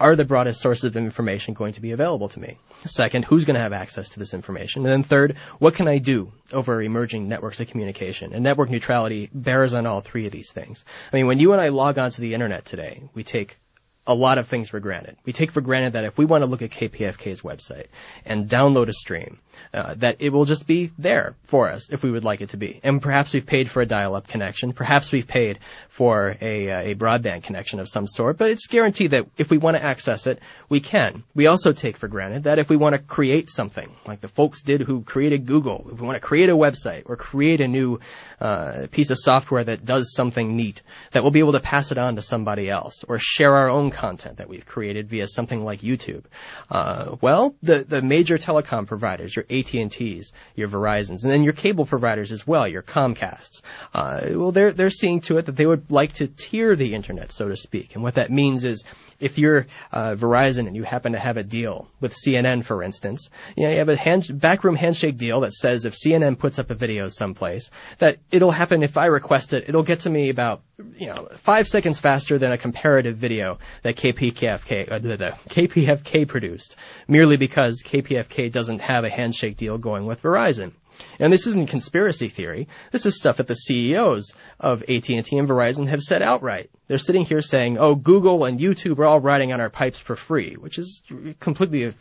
are 0.00 0.16
the 0.16 0.24
broadest 0.24 0.60
sources 0.60 0.84
of 0.84 0.96
information 0.96 1.54
going 1.54 1.74
to 1.74 1.82
be 1.82 1.92
available 1.92 2.30
to 2.30 2.40
me? 2.40 2.56
Second, 2.86 3.26
who's 3.26 3.44
going 3.44 3.54
to 3.54 3.60
have 3.60 3.74
access 3.74 4.08
to 4.10 4.18
this 4.18 4.32
information? 4.32 4.82
And 4.82 4.90
then 4.90 5.02
third, 5.02 5.36
what 5.58 5.74
can 5.74 5.86
I 5.86 5.98
do 5.98 6.32
over 6.52 6.80
emerging 6.80 7.28
networks 7.28 7.60
of 7.60 7.68
communication? 7.68 8.32
And 8.32 8.42
network 8.42 8.70
neutrality 8.70 9.28
bears 9.32 9.74
on 9.74 9.86
all 9.86 10.00
three 10.00 10.24
of 10.24 10.32
these 10.32 10.52
things. 10.52 10.84
I 11.12 11.16
mean, 11.16 11.26
when 11.26 11.38
you 11.38 11.52
and 11.52 11.60
I 11.60 11.68
log 11.68 11.98
onto 11.98 12.22
the 12.22 12.32
internet 12.32 12.64
today, 12.64 13.02
we 13.12 13.22
take 13.22 13.58
a 14.06 14.14
lot 14.14 14.38
of 14.38 14.48
things 14.48 14.70
for 14.70 14.80
granted. 14.80 15.16
We 15.24 15.32
take 15.32 15.50
for 15.50 15.60
granted 15.60 15.92
that 15.92 16.04
if 16.04 16.16
we 16.16 16.24
want 16.24 16.42
to 16.42 16.46
look 16.46 16.62
at 16.62 16.70
KPFK's 16.70 17.42
website 17.42 17.86
and 18.24 18.48
download 18.48 18.88
a 18.88 18.92
stream, 18.92 19.38
uh, 19.72 19.94
that 19.98 20.16
it 20.20 20.30
will 20.32 20.44
just 20.44 20.66
be 20.66 20.90
there 20.98 21.36
for 21.44 21.68
us 21.68 21.90
if 21.90 22.02
we 22.02 22.10
would 22.10 22.24
like 22.24 22.40
it 22.40 22.50
to 22.50 22.56
be. 22.56 22.80
And 22.82 23.00
perhaps 23.00 23.32
we've 23.32 23.46
paid 23.46 23.70
for 23.70 23.82
a 23.82 23.86
dial-up 23.86 24.26
connection. 24.26 24.72
Perhaps 24.72 25.12
we've 25.12 25.28
paid 25.28 25.58
for 25.88 26.36
a, 26.40 26.70
uh, 26.70 26.80
a 26.80 26.94
broadband 26.94 27.44
connection 27.44 27.80
of 27.80 27.88
some 27.88 28.06
sort. 28.06 28.38
But 28.38 28.50
it's 28.50 28.66
guaranteed 28.66 29.12
that 29.12 29.26
if 29.36 29.50
we 29.50 29.58
want 29.58 29.76
to 29.76 29.82
access 29.82 30.26
it, 30.26 30.40
we 30.68 30.80
can. 30.80 31.22
We 31.34 31.46
also 31.46 31.72
take 31.72 31.96
for 31.96 32.08
granted 32.08 32.44
that 32.44 32.58
if 32.58 32.68
we 32.68 32.76
want 32.76 32.94
to 32.94 32.98
create 32.98 33.50
something, 33.50 33.88
like 34.06 34.20
the 34.20 34.28
folks 34.28 34.62
did 34.62 34.80
who 34.80 35.02
created 35.02 35.46
Google, 35.46 35.86
if 35.92 36.00
we 36.00 36.06
want 36.06 36.16
to 36.16 36.26
create 36.26 36.48
a 36.48 36.56
website 36.56 37.02
or 37.06 37.16
create 37.16 37.60
a 37.60 37.68
new 37.68 38.00
uh, 38.40 38.86
piece 38.90 39.10
of 39.10 39.18
software 39.18 39.62
that 39.62 39.84
does 39.84 40.12
something 40.12 40.56
neat, 40.56 40.82
that 41.12 41.22
we'll 41.22 41.30
be 41.30 41.40
able 41.40 41.52
to 41.52 41.60
pass 41.60 41.92
it 41.92 41.98
on 41.98 42.16
to 42.16 42.22
somebody 42.22 42.68
else 42.68 43.04
or 43.06 43.18
share 43.18 43.54
our 43.54 43.68
own 43.68 43.90
content 43.90 44.38
that 44.38 44.48
we've 44.48 44.66
created 44.66 45.08
via 45.08 45.28
something 45.28 45.64
like 45.64 45.80
YouTube. 45.80 46.24
Uh, 46.70 47.16
well, 47.20 47.54
the 47.62 47.84
the 47.84 48.02
major 48.02 48.38
telecom 48.38 48.86
providers, 48.86 49.34
your 49.34 49.44
AT&Ts, 49.60 50.32
your 50.54 50.68
Verizons, 50.68 51.22
and 51.22 51.32
then 51.32 51.44
your 51.44 51.52
cable 51.52 51.86
providers 51.86 52.32
as 52.32 52.46
well, 52.46 52.66
your 52.66 52.82
Comcasts. 52.82 53.62
Uh, 53.94 54.20
well, 54.30 54.52
they're 54.52 54.72
they're 54.72 54.90
seeing 54.90 55.20
to 55.22 55.38
it 55.38 55.46
that 55.46 55.56
they 55.56 55.66
would 55.66 55.90
like 55.90 56.14
to 56.14 56.26
tier 56.26 56.74
the 56.76 56.94
internet, 56.94 57.32
so 57.32 57.48
to 57.48 57.56
speak, 57.56 57.94
and 57.94 58.02
what 58.02 58.14
that 58.14 58.30
means 58.30 58.64
is 58.64 58.84
if 59.20 59.38
you're 59.38 59.66
uh, 59.92 60.14
Verizon 60.16 60.66
and 60.66 60.74
you 60.74 60.82
happen 60.82 61.12
to 61.12 61.18
have 61.18 61.36
a 61.36 61.42
deal 61.42 61.88
with 62.00 62.14
CNN, 62.14 62.64
for 62.64 62.82
instance, 62.82 63.30
you, 63.56 63.64
know, 63.64 63.70
you 63.70 63.78
have 63.78 63.88
a 63.88 63.96
hand, 63.96 64.28
backroom 64.40 64.74
handshake 64.74 65.18
deal 65.18 65.40
that 65.40 65.52
says 65.52 65.84
if 65.84 65.94
CNN 65.94 66.38
puts 66.38 66.58
up 66.58 66.70
a 66.70 66.74
video 66.74 67.08
someplace, 67.08 67.70
that 67.98 68.18
it'll 68.30 68.50
happen 68.50 68.82
if 68.82 68.96
I 68.96 69.06
request 69.06 69.52
it. 69.52 69.68
It'll 69.68 69.82
get 69.82 70.00
to 70.00 70.10
me 70.10 70.30
about 70.30 70.62
you 70.96 71.06
know 71.06 71.28
five 71.34 71.68
seconds 71.68 72.00
faster 72.00 72.38
than 72.38 72.52
a 72.52 72.58
comparative 72.58 73.16
video 73.16 73.58
that 73.82 73.96
KPFK 73.96 74.90
uh, 74.90 74.98
the, 74.98 75.16
KPFK 75.48 76.26
produced, 76.26 76.76
merely 77.06 77.36
because 77.36 77.82
KPFK 77.82 78.50
doesn't 78.50 78.80
have 78.80 79.04
a 79.04 79.10
handshake 79.10 79.49
deal 79.56 79.78
going 79.78 80.06
with 80.06 80.22
Verizon. 80.22 80.72
And 81.18 81.32
this 81.32 81.46
isn't 81.46 81.68
conspiracy 81.68 82.28
theory. 82.28 82.68
This 82.92 83.06
is 83.06 83.16
stuff 83.16 83.36
that 83.38 83.46
the 83.46 83.54
CEOs 83.54 84.34
of 84.58 84.82
AT&T 84.82 85.14
and 85.14 85.48
Verizon 85.48 85.88
have 85.88 86.02
said 86.02 86.22
outright. 86.22 86.70
They're 86.90 86.98
sitting 86.98 87.24
here 87.24 87.40
saying, 87.40 87.78
"Oh, 87.78 87.94
Google 87.94 88.44
and 88.44 88.58
YouTube 88.58 88.98
are 88.98 89.06
all 89.06 89.20
riding 89.20 89.52
on 89.52 89.60
our 89.60 89.70
pipes 89.70 90.00
for 90.00 90.16
free," 90.16 90.54
which 90.54 90.76
is 90.76 91.04
completely 91.38 91.86
uh, 91.86 91.92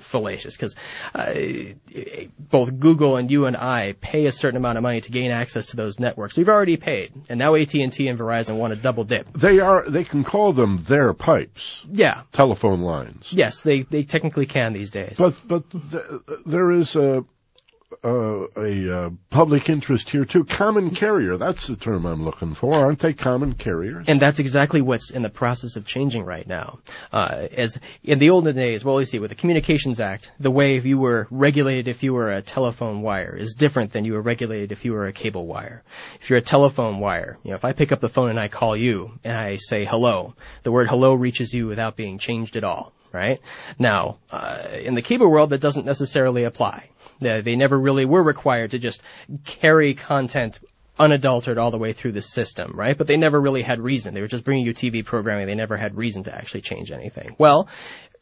fallacious 0.00 0.56
because 0.56 0.76
uh, 1.14 1.34
both 2.38 2.78
Google 2.78 3.16
and 3.16 3.30
you 3.30 3.44
and 3.44 3.54
I 3.54 3.92
pay 4.00 4.24
a 4.24 4.32
certain 4.32 4.56
amount 4.56 4.78
of 4.78 4.82
money 4.82 5.02
to 5.02 5.10
gain 5.10 5.30
access 5.30 5.66
to 5.66 5.76
those 5.76 6.00
networks. 6.00 6.38
We've 6.38 6.48
already 6.48 6.78
paid, 6.78 7.12
and 7.28 7.38
now 7.38 7.54
AT&T 7.54 7.80
and 7.82 8.18
Verizon 8.18 8.56
want 8.56 8.74
to 8.74 8.80
double 8.80 9.04
dip. 9.04 9.30
They 9.34 9.60
are. 9.60 9.88
They 9.88 10.04
can 10.04 10.24
call 10.24 10.54
them 10.54 10.78
their 10.84 11.12
pipes. 11.12 11.84
Yeah. 11.92 12.22
Telephone 12.32 12.80
lines. 12.80 13.30
Yes, 13.30 13.60
they 13.60 13.82
they 13.82 14.04
technically 14.04 14.46
can 14.46 14.72
these 14.72 14.90
days. 14.90 15.16
But 15.18 15.34
but 15.46 15.68
th- 15.70 16.40
there 16.46 16.70
is 16.70 16.96
a 16.96 17.26
uh, 18.04 18.46
a 18.56 18.96
uh, 18.96 19.10
public 19.30 19.68
interest 19.68 20.10
here 20.10 20.24
too. 20.24 20.44
Common 20.44 20.90
carrier, 20.90 21.36
that's 21.36 21.68
the 21.68 21.76
term 21.76 22.04
I'm 22.04 22.24
looking 22.24 22.54
for. 22.54 22.74
Aren't 22.74 22.98
they 22.98 23.12
common 23.12 23.54
carriers? 23.54 24.06
And 24.08 24.20
that's 24.20 24.38
exactly 24.38 24.80
what's 24.80 25.10
in 25.10 25.22
the 25.22 25.30
process 25.30 25.76
of 25.76 25.86
changing 25.86 26.24
right 26.24 26.46
now. 26.46 26.80
Uh, 27.12 27.46
as 27.56 27.78
in 28.02 28.18
the 28.18 28.30
olden 28.30 28.56
days, 28.56 28.84
well, 28.84 28.98
you 28.98 29.06
see, 29.06 29.18
with 29.18 29.30
the 29.30 29.36
Communications 29.36 30.00
Act, 30.00 30.32
the 30.40 30.50
way 30.50 30.78
you 30.78 30.98
were 30.98 31.28
regulated 31.30 31.88
if 31.88 32.02
you 32.02 32.12
were 32.12 32.32
a 32.32 32.42
telephone 32.42 33.02
wire 33.02 33.36
is 33.36 33.54
different 33.54 33.92
than 33.92 34.04
you 34.04 34.14
were 34.14 34.22
regulated 34.22 34.72
if 34.72 34.84
you 34.84 34.92
were 34.92 35.06
a 35.06 35.12
cable 35.12 35.46
wire. 35.46 35.82
If 36.20 36.30
you're 36.30 36.40
a 36.40 36.42
telephone 36.42 36.98
wire, 36.98 37.38
you 37.44 37.50
know, 37.50 37.56
if 37.56 37.64
I 37.64 37.72
pick 37.72 37.92
up 37.92 38.00
the 38.00 38.08
phone 38.08 38.30
and 38.30 38.40
I 38.40 38.48
call 38.48 38.76
you 38.76 39.18
and 39.22 39.36
I 39.36 39.56
say 39.56 39.84
hello, 39.84 40.34
the 40.64 40.72
word 40.72 40.88
hello 40.88 41.14
reaches 41.14 41.54
you 41.54 41.66
without 41.66 41.96
being 41.96 42.18
changed 42.18 42.56
at 42.56 42.64
all 42.64 42.92
right? 43.12 43.40
Now, 43.78 44.18
uh, 44.30 44.58
in 44.82 44.94
the 44.94 45.02
cable 45.02 45.30
world, 45.30 45.50
that 45.50 45.60
doesn't 45.60 45.86
necessarily 45.86 46.44
apply. 46.44 46.88
they 47.20 47.56
never 47.56 47.78
really 47.78 48.04
were 48.04 48.22
required 48.22 48.72
to 48.72 48.78
just 48.78 49.02
carry 49.44 49.94
content 49.94 50.58
unadulterated 50.98 51.58
all 51.58 51.70
the 51.70 51.78
way 51.78 51.92
through 51.92 52.12
the 52.12 52.22
system, 52.22 52.72
right? 52.74 52.96
But 52.96 53.06
they 53.06 53.16
never 53.16 53.40
really 53.40 53.62
had 53.62 53.80
reason. 53.80 54.14
They 54.14 54.20
were 54.20 54.28
just 54.28 54.44
bringing 54.44 54.66
you 54.66 54.74
TV 54.74 55.04
programming. 55.04 55.46
They 55.46 55.54
never 55.54 55.76
had 55.76 55.96
reason 55.96 56.24
to 56.24 56.34
actually 56.34 56.62
change 56.62 56.90
anything. 56.90 57.34
Well, 57.38 57.68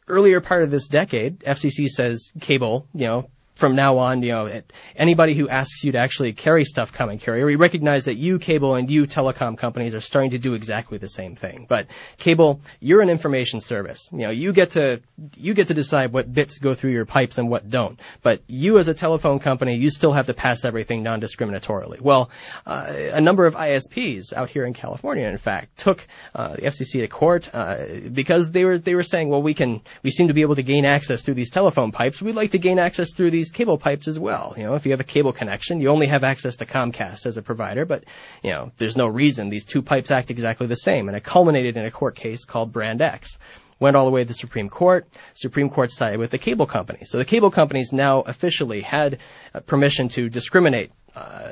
earlier 0.07 0.41
part 0.41 0.63
of 0.63 0.71
this 0.71 0.87
decade, 0.87 1.39
FCC 1.39 1.87
says 1.87 2.31
cable, 2.39 2.87
you 2.93 3.07
know, 3.07 3.29
from 3.55 3.75
now 3.75 3.99
on, 3.99 4.23
you 4.23 4.31
know, 4.31 4.61
anybody 4.95 5.33
who 5.33 5.47
asks 5.47 5.83
you 5.83 5.91
to 5.91 5.97
actually 5.97 6.33
carry 6.33 6.65
stuff 6.65 6.93
common 6.93 7.19
carrier, 7.19 7.45
we 7.45 7.55
recognize 7.55 8.05
that 8.05 8.15
you 8.15 8.39
cable 8.39 8.75
and 8.75 8.89
you 8.89 9.05
telecom 9.05 9.57
companies 9.57 9.93
are 9.93 10.01
starting 10.01 10.31
to 10.31 10.39
do 10.39 10.53
exactly 10.53 10.97
the 10.97 11.09
same 11.09 11.35
thing. 11.35 11.65
But 11.67 11.87
cable, 12.17 12.61
you're 12.79 13.01
an 13.01 13.09
information 13.09 13.61
service. 13.61 14.09
You 14.11 14.19
know, 14.19 14.29
you 14.29 14.53
get 14.53 14.71
to 14.71 15.01
you 15.37 15.53
get 15.53 15.67
to 15.67 15.73
decide 15.73 16.11
what 16.11 16.31
bits 16.33 16.59
go 16.59 16.73
through 16.73 16.91
your 16.91 17.05
pipes 17.05 17.37
and 17.37 17.49
what 17.49 17.69
don't. 17.69 17.99
But 18.21 18.41
you 18.47 18.79
as 18.79 18.87
a 18.87 18.93
telephone 18.93 19.39
company, 19.39 19.75
you 19.75 19.89
still 19.89 20.13
have 20.13 20.27
to 20.27 20.33
pass 20.33 20.65
everything 20.65 21.03
non-discriminatorily. 21.03 22.01
Well, 22.01 22.29
uh, 22.65 22.93
a 23.13 23.21
number 23.21 23.45
of 23.45 23.55
ISPs 23.55 24.33
out 24.33 24.49
here 24.49 24.65
in 24.65 24.73
California, 24.73 25.27
in 25.27 25.37
fact, 25.37 25.77
took 25.77 26.07
uh, 26.33 26.55
the 26.55 26.61
FCC 26.61 27.01
to 27.01 27.07
court 27.07 27.49
uh, 27.53 27.85
because 28.11 28.51
they 28.51 28.65
were 28.65 28.77
they 28.77 28.95
were 28.95 29.03
saying, 29.03 29.29
well, 29.29 29.41
we 29.41 29.53
can 29.53 29.81
we 30.03 30.11
seem 30.11 30.29
to 30.29 30.33
be 30.33 30.41
able 30.41 30.55
to 30.55 30.63
gain 30.63 30.85
access 30.85 31.23
through 31.23 31.35
these 31.35 31.49
telephone 31.49 31.91
pipes. 31.91 32.21
We'd 32.21 32.35
like 32.35 32.51
to 32.51 32.59
gain 32.59 32.79
access 32.79 33.13
through 33.13 33.31
these 33.31 33.40
cable 33.49 33.79
pipes 33.79 34.07
as 34.07 34.19
well. 34.19 34.53
You 34.55 34.65
know, 34.65 34.75
if 34.75 34.85
you 34.85 34.91
have 34.91 34.99
a 34.99 35.05
cable 35.05 35.33
connection, 35.33 35.81
you 35.81 35.87
only 35.87 36.05
have 36.07 36.23
access 36.23 36.57
to 36.57 36.67
Comcast 36.67 37.25
as 37.25 37.37
a 37.37 37.41
provider, 37.41 37.85
but, 37.85 38.03
you 38.43 38.51
know, 38.51 38.71
there's 38.77 38.95
no 38.95 39.07
reason 39.07 39.49
these 39.49 39.65
two 39.65 39.81
pipes 39.81 40.11
act 40.11 40.29
exactly 40.29 40.67
the 40.67 40.75
same. 40.75 41.07
And 41.07 41.17
it 41.17 41.23
culminated 41.23 41.77
in 41.77 41.85
a 41.85 41.91
court 41.91 42.15
case 42.15 42.45
called 42.45 42.71
Brand 42.71 43.01
X 43.01 43.39
went 43.81 43.95
all 43.95 44.05
the 44.05 44.11
way 44.11 44.21
to 44.21 44.27
the 44.27 44.33
Supreme 44.33 44.69
Court. 44.69 45.07
Supreme 45.33 45.69
Court 45.69 45.91
sided 45.91 46.19
with 46.19 46.29
the 46.29 46.37
cable 46.37 46.67
companies. 46.67 47.09
So 47.09 47.17
the 47.17 47.25
cable 47.25 47.49
companies 47.49 47.91
now 47.91 48.21
officially 48.21 48.81
had 48.81 49.17
uh, 49.55 49.59
permission 49.61 50.07
to 50.09 50.29
discriminate 50.29 50.91
uh, 51.15 51.51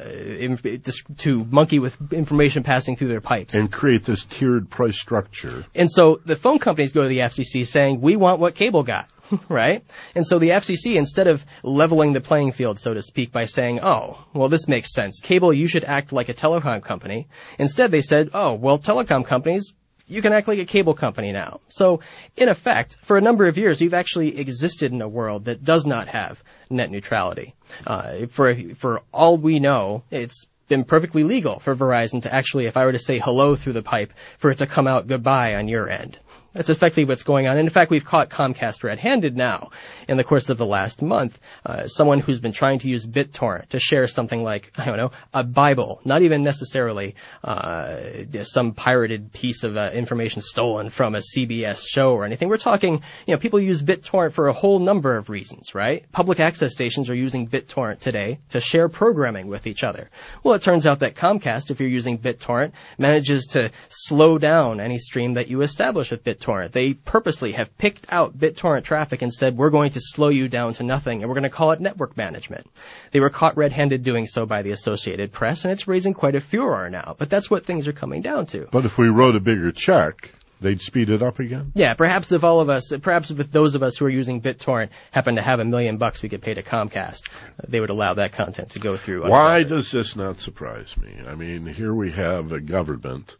to 1.17 1.45
monkey 1.45 1.79
with 1.79 2.13
information 2.13 2.63
passing 2.63 2.95
through 2.95 3.09
their 3.09 3.21
pipes. 3.21 3.53
And 3.55 3.71
create 3.71 4.03
this 4.03 4.23
tiered 4.25 4.69
price 4.69 4.97
structure. 4.97 5.65
And 5.75 5.91
so 5.91 6.21
the 6.23 6.35
phone 6.35 6.59
companies 6.59 6.93
go 6.93 7.03
to 7.03 7.09
the 7.09 7.19
FCC 7.19 7.67
saying, 7.67 7.99
we 7.99 8.15
want 8.15 8.39
what 8.39 8.55
cable 8.55 8.83
got, 8.83 9.09
right? 9.49 9.83
And 10.15 10.25
so 10.25 10.39
the 10.39 10.49
FCC, 10.49 10.95
instead 10.95 11.27
of 11.27 11.45
leveling 11.61 12.13
the 12.13 12.21
playing 12.21 12.53
field, 12.53 12.79
so 12.79 12.93
to 12.93 13.01
speak, 13.01 13.31
by 13.31 13.45
saying, 13.45 13.81
oh, 13.81 14.23
well, 14.33 14.49
this 14.49 14.67
makes 14.67 14.93
sense. 14.93 15.19
Cable, 15.19 15.51
you 15.51 15.67
should 15.67 15.83
act 15.83 16.13
like 16.13 16.29
a 16.29 16.33
telecom 16.33 16.81
company. 16.81 17.27
Instead, 17.57 17.91
they 17.91 18.01
said, 18.01 18.29
oh, 18.33 18.53
well, 18.53 18.79
telecom 18.79 19.25
companies, 19.25 19.73
you 20.07 20.21
can 20.21 20.33
act 20.33 20.47
like 20.47 20.59
a 20.59 20.65
cable 20.65 20.95
company 20.95 21.31
now. 21.31 21.59
So, 21.69 21.99
in 22.35 22.49
effect, 22.49 22.95
for 23.03 23.17
a 23.17 23.21
number 23.21 23.45
of 23.47 23.57
years, 23.57 23.79
you've 23.79 23.93
actually 23.93 24.39
existed 24.39 24.91
in 24.91 25.01
a 25.01 25.07
world 25.07 25.45
that 25.45 25.63
does 25.63 25.85
not 25.85 26.07
have 26.07 26.43
net 26.69 26.91
neutrality. 26.91 27.55
Uh, 27.85 28.27
for 28.27 28.55
for 28.75 29.01
all 29.13 29.37
we 29.37 29.59
know, 29.59 30.03
it's 30.11 30.47
been 30.67 30.83
perfectly 30.83 31.23
legal 31.23 31.59
for 31.59 31.75
Verizon 31.75 32.23
to 32.23 32.33
actually, 32.33 32.65
if 32.65 32.77
I 32.77 32.85
were 32.85 32.91
to 32.91 32.99
say 32.99 33.17
hello 33.17 33.55
through 33.55 33.73
the 33.73 33.81
pipe, 33.81 34.13
for 34.37 34.51
it 34.51 34.59
to 34.59 34.67
come 34.67 34.87
out 34.87 35.07
goodbye 35.07 35.55
on 35.55 35.67
your 35.67 35.89
end. 35.89 36.19
That's 36.51 36.69
effectively 36.69 37.05
what's 37.05 37.21
going 37.21 37.47
on. 37.47 37.57
And 37.57 37.67
in 37.67 37.69
fact, 37.69 37.91
we've 37.91 38.05
caught 38.05 38.29
Comcast 38.29 38.83
red-handed 38.83 39.37
now 39.37 39.69
in 40.07 40.17
the 40.17 40.23
course 40.23 40.49
of 40.49 40.57
the 40.57 40.65
last 40.65 41.01
month. 41.01 41.39
Uh, 41.63 41.87
someone 41.87 42.19
who's 42.19 42.39
been 42.39 42.53
trying 42.53 42.79
to 42.79 42.89
use 42.89 43.05
BitTorrent 43.05 43.69
to 43.69 43.79
share 43.79 44.07
something 44.07 44.41
like, 44.41 44.71
I 44.75 44.85
don't 44.85 44.97
know, 44.97 45.11
a 45.31 45.43
Bible, 45.43 46.01
not 46.05 46.23
even 46.23 46.41
necessarily 46.41 47.13
uh, 47.43 47.97
some 48.41 48.73
pirated 48.73 49.31
piece 49.31 49.63
of 49.63 49.77
uh, 49.77 49.91
information 49.93 50.41
stolen 50.41 50.89
from 50.89 51.13
a 51.13 51.19
CBS 51.19 51.85
show 51.87 52.13
or 52.13 52.25
anything. 52.25 52.49
We're 52.49 52.57
talking, 52.57 53.03
you 53.27 53.35
know, 53.35 53.37
people 53.37 53.59
use 53.59 53.83
BitTorrent 53.83 54.33
for 54.33 54.47
a 54.47 54.53
whole 54.53 54.79
number 54.79 55.17
of 55.17 55.29
reasons, 55.29 55.75
right? 55.75 56.11
Public 56.11 56.39
access 56.39 56.71
stations 56.71 57.11
are 57.11 57.15
using 57.15 57.47
BitTorrent 57.47 57.99
today 57.99 58.39
to 58.49 58.59
share 58.59 58.89
programming 58.89 59.47
with 59.47 59.67
each 59.67 59.83
other. 59.83 60.09
Well, 60.43 60.55
it 60.55 60.63
turns 60.63 60.87
out 60.87 61.01
that 61.01 61.13
Comcast, 61.15 61.69
if 61.69 61.79
you're 61.79 61.89
using 61.89 62.17
BitTorrent, 62.17 62.71
manages 62.97 63.45
to 63.51 63.69
slow 63.89 64.39
down 64.39 64.79
any 64.79 64.97
stream 64.97 65.35
that 65.35 65.47
you 65.47 65.61
establish 65.61 66.09
with 66.09 66.23
BitTorrent. 66.23 66.38
They 66.71 66.93
purposely 66.93 67.53
have 67.53 67.77
picked 67.77 68.11
out 68.11 68.37
BitTorrent 68.37 68.83
traffic 68.83 69.21
and 69.21 69.33
said, 69.33 69.57
we're 69.57 69.69
going 69.69 69.91
to 69.91 70.01
slow 70.01 70.29
you 70.29 70.47
down 70.47 70.73
to 70.73 70.83
nothing 70.83 71.21
and 71.21 71.29
we're 71.29 71.35
going 71.35 71.43
to 71.43 71.49
call 71.49 71.71
it 71.71 71.81
network 71.81 72.17
management. 72.17 72.67
They 73.11 73.19
were 73.19 73.29
caught 73.29 73.57
red-handed 73.57 74.03
doing 74.03 74.27
so 74.27 74.45
by 74.45 74.61
the 74.61 74.71
Associated 74.71 75.31
Press 75.31 75.65
and 75.65 75.71
it's 75.71 75.87
raising 75.87 76.13
quite 76.13 76.35
a 76.35 76.41
furor 76.41 76.89
now. 76.89 77.15
But 77.17 77.29
that's 77.29 77.49
what 77.49 77.65
things 77.65 77.87
are 77.87 77.93
coming 77.93 78.21
down 78.21 78.45
to. 78.47 78.67
But 78.71 78.85
if 78.85 78.97
we 78.97 79.09
wrote 79.09 79.35
a 79.35 79.39
bigger 79.39 79.71
check, 79.71 80.33
they'd 80.61 80.81
speed 80.81 81.09
it 81.09 81.21
up 81.21 81.39
again? 81.39 81.71
Yeah, 81.75 81.93
perhaps 81.93 82.31
if 82.31 82.43
all 82.43 82.59
of 82.59 82.69
us, 82.69 82.91
perhaps 83.01 83.31
if 83.31 83.51
those 83.51 83.75
of 83.75 83.83
us 83.83 83.97
who 83.97 84.05
are 84.05 84.09
using 84.09 84.41
BitTorrent 84.41 84.89
happen 85.11 85.35
to 85.35 85.41
have 85.41 85.59
a 85.59 85.65
million 85.65 85.97
bucks 85.97 86.21
we 86.21 86.29
could 86.29 86.41
pay 86.41 86.53
to 86.53 86.63
Comcast, 86.63 87.29
they 87.67 87.79
would 87.79 87.89
allow 87.89 88.15
that 88.15 88.33
content 88.33 88.71
to 88.71 88.79
go 88.79 88.97
through. 88.97 89.29
Why 89.29 89.63
does 89.63 89.91
this 89.91 90.15
not 90.15 90.39
surprise 90.39 90.95
me? 90.97 91.15
I 91.27 91.35
mean, 91.35 91.65
here 91.65 91.93
we 91.93 92.11
have 92.11 92.51
a 92.51 92.59
government, 92.59 93.35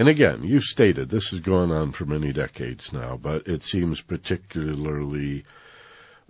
and 0.00 0.08
again, 0.08 0.44
you've 0.44 0.64
stated 0.64 1.10
this 1.10 1.28
has 1.28 1.40
gone 1.40 1.70
on 1.70 1.92
for 1.92 2.06
many 2.06 2.32
decades 2.32 2.90
now, 2.90 3.18
but 3.20 3.48
it 3.48 3.62
seems 3.62 4.00
particularly 4.00 5.44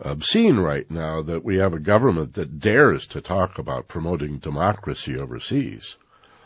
um, 0.02 0.10
obscene 0.10 0.56
right 0.56 0.90
now 0.90 1.22
that 1.22 1.44
we 1.44 1.58
have 1.58 1.72
a 1.72 1.78
government 1.78 2.34
that 2.34 2.58
dares 2.58 3.06
to 3.06 3.20
talk 3.20 3.60
about 3.60 3.86
promoting 3.86 4.38
democracy 4.38 5.16
overseas 5.16 5.96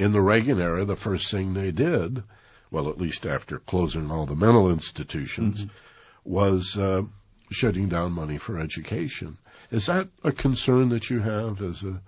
in 0.00 0.12
the 0.12 0.20
Reagan 0.20 0.60
era, 0.60 0.86
the 0.86 0.96
first 0.96 1.30
thing 1.30 1.52
they 1.52 1.72
did, 1.72 2.22
well, 2.70 2.88
at 2.88 2.98
least 2.98 3.26
after 3.26 3.58
closing 3.58 4.10
all 4.10 4.24
the 4.24 4.34
mental 4.34 4.70
institutions, 4.70 5.60
mm-hmm. 5.60 6.32
was 6.32 6.78
uh, 6.78 7.02
shutting 7.50 7.88
down 7.90 8.12
money 8.12 8.38
for 8.38 8.58
education. 8.58 9.36
Is 9.70 9.86
that 9.86 10.08
a 10.24 10.32
concern 10.32 10.88
that 10.88 11.10
you 11.10 11.20
have 11.20 11.60
as 11.62 11.82
a 11.82 12.00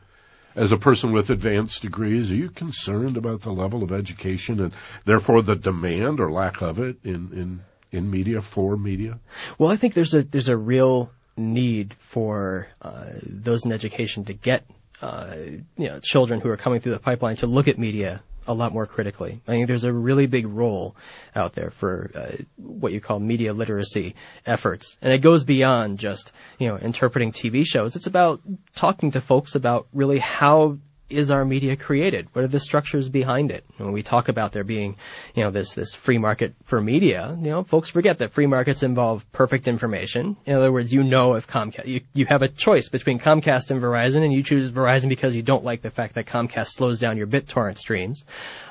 as 0.54 0.72
a 0.72 0.76
person 0.76 1.12
with 1.12 1.28
advanced 1.28 1.82
degrees? 1.82 2.30
Are 2.30 2.36
you 2.36 2.48
concerned 2.48 3.16
about 3.18 3.42
the 3.42 3.52
level 3.52 3.82
of 3.82 3.92
education 3.92 4.60
and 4.60 4.72
therefore 5.04 5.42
the 5.42 5.54
demand 5.54 6.20
or 6.20 6.32
lack 6.32 6.62
of 6.62 6.78
it 6.78 6.96
in 7.04 7.32
in 7.32 7.60
in 7.90 8.10
media 8.10 8.40
for 8.40 8.74
media? 8.76 9.18
Well, 9.58 9.70
I 9.70 9.76
think 9.76 9.92
there's 9.92 10.14
a 10.14 10.22
there's 10.22 10.48
a 10.48 10.56
real 10.56 11.10
need 11.36 11.92
for 11.94 12.68
uh, 12.80 13.10
those 13.22 13.66
in 13.66 13.72
education 13.72 14.24
to 14.24 14.32
get 14.32 14.64
uh, 15.02 15.34
you 15.76 15.88
know, 15.88 16.00
children 16.00 16.40
who 16.40 16.48
are 16.48 16.56
coming 16.56 16.80
through 16.80 16.92
the 16.92 17.00
pipeline 17.00 17.36
to 17.36 17.46
look 17.46 17.68
at 17.68 17.78
media 17.78 18.22
a 18.46 18.54
lot 18.54 18.72
more 18.72 18.86
critically. 18.86 19.40
I 19.46 19.52
think 19.52 19.68
there's 19.68 19.84
a 19.84 19.92
really 19.92 20.26
big 20.26 20.46
role 20.46 20.96
out 21.34 21.52
there 21.54 21.70
for 21.70 22.10
uh, 22.14 22.32
what 22.56 22.92
you 22.92 23.00
call 23.00 23.18
media 23.20 23.52
literacy 23.52 24.14
efforts, 24.46 24.96
and 25.00 25.12
it 25.12 25.18
goes 25.18 25.44
beyond 25.44 25.98
just 25.98 26.32
you 26.58 26.68
know 26.68 26.76
interpreting 26.76 27.32
TV 27.32 27.64
shows. 27.64 27.96
It's 27.96 28.06
about 28.06 28.40
talking 28.74 29.12
to 29.12 29.20
folks 29.20 29.54
about 29.54 29.86
really 29.92 30.18
how 30.18 30.78
is 31.12 31.30
our 31.30 31.44
media 31.44 31.76
created? 31.76 32.28
What 32.32 32.44
are 32.44 32.48
the 32.48 32.60
structures 32.60 33.08
behind 33.08 33.50
it? 33.50 33.64
When 33.76 33.92
we 33.92 34.02
talk 34.02 34.28
about 34.28 34.52
there 34.52 34.64
being, 34.64 34.96
you 35.34 35.44
know, 35.44 35.50
this, 35.50 35.74
this 35.74 35.94
free 35.94 36.18
market 36.18 36.54
for 36.64 36.80
media, 36.80 37.36
you 37.40 37.50
know, 37.50 37.64
folks 37.64 37.90
forget 37.90 38.18
that 38.18 38.32
free 38.32 38.46
markets 38.46 38.82
involve 38.82 39.30
perfect 39.32 39.68
information. 39.68 40.36
In 40.46 40.54
other 40.54 40.72
words, 40.72 40.92
you 40.92 41.04
know 41.04 41.34
if 41.34 41.46
Comcast, 41.46 41.86
you, 41.86 42.00
you 42.14 42.26
have 42.26 42.42
a 42.42 42.48
choice 42.48 42.88
between 42.88 43.18
Comcast 43.18 43.70
and 43.70 43.80
Verizon 43.80 44.24
and 44.24 44.32
you 44.32 44.42
choose 44.42 44.70
Verizon 44.70 45.08
because 45.08 45.36
you 45.36 45.42
don't 45.42 45.64
like 45.64 45.82
the 45.82 45.90
fact 45.90 46.14
that 46.14 46.26
Comcast 46.26 46.68
slows 46.68 46.98
down 46.98 47.16
your 47.16 47.26
BitTorrent 47.26 47.78
streams. 47.78 48.24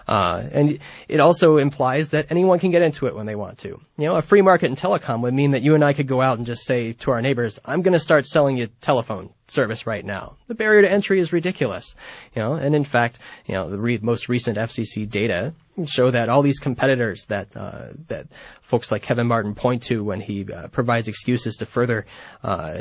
Uh, 0.08 0.44
and 0.52 0.80
it 1.08 1.20
also 1.20 1.58
implies 1.58 2.10
that 2.10 2.28
anyone 2.32 2.60
can 2.60 2.72
get 2.72 2.82
into 2.82 3.08
it 3.08 3.16
when 3.16 3.26
they 3.26 3.36
want 3.36 3.60
to. 3.60 3.80
You 3.98 4.08
know, 4.08 4.16
a 4.16 4.22
free 4.22 4.42
market 4.42 4.66
in 4.66 4.76
telecom 4.76 5.22
would 5.22 5.34
mean 5.34 5.52
that 5.52 5.62
you 5.62 5.76
and 5.76 5.84
I 5.84 5.94
could 5.94 6.08
go 6.08 6.22
out 6.22 6.38
and 6.38 6.46
just 6.46 6.66
say 6.66 6.94
to 6.94 7.12
our 7.12 7.22
neighbors, 7.22 7.60
I'm 7.64 7.82
going 7.82 7.94
to 7.94 8.00
start 8.00 8.26
selling 8.26 8.58
you 8.58 8.68
telephone 8.82 9.30
service 9.48 9.86
right 9.86 10.04
now. 10.04 10.36
The 10.52 10.56
barrier 10.56 10.82
to 10.82 10.92
entry 10.92 11.18
is 11.22 11.32
ridiculous. 11.32 11.96
You 12.36 12.42
know, 12.42 12.54
and 12.56 12.76
in 12.76 12.84
fact, 12.84 13.20
you 13.46 13.54
know, 13.54 13.70
the 13.70 13.80
re- 13.80 14.00
most 14.02 14.28
recent 14.28 14.58
FCC 14.58 15.10
data 15.10 15.54
show 15.88 16.12
that 16.12 16.28
all 16.28 16.42
these 16.42 16.60
competitors 16.60 17.24
that 17.28 17.56
uh, 17.56 17.94
that 18.08 18.28
folks 18.62 18.92
like 18.92 19.02
Kevin 19.02 19.28
Martin 19.28 19.56
point 19.56 19.84
to 19.84 20.04
when 20.04 20.20
he 20.20 20.46
uh, 20.52 20.68
provides 20.68 21.08
excuses 21.08 21.56
to 21.56 21.66
further 21.66 22.06
uh, 22.44 22.78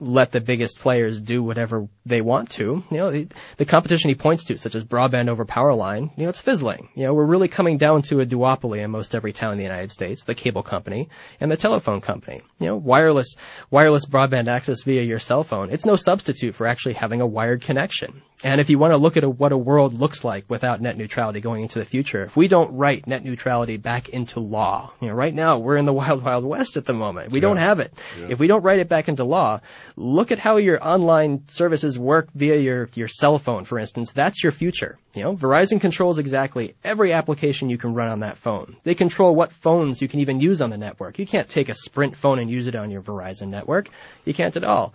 let 0.00 0.30
the 0.30 0.40
biggest 0.40 0.78
players 0.78 1.20
do 1.20 1.42
whatever 1.42 1.88
they 2.06 2.20
want 2.20 2.50
to. 2.50 2.84
You 2.90 2.96
know, 2.96 3.10
the, 3.10 3.28
the, 3.56 3.64
competition 3.64 4.10
he 4.10 4.14
points 4.14 4.44
to, 4.44 4.58
such 4.58 4.74
as 4.74 4.84
broadband 4.84 5.28
over 5.28 5.44
power 5.44 5.74
line, 5.74 6.10
you 6.16 6.24
know, 6.24 6.28
it's 6.28 6.40
fizzling. 6.40 6.88
You 6.94 7.04
know, 7.04 7.14
we're 7.14 7.24
really 7.24 7.48
coming 7.48 7.78
down 7.78 8.02
to 8.02 8.20
a 8.20 8.26
duopoly 8.26 8.78
in 8.78 8.90
most 8.90 9.14
every 9.14 9.32
town 9.32 9.52
in 9.52 9.58
the 9.58 9.64
United 9.64 9.90
States, 9.90 10.24
the 10.24 10.34
cable 10.34 10.62
company 10.62 11.08
and 11.40 11.50
the 11.50 11.56
telephone 11.56 12.00
company. 12.00 12.40
You 12.60 12.66
know, 12.66 12.76
wireless, 12.76 13.36
wireless 13.70 14.06
broadband 14.06 14.46
access 14.46 14.84
via 14.84 15.02
your 15.02 15.18
cell 15.18 15.42
phone, 15.42 15.70
it's 15.70 15.86
no 15.86 15.96
substitute 15.96 16.54
for 16.54 16.66
actually 16.66 16.94
having 16.94 17.20
a 17.20 17.26
wired 17.26 17.62
connection. 17.62 18.22
And 18.44 18.60
if 18.60 18.70
you 18.70 18.78
want 18.78 18.92
to 18.92 18.98
look 18.98 19.16
at 19.16 19.24
a, 19.24 19.28
what 19.28 19.50
a 19.50 19.58
world 19.58 19.94
looks 19.94 20.22
like 20.22 20.44
without 20.48 20.80
net 20.80 20.96
neutrality 20.96 21.40
going 21.40 21.62
into 21.62 21.80
the 21.80 21.84
future, 21.84 22.22
if 22.22 22.36
we 22.36 22.46
don't 22.46 22.76
write 22.76 23.08
net 23.08 23.24
neutrality 23.24 23.78
back 23.78 24.10
into 24.10 24.38
law, 24.38 24.92
you 25.00 25.08
know, 25.08 25.14
right 25.14 25.34
now 25.34 25.58
we're 25.58 25.76
in 25.76 25.86
the 25.86 25.92
wild, 25.98 26.22
wild 26.22 26.44
west 26.44 26.76
at 26.76 26.84
the 26.84 26.94
moment. 26.94 27.32
We 27.32 27.40
yeah. 27.40 27.48
don't 27.48 27.56
have 27.56 27.80
it. 27.80 27.92
Yeah. 28.20 28.28
If 28.30 28.38
we 28.38 28.46
don't 28.46 28.62
write 28.62 28.78
it 28.78 28.88
back 28.88 29.08
into 29.08 29.24
law, 29.24 29.60
look 29.96 30.32
at 30.32 30.38
how 30.38 30.56
your 30.56 30.84
online 30.86 31.48
services 31.48 31.98
work 31.98 32.28
via 32.34 32.56
your, 32.56 32.88
your 32.94 33.08
cell 33.08 33.38
phone, 33.38 33.64
for 33.64 33.78
instance. 33.78 34.12
That's 34.12 34.42
your 34.42 34.52
future. 34.52 34.98
You 35.14 35.22
know, 35.24 35.36
Verizon 35.36 35.80
controls 35.80 36.18
exactly 36.18 36.74
every 36.84 37.12
application 37.12 37.70
you 37.70 37.78
can 37.78 37.94
run 37.94 38.08
on 38.08 38.20
that 38.20 38.38
phone. 38.38 38.76
They 38.84 38.94
control 38.94 39.34
what 39.34 39.52
phones 39.52 40.00
you 40.00 40.08
can 40.08 40.20
even 40.20 40.40
use 40.40 40.60
on 40.60 40.70
the 40.70 40.78
network. 40.78 41.18
You 41.18 41.26
can't 41.26 41.48
take 41.48 41.68
a 41.68 41.74
Sprint 41.74 42.16
phone 42.16 42.38
and 42.38 42.50
use 42.50 42.68
it 42.68 42.74
on 42.74 42.90
your 42.90 43.02
Verizon 43.02 43.48
network. 43.48 43.88
You 44.24 44.34
can't 44.34 44.56
at 44.56 44.64
all 44.64 44.94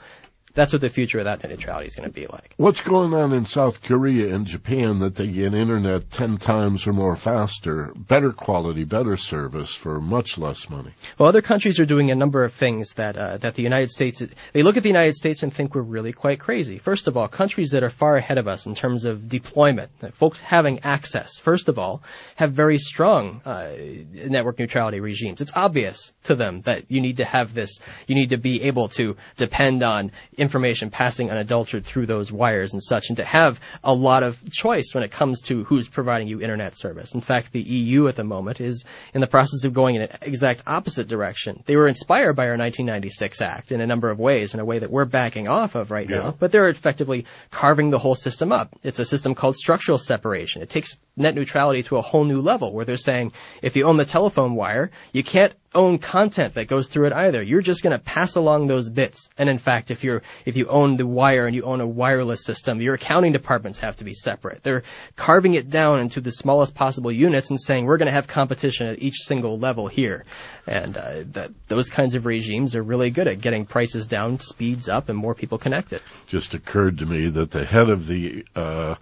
that's 0.54 0.72
what 0.72 0.82
the 0.82 0.90
future 0.90 1.18
of 1.18 1.26
that 1.26 1.42
net 1.42 1.52
neutrality 1.52 1.88
is 1.88 1.96
going 1.96 2.08
to 2.08 2.14
be 2.14 2.28
like. 2.28 2.54
What's 2.58 2.82
going 2.82 3.14
on 3.14 3.34
in 3.34 3.46
South 3.46 3.82
Korea 3.82 4.34
and 4.36 4.46
Japan 4.46 5.00
that 5.00 5.16
they 5.16 5.28
get 5.28 5.54
internet 5.54 6.12
10 6.12 6.38
times 6.38 6.86
or 6.86 6.94
more 6.94 7.16
faster, 7.16 7.92
better 7.96 8.32
quality, 8.32 8.84
better 8.84 9.18
service 9.18 9.74
for 9.74 10.00
much 10.00 10.38
less 10.38 10.70
money? 10.70 10.92
Well, 11.18 11.28
other 11.30 11.42
countries 11.42 11.80
are 11.80 11.86
doing 11.86 12.12
a 12.12 12.16
number 12.16 12.44
of 12.44 12.54
things 12.54 12.94
that, 12.94 13.18
uh, 13.18 13.38
that 13.38 13.56
the 13.56 13.64
United 13.64 13.90
States, 13.90 14.24
they 14.54 14.64
look 14.64 14.78
at 14.78 14.84
the 14.84 14.90
United 14.90 15.16
States 15.16 15.42
and 15.42 15.52
think 15.52 15.74
we're 15.74 15.82
really 15.82 16.14
quite 16.14 16.40
crazy. 16.40 16.78
First 16.78 17.08
of 17.08 17.18
all, 17.18 17.28
countries 17.28 17.72
that 17.72 17.84
are 17.84 17.90
far 17.90 18.16
ahead 18.16 18.38
of 18.38 18.48
us 18.48 18.68
in 18.68 18.76
terms 18.76 19.06
of 19.06 19.28
deployment, 19.28 19.90
folks 20.14 20.40
having 20.40 20.82
access, 20.84 21.40
first 21.40 21.68
of 21.68 21.80
all, 21.80 22.04
have 22.36 22.52
very 22.52 22.78
strong 22.78 23.42
uh, 23.46 23.70
network 24.14 24.60
neutrality 24.60 25.00
regimes. 25.00 25.42
It's 25.42 25.56
obvious 25.56 26.14
to 26.26 26.36
them 26.36 26.62
that 26.62 26.92
you 26.92 27.02
need 27.02 27.18
to 27.18 27.26
have 27.26 27.54
this, 27.56 27.80
you 28.08 28.16
need 28.16 28.30
to 28.30 28.38
be 28.38 28.64
able 28.64 28.90
to 28.90 29.18
depend 29.38 29.82
on 29.82 30.12
information 30.44 30.92
passing 30.92 31.32
unadulterated 31.32 31.86
through 31.86 32.06
those 32.06 32.32
wires 32.32 32.74
and 32.74 32.84
such, 32.84 33.10
and 33.10 33.18
to 33.18 33.24
have 33.24 33.60
a 33.84 33.94
lot 33.94 34.22
of 34.22 34.40
choice 34.52 34.92
when 34.94 35.04
it 35.04 35.10
comes 35.10 35.42
to 35.42 35.64
who's 35.64 35.90
providing 35.90 36.28
you 36.28 36.40
internet 36.42 36.78
service. 36.78 37.16
In 37.16 37.22
fact, 37.22 37.52
the 37.52 37.62
EU 37.62 38.08
at 38.08 38.16
the 38.16 38.24
moment 38.24 38.62
is 38.62 38.86
in 39.14 39.22
the 39.22 39.28
process 39.28 39.64
of 39.64 39.74
going 39.74 39.96
in 39.96 40.04
an 40.04 40.10
exact 40.22 40.64
opposite 40.68 41.08
direction. 41.08 41.64
They 41.66 41.76
were 41.76 41.88
inspired 41.88 42.34
by 42.34 42.44
our 42.44 42.58
1996 42.58 43.42
Act 43.42 43.72
in 43.72 43.82
a 43.82 43.88
number 43.88 44.12
of 44.12 44.20
ways, 44.20 44.54
in 44.54 44.60
a 44.60 44.66
way 44.66 44.80
that 44.80 44.92
we're 44.92 45.06
backing 45.06 45.48
off 45.48 45.74
of 45.74 45.90
right 45.90 46.08
yeah. 46.08 46.18
now, 46.18 46.36
but 46.38 46.52
they're 46.52 46.70
effectively 46.70 47.26
carving 47.50 47.90
the 47.90 48.00
whole 48.00 48.16
system 48.16 48.52
up. 48.52 48.70
It's 48.84 49.00
a 49.00 49.06
system 49.06 49.34
called 49.34 49.56
structural 49.56 49.98
separation. 49.98 50.62
It 50.62 50.70
takes 50.70 50.98
net 51.16 51.36
neutrality 51.36 51.84
to 51.84 51.98
a 51.98 52.02
whole 52.02 52.24
new 52.24 52.42
level 52.42 52.74
where 52.74 52.86
they're 52.86 52.98
saying 52.98 53.32
if 53.62 53.76
you 53.76 53.86
own 53.86 53.98
the 53.98 54.06
telephone 54.06 54.56
wire, 54.56 54.92
you 55.12 55.24
can't 55.24 55.54
own 55.76 55.98
content 55.98 56.54
that 56.54 56.68
goes 56.68 56.88
through 56.88 57.08
it 57.08 57.14
either. 57.14 57.42
You're 57.42 57.62
just 57.62 57.84
going 57.84 57.98
to 57.98 58.04
pass 58.04 58.36
along 58.36 58.68
those 58.68 58.90
bits. 58.90 59.30
And 59.38 59.50
in 59.50 59.58
fact, 59.58 59.92
if 59.92 60.04
you're 60.04 60.22
if 60.46 60.56
you 60.56 60.68
own 60.68 60.98
the 60.98 61.08
wire 61.08 61.46
and 61.46 61.56
you 61.56 61.64
own 61.64 61.82
a 61.82 61.88
wireless 61.88 62.44
system, 62.44 62.82
your 62.82 62.96
accounting 62.96 63.32
departments 63.32 63.80
have 63.80 63.98
to 63.98 64.04
be 64.04 64.14
separate. 64.14 64.64
They're 64.64 64.84
carving 65.16 65.54
it 65.56 65.70
down 65.70 66.00
into 66.00 66.22
the 66.22 66.32
smallest 66.32 66.76
possible 66.76 67.12
units 67.12 67.50
and 67.50 67.60
saying 67.60 67.86
we're 67.86 67.98
going 67.98 68.08
to 68.08 68.14
have 68.14 68.28
competition 68.28 68.88
at 68.88 69.02
each 69.02 69.22
single 69.24 69.58
level 69.58 69.88
here. 69.88 70.26
And 70.68 70.98
uh, 70.98 71.24
that 71.32 71.52
those 71.68 71.90
kinds 71.90 72.16
of 72.16 72.26
regimes 72.26 72.76
are 72.76 72.84
really 72.84 73.10
good 73.10 73.28
at 73.28 73.42
getting 73.42 73.66
prices 73.66 74.08
down, 74.08 74.40
speeds 74.40 74.90
up, 74.90 75.10
and 75.10 75.18
more 75.18 75.36
people 75.36 75.58
connected. 75.58 76.02
Just 76.28 76.54
occurred 76.54 77.00
to 77.00 77.06
me 77.06 77.30
that 77.30 77.52
the 77.52 77.66
head 77.66 77.90
of 77.90 78.08
the 78.08 78.46
uh, 78.56 78.96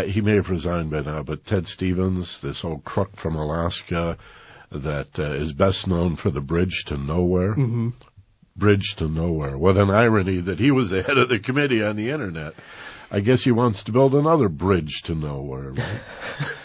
he 0.00 0.20
may 0.20 0.34
have 0.36 0.50
resigned 0.50 0.90
by 0.90 1.00
now, 1.00 1.22
but 1.22 1.44
Ted 1.44 1.66
Stevens, 1.66 2.40
this 2.40 2.64
old 2.64 2.84
crook 2.84 3.16
from 3.16 3.36
Alaska, 3.36 4.16
that 4.70 5.18
uh, 5.18 5.32
is 5.32 5.52
best 5.52 5.86
known 5.86 6.16
for 6.16 6.30
the 6.30 6.40
Bridge 6.40 6.84
to 6.86 6.96
Nowhere. 6.96 7.52
Mm-hmm. 7.52 7.90
Bridge 8.56 8.96
to 8.96 9.08
Nowhere. 9.08 9.56
What 9.56 9.76
an 9.76 9.90
irony 9.90 10.38
that 10.40 10.58
he 10.58 10.70
was 10.70 10.90
the 10.90 11.02
head 11.02 11.18
of 11.18 11.28
the 11.28 11.38
committee 11.38 11.82
on 11.82 11.96
the 11.96 12.10
internet. 12.10 12.54
I 13.14 13.20
guess 13.20 13.44
he 13.44 13.52
wants 13.52 13.84
to 13.84 13.92
build 13.92 14.14
another 14.14 14.48
bridge 14.48 15.02
to 15.02 15.14
nowhere. 15.14 15.74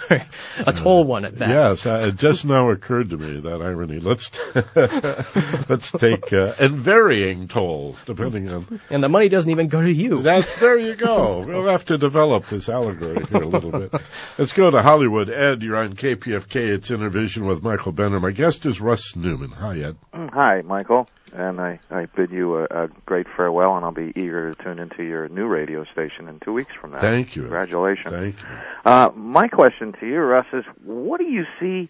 Right? 0.10 0.26
a 0.66 0.72
tall 0.72 1.04
one 1.04 1.26
at 1.26 1.38
that. 1.40 1.50
Yes, 1.50 1.86
uh, 1.86 2.06
it 2.08 2.16
just 2.16 2.46
now 2.46 2.72
occurred 2.72 3.10
to 3.10 3.18
me 3.18 3.42
that 3.42 3.62
irony. 3.62 4.00
Let's 4.00 4.32
let's 5.70 5.92
take 5.92 6.32
uh, 6.32 6.54
and 6.58 6.78
varying 6.78 7.50
tolls 7.50 8.02
depending 8.06 8.48
on. 8.48 8.80
And 8.90 9.04
the 9.04 9.10
money 9.10 9.28
doesn't 9.28 9.52
even 9.52 9.68
go 9.68 9.82
to 9.82 9.92
you. 9.92 10.24
That's 10.24 10.62
there 10.62 10.80
you 10.80 10.96
go. 10.96 11.40
we'll 11.46 11.68
have 11.68 11.84
to 11.88 11.98
develop 11.98 12.46
this 12.46 12.70
allegory 12.70 13.26
here 13.26 13.42
a 13.42 13.48
little 13.50 13.72
bit. 13.72 14.02
Let's 14.38 14.54
go 14.54 14.72
to 14.72 14.82
Hollywood. 14.82 15.30
Ed, 15.30 15.62
you're 15.62 15.76
on 15.76 15.98
KPFK. 15.98 16.76
It's 16.76 16.90
Innervision 16.90 17.46
with 17.46 17.62
Michael 17.62 17.92
Benner. 17.92 18.22
My 18.22 18.32
guest 18.32 18.66
is 18.66 18.80
Russ 18.80 19.14
Newman. 19.18 19.52
Hi, 19.52 19.80
Ed. 19.80 19.98
Hi, 20.14 20.62
Michael 20.62 21.10
and 21.34 21.60
I, 21.60 21.80
I 21.92 22.06
bid 22.06 22.32
you 22.32 22.58
a, 22.58 22.64
a 22.64 22.88
great 23.06 23.28
farewell, 23.36 23.76
and 23.76 23.86
I'll 23.86 23.92
be 23.92 24.12
eager 24.16 24.54
to 24.54 24.64
tune 24.64 24.80
into 24.80 25.04
your 25.04 25.28
new 25.28 25.48
radio 25.48 25.84
station 25.86 26.28
in 26.28 26.37
two 26.44 26.54
weeks 26.54 26.72
from 26.80 26.92
now. 26.92 27.02
Thank 27.02 27.36
you. 27.36 27.44
Congratulations. 27.44 28.10
Thank 28.10 28.36
you. 28.42 28.48
Uh, 28.86 29.10
my 29.16 29.48
question 29.48 29.94
to 30.00 30.08
you, 30.08 30.20
Russ, 30.20 30.46
is 30.54 30.64
what 30.84 31.20
do 31.20 31.26
you 31.26 31.46
see 31.60 31.90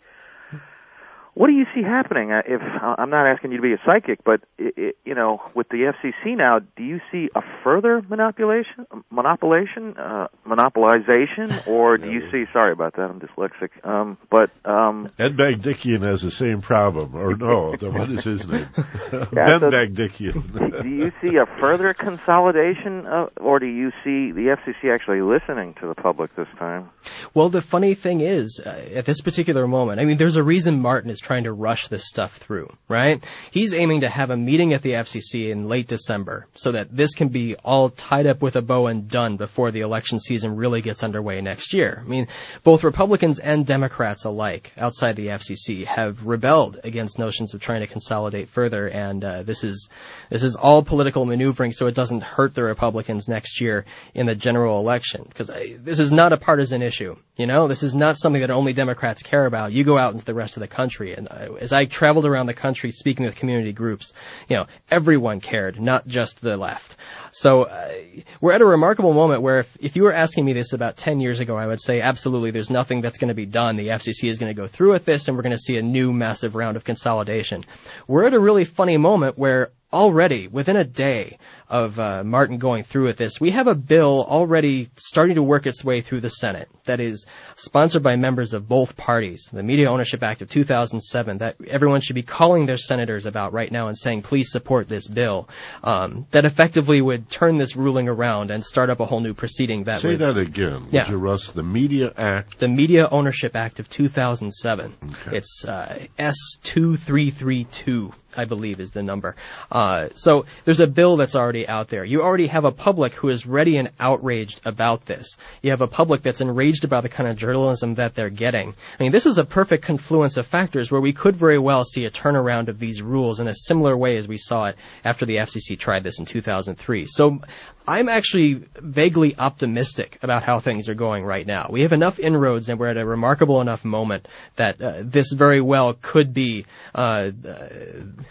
what 1.37 1.47
do 1.47 1.53
you 1.53 1.65
see 1.75 1.83
happening? 1.83 2.31
Uh, 2.31 2.41
if 2.47 2.61
I'm 2.61 3.11
not 3.11 3.27
asking 3.27 3.51
you 3.51 3.57
to 3.57 3.61
be 3.61 3.73
a 3.73 3.79
psychic, 3.85 4.23
but 4.23 4.41
it, 4.57 4.73
it, 4.75 4.97
you 5.05 5.13
know, 5.13 5.39
with 5.53 5.69
the 5.69 5.93
FCC 5.93 6.35
now, 6.35 6.59
do 6.75 6.83
you 6.83 6.99
see 7.11 7.29
a 7.35 7.41
further 7.63 8.01
manipulation, 8.09 8.87
monopolization, 9.13 9.99
uh, 9.99 10.29
monopolization, 10.47 11.67
or 11.71 11.99
do 11.99 12.09
you 12.09 12.31
see? 12.31 12.45
Sorry 12.51 12.71
about 12.71 12.95
that, 12.95 13.03
I'm 13.03 13.19
dyslexic. 13.19 13.69
Um, 13.87 14.17
but 14.31 14.49
um, 14.65 15.11
Ed 15.19 15.37
Bagdikian 15.37 16.01
has 16.01 16.23
the 16.23 16.31
same 16.31 16.61
problem, 16.61 17.15
or 17.15 17.35
no? 17.35 17.75
what 17.79 18.09
is 18.09 18.23
his 18.23 18.47
name? 18.47 18.67
yeah, 19.13 19.25
ben 19.31 19.59
so 19.59 19.69
Bagdikian. 19.69 20.81
do 20.81 20.89
you 20.89 21.11
see 21.21 21.37
a 21.37 21.45
further 21.59 21.93
consolidation, 21.93 23.05
uh, 23.05 23.27
or 23.39 23.59
do 23.59 23.67
you 23.67 23.91
see 24.03 24.31
the 24.31 24.57
FCC 24.57 24.91
actually 24.91 25.21
listening 25.21 25.75
to 25.81 25.87
the 25.87 25.95
public 25.95 26.35
this 26.35 26.47
time? 26.57 26.89
Well, 27.35 27.49
the 27.49 27.61
funny 27.61 27.93
thing 27.93 28.21
is, 28.21 28.59
uh, 28.65 28.69
at 28.95 29.05
this 29.05 29.21
particular 29.21 29.67
moment, 29.67 29.99
I 29.99 30.05
mean, 30.05 30.17
there's 30.17 30.37
a 30.37 30.43
reason 30.43 30.81
Martin 30.81 31.11
is 31.11 31.21
trying 31.27 31.43
to 31.43 31.51
rush 31.51 31.89
this 31.89 32.07
stuff 32.07 32.37
through, 32.37 32.71
right? 32.87 33.21
He's 33.51 33.73
aiming 33.73 34.01
to 34.01 34.09
have 34.09 34.29
a 34.29 34.37
meeting 34.37 34.73
at 34.73 34.81
the 34.81 34.93
FCC 34.93 35.49
in 35.49 35.67
late 35.67 35.87
December 35.87 36.47
so 36.53 36.71
that 36.71 36.95
this 36.95 37.15
can 37.15 37.27
be 37.27 37.55
all 37.57 37.89
tied 37.89 38.27
up 38.27 38.41
with 38.41 38.55
a 38.55 38.61
bow 38.61 38.87
and 38.87 39.09
done 39.09 39.35
before 39.35 39.71
the 39.71 39.81
election 39.81 40.21
season 40.21 40.55
really 40.55 40.81
gets 40.81 41.03
underway 41.03 41.41
next 41.41 41.73
year. 41.73 42.01
I 42.03 42.07
mean, 42.07 42.27
both 42.63 42.85
Republicans 42.85 43.39
and 43.39 43.65
Democrats 43.65 44.23
alike 44.23 44.71
outside 44.77 45.17
the 45.17 45.27
FCC 45.27 45.85
have 45.85 46.25
rebelled 46.25 46.79
against 46.85 47.19
notions 47.19 47.53
of 47.53 47.59
trying 47.59 47.81
to 47.81 47.87
consolidate 47.87 48.47
further, 48.47 48.87
and 48.87 49.23
uh, 49.23 49.43
this 49.43 49.65
is 49.65 49.89
this 50.29 50.43
is 50.43 50.55
all 50.55 50.81
political 50.81 51.25
maneuvering 51.25 51.73
so 51.73 51.87
it 51.87 51.95
doesn't 51.95 52.23
hurt 52.23 52.55
the 52.55 52.63
Republicans 52.63 53.27
next 53.27 53.59
year 53.59 53.83
in 54.13 54.27
the 54.27 54.35
general 54.35 54.79
election 54.79 55.25
because 55.27 55.49
uh, 55.49 55.77
this 55.79 55.99
is 55.99 56.13
not 56.13 56.31
a 56.31 56.37
partisan 56.37 56.81
issue. 56.81 57.17
You 57.35 57.47
know, 57.47 57.67
this 57.67 57.83
is 57.83 57.95
not 57.95 58.17
something 58.17 58.41
that 58.41 58.49
only 58.49 58.71
Democrats 58.71 59.23
care 59.23 59.45
about. 59.45 59.73
You 59.73 59.83
go 59.83 59.97
out 59.97 60.13
into 60.13 60.25
the 60.25 60.33
rest 60.33 60.55
of 60.55 60.61
the 60.61 60.67
country 60.67 61.16
and 61.17 61.27
uh, 61.29 61.55
as 61.55 61.73
I 61.73 61.85
traveled 61.85 62.25
around 62.25 62.45
the 62.45 62.53
country 62.53 62.91
speaking 62.91 63.25
with 63.25 63.35
community 63.35 63.73
groups, 63.73 64.13
you 64.47 64.55
know, 64.55 64.67
everyone 64.89 65.41
cared, 65.41 65.79
not 65.79 66.07
just 66.07 66.41
the 66.41 66.55
left. 66.55 66.95
So 67.31 67.63
uh, 67.63 67.91
we're 68.39 68.53
at 68.53 68.61
a 68.61 68.65
remarkable 68.65 69.13
moment 69.13 69.41
where 69.41 69.59
if, 69.59 69.77
if 69.81 69.95
you 69.95 70.03
were 70.03 70.13
asking 70.13 70.45
me 70.45 70.53
this 70.53 70.73
about 70.73 70.97
10 70.97 71.19
years 71.19 71.39
ago, 71.39 71.57
I 71.57 71.67
would 71.67 71.81
say 71.81 72.01
absolutely 72.01 72.51
there's 72.51 72.69
nothing 72.69 73.01
that's 73.01 73.17
going 73.17 73.29
to 73.29 73.33
be 73.33 73.45
done. 73.45 73.75
The 73.75 73.89
FCC 73.89 74.29
is 74.29 74.39
going 74.39 74.49
to 74.49 74.59
go 74.59 74.67
through 74.67 74.91
with 74.91 75.05
this 75.05 75.27
and 75.27 75.35
we're 75.35 75.43
going 75.43 75.51
to 75.51 75.57
see 75.57 75.77
a 75.77 75.81
new 75.81 76.13
massive 76.13 76.55
round 76.55 76.77
of 76.77 76.83
consolidation. 76.83 77.65
We're 78.07 78.25
at 78.25 78.33
a 78.33 78.39
really 78.39 78.65
funny 78.65 78.97
moment 78.97 79.37
where 79.37 79.71
already 79.91 80.47
within 80.47 80.75
a 80.75 80.83
day 80.83 81.37
of 81.69 81.99
uh, 81.99 82.23
Martin 82.23 82.57
going 82.57 82.83
through 82.83 83.05
with 83.05 83.17
this, 83.17 83.39
we 83.39 83.51
have 83.51 83.67
a 83.67 83.75
bill 83.75 84.25
already 84.27 84.89
starting 84.95 85.35
to 85.35 85.43
work 85.43 85.65
its 85.65 85.83
way 85.83 86.01
through 86.01 86.21
the 86.21 86.29
Senate 86.29 86.69
that 86.85 86.99
is 86.99 87.25
sponsored 87.55 88.03
by 88.03 88.15
members 88.15 88.53
of 88.53 88.67
both 88.67 88.97
parties, 88.97 89.49
the 89.51 89.63
Media 89.63 89.89
Ownership 89.89 90.23
Act 90.23 90.41
of 90.41 90.49
2007, 90.49 91.39
that 91.39 91.55
everyone 91.67 92.01
should 92.01 92.15
be 92.15 92.23
calling 92.23 92.65
their 92.65 92.77
senators 92.77 93.25
about 93.25 93.53
right 93.53 93.71
now 93.71 93.87
and 93.87 93.97
saying, 93.97 94.21
please 94.21 94.51
support 94.51 94.87
this 94.87 95.07
bill, 95.07 95.49
um, 95.83 96.25
that 96.31 96.45
effectively 96.45 97.01
would 97.01 97.29
turn 97.29 97.57
this 97.57 97.75
ruling 97.75 98.07
around 98.07 98.51
and 98.51 98.65
start 98.65 98.89
up 98.89 98.99
a 98.99 99.05
whole 99.05 99.19
new 99.19 99.33
proceeding 99.33 99.85
that 99.85 100.01
Say 100.01 100.09
would, 100.09 100.19
that 100.19 100.37
again, 100.37 100.87
yeah. 100.91 101.09
you, 101.09 101.17
Russ? 101.17 101.51
The 101.51 101.63
Media 101.63 102.13
Act? 102.15 102.59
The 102.59 102.67
Media 102.67 103.07
Ownership 103.09 103.55
Act 103.55 103.79
of 103.79 103.89
2007. 103.89 104.95
Okay. 105.03 105.37
It's 105.37 105.65
uh, 105.65 106.05
S2332. 106.17 108.13
I 108.35 108.45
believe 108.45 108.79
is 108.79 108.91
the 108.91 109.03
number. 109.03 109.35
Uh, 109.71 110.09
so 110.15 110.45
there's 110.65 110.79
a 110.79 110.87
bill 110.87 111.17
that's 111.17 111.35
already 111.35 111.67
out 111.67 111.87
there. 111.87 112.03
You 112.03 112.23
already 112.23 112.47
have 112.47 112.65
a 112.65 112.71
public 112.71 113.13
who 113.13 113.29
is 113.29 113.45
ready 113.45 113.77
and 113.77 113.89
outraged 113.99 114.61
about 114.65 115.05
this. 115.05 115.37
You 115.61 115.71
have 115.71 115.81
a 115.81 115.87
public 115.87 116.21
that's 116.21 116.41
enraged 116.41 116.83
about 116.83 117.03
the 117.03 117.09
kind 117.09 117.29
of 117.29 117.37
journalism 117.37 117.95
that 117.95 118.15
they're 118.15 118.29
getting. 118.29 118.75
I 118.99 119.03
mean, 119.03 119.11
this 119.11 119.25
is 119.25 119.37
a 119.37 119.45
perfect 119.45 119.85
confluence 119.85 120.37
of 120.37 120.45
factors 120.45 120.91
where 120.91 121.01
we 121.01 121.13
could 121.13 121.35
very 121.35 121.59
well 121.59 121.83
see 121.83 122.05
a 122.05 122.11
turnaround 122.11 122.67
of 122.67 122.79
these 122.79 123.01
rules 123.01 123.39
in 123.39 123.47
a 123.47 123.53
similar 123.53 123.95
way 123.95 124.17
as 124.17 124.27
we 124.27 124.37
saw 124.37 124.65
it 124.65 124.75
after 125.05 125.25
the 125.25 125.37
FCC 125.37 125.77
tried 125.77 126.03
this 126.03 126.19
in 126.19 126.25
2003. 126.25 127.05
So 127.05 127.41
I'm 127.87 128.09
actually 128.09 128.55
vaguely 128.75 129.37
optimistic 129.37 130.19
about 130.21 130.43
how 130.43 130.59
things 130.59 130.89
are 130.89 130.93
going 130.93 131.23
right 131.23 131.47
now. 131.47 131.67
We 131.69 131.81
have 131.81 131.93
enough 131.93 132.19
inroads 132.19 132.67
and 132.67 132.79
we're 132.79 132.87
at 132.87 132.97
a 132.97 133.05
remarkable 133.05 133.61
enough 133.61 133.85
moment 133.85 134.27
that 134.57 134.81
uh, 134.81 135.03
this 135.03 135.31
very 135.31 135.61
well 135.61 135.93
could 135.93 136.33
be 136.33 136.65
uh, 136.93 137.31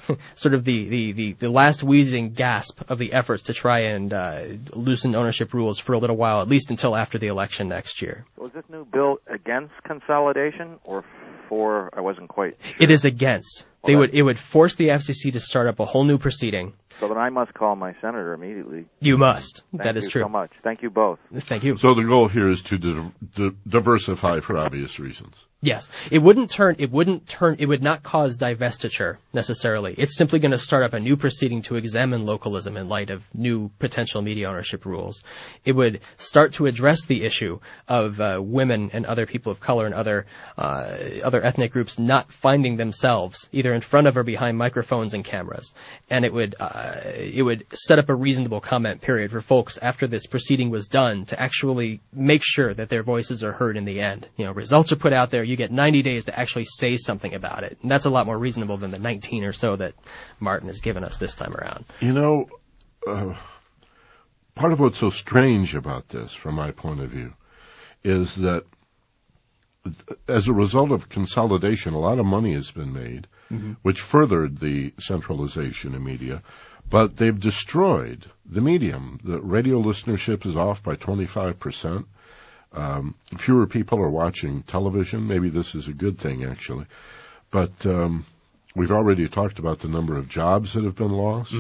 sort 0.35 0.55
of 0.55 0.65
the, 0.65 0.89
the, 0.89 1.13
the, 1.13 1.33
the, 1.33 1.51
last 1.51 1.83
wheezing 1.83 2.33
gasp 2.33 2.91
of 2.91 2.99
the 2.99 3.13
efforts 3.13 3.45
to 3.45 3.53
try 3.53 3.81
and 3.81 4.13
uh, 4.13 4.43
loosen 4.73 5.15
ownership 5.15 5.55
rules 5.55 5.79
for 5.79 5.93
a 5.93 5.99
little 5.99 6.17
while, 6.17 6.41
at 6.41 6.49
least 6.49 6.71
until 6.71 6.97
after 6.97 7.19
the 7.19 7.29
election 7.29 7.69
next 7.69 8.03
year. 8.03 8.25
Was 8.37 8.51
this 8.53 8.65
new 8.69 8.85
bill 8.85 9.19
against 9.27 9.73
consolidation 9.85 10.79
or 10.85 11.05
for? 11.49 11.91
I 11.93 12.01
wasn't 12.01 12.29
quite. 12.29 12.57
Sure. 12.61 12.77
It 12.81 12.91
is 12.91 13.05
against. 13.05 13.65
They 13.85 13.95
would 13.95 14.15
it 14.15 14.23
would 14.23 14.39
force 14.39 14.75
the 14.75 14.89
FCC 14.89 15.33
to 15.33 15.41
start 15.41 15.69
up 15.69 15.79
a 15.79 15.85
whole 15.85 16.05
new 16.05 16.19
proceeding 16.19 16.73
So 17.01 17.09
then 17.09 17.19
I 17.19 17.31
must 17.31 17.53
call 17.53 17.77
my 17.77 17.95
senator 18.01 18.33
immediately. 18.33 18.87
You 19.01 19.19
must. 19.19 19.65
Thank 19.71 19.83
that 19.83 19.97
is 19.97 20.05
you 20.05 20.11
true. 20.11 20.23
so 20.23 20.29
much. 20.29 20.51
Thank 20.63 20.83
you 20.83 20.91
both. 20.91 21.19
Thank 21.33 21.65
you. 21.65 21.77
So 21.77 21.95
the 21.95 22.05
goal 22.05 22.29
here 22.29 22.49
is 22.49 22.63
to 22.63 22.79
di- 22.79 23.13
di- 23.35 23.57
diversify 23.69 24.41
for 24.41 24.57
obvious 24.57 24.99
reasons. 24.99 25.35
Yes, 25.63 25.89
it 26.11 26.19
wouldn't 26.19 26.51
turn. 26.51 26.77
It 26.79 26.93
wouldn't 26.93 27.27
turn. 27.29 27.57
It 27.59 27.67
would 27.67 27.83
not 27.83 28.03
cause 28.03 28.37
divestiture 28.37 29.17
necessarily. 29.33 29.95
It's 29.97 30.17
simply 30.17 30.39
going 30.39 30.53
to 30.53 30.59
start 30.59 30.85
up 30.85 30.93
a 30.93 31.01
new 31.01 31.17
proceeding 31.17 31.63
to 31.63 31.77
examine 31.77 32.27
localism 32.27 32.77
in 32.77 32.89
light 32.89 33.11
of 33.11 33.27
new 33.35 33.71
potential 33.79 34.21
media 34.23 34.49
ownership 34.49 34.85
rules. 34.85 35.25
It 35.65 35.73
would 35.73 36.01
start 36.19 36.53
to 36.55 36.67
address 36.67 37.07
the 37.07 37.25
issue 37.25 37.59
of 37.89 38.21
uh, 38.21 38.39
women 38.41 38.91
and 38.93 39.07
other 39.07 39.27
people 39.27 39.51
of 39.51 39.59
color 39.59 39.87
and 39.87 39.95
other 39.95 40.27
uh, 40.59 40.95
other 41.25 41.43
ethnic 41.43 41.73
groups 41.73 41.99
not 41.99 42.33
finding 42.33 42.77
themselves 42.77 43.49
either 43.51 43.73
in 43.73 43.81
front 43.81 44.07
of 44.07 44.17
or 44.17 44.23
behind 44.23 44.59
microphones 44.59 45.15
and 45.15 45.25
cameras. 45.25 45.73
And 46.11 46.25
it 46.25 46.33
would 46.33 46.55
uh, 46.61 46.86
it 47.17 47.43
would 47.43 47.67
set 47.73 47.99
up 47.99 48.09
a 48.09 48.15
reasonable 48.15 48.61
comment 48.61 49.01
period 49.01 49.31
for 49.31 49.41
folks 49.41 49.79
after 49.79 50.07
this 50.07 50.27
proceeding 50.27 50.71
was 50.71 50.89
done 50.89 51.27
to 51.27 51.41
actually 51.41 52.01
make 52.13 52.43
sure 52.45 52.73
that 52.73 52.89
their 52.89 53.03
voices 53.03 53.45
are 53.45 53.53
heard 53.53 53.77
in 53.77 53.85
the 53.85 54.01
end. 54.01 54.29
You 54.37 54.47
know, 54.47 54.53
results 54.53 54.93
are 54.93 54.97
put 54.97 55.13
out 55.13 55.31
there. 55.31 55.43
You 55.43 55.57
get 55.57 55.71
90 55.71 56.03
days 56.03 56.25
to 56.27 56.39
actually 56.39 56.65
say 56.65 56.97
something 56.97 57.35
about 57.35 57.65
it. 57.65 57.79
And 57.83 57.91
that's 57.91 58.05
a 58.05 58.11
lot 58.11 58.27
more 58.27 58.39
reasonable 58.39 58.77
than 58.77 58.91
the 58.91 58.99
19 58.99 59.45
or 59.45 59.53
so 59.53 59.77
that 59.77 59.95
Martin 60.41 60.69
has 60.69 60.81
given 60.81 61.05
us 61.05 61.19
this 61.19 61.35
time 61.35 61.55
around. 61.55 61.85
You 62.01 62.13
know, 62.13 62.49
uh, 63.07 63.35
part 64.55 64.73
of 64.73 64.81
what's 64.81 64.99
so 64.99 65.11
strange 65.11 65.75
about 65.75 66.09
this, 66.09 66.33
from 66.33 66.55
my 66.55 66.73
point 66.73 67.01
of 67.01 67.11
view, 67.11 67.35
is 68.03 68.35
that 68.37 68.65
as 70.29 70.49
a 70.49 70.53
result 70.53 70.91
of 70.91 71.09
consolidation, 71.09 71.95
a 71.95 71.99
lot 71.99 72.19
of 72.19 72.27
money 72.27 72.55
has 72.55 72.71
been 72.71 72.93
made, 72.93 73.29
which 73.83 74.01
furthered 74.01 74.59
the 74.59 74.93
centralization 74.99 75.95
of 75.95 76.03
media, 76.03 76.43
but 76.89 77.17
they've 77.17 77.39
destroyed 77.39 78.27
the 78.45 78.61
medium. 78.61 79.19
The 79.23 79.41
radio 79.41 79.83
listenership 79.83 80.47
is 80.47 80.57
off 80.57 80.83
by 80.83 80.97
25%. 80.97 82.05
Um, 82.73 83.15
fewer 83.37 83.67
people 83.67 83.99
are 84.01 84.11
watching 84.11 84.63
television. 84.63 85.27
Maybe 85.27 85.49
this 85.49 85.75
is 85.75 85.89
a 85.89 85.93
good 85.93 86.19
thing, 86.19 86.45
actually. 86.45 86.87
But 87.51 87.87
um, 87.87 88.25
we've 88.75 88.93
already 88.93 89.29
talked 89.29 89.59
about 89.59 89.81
the 89.81 89.89
number 89.89 90.17
of 90.17 90.29
jobs 90.29 90.75
that 90.75 90.85
have 90.85 90.97
been 90.97 91.11
lost. 91.11 91.55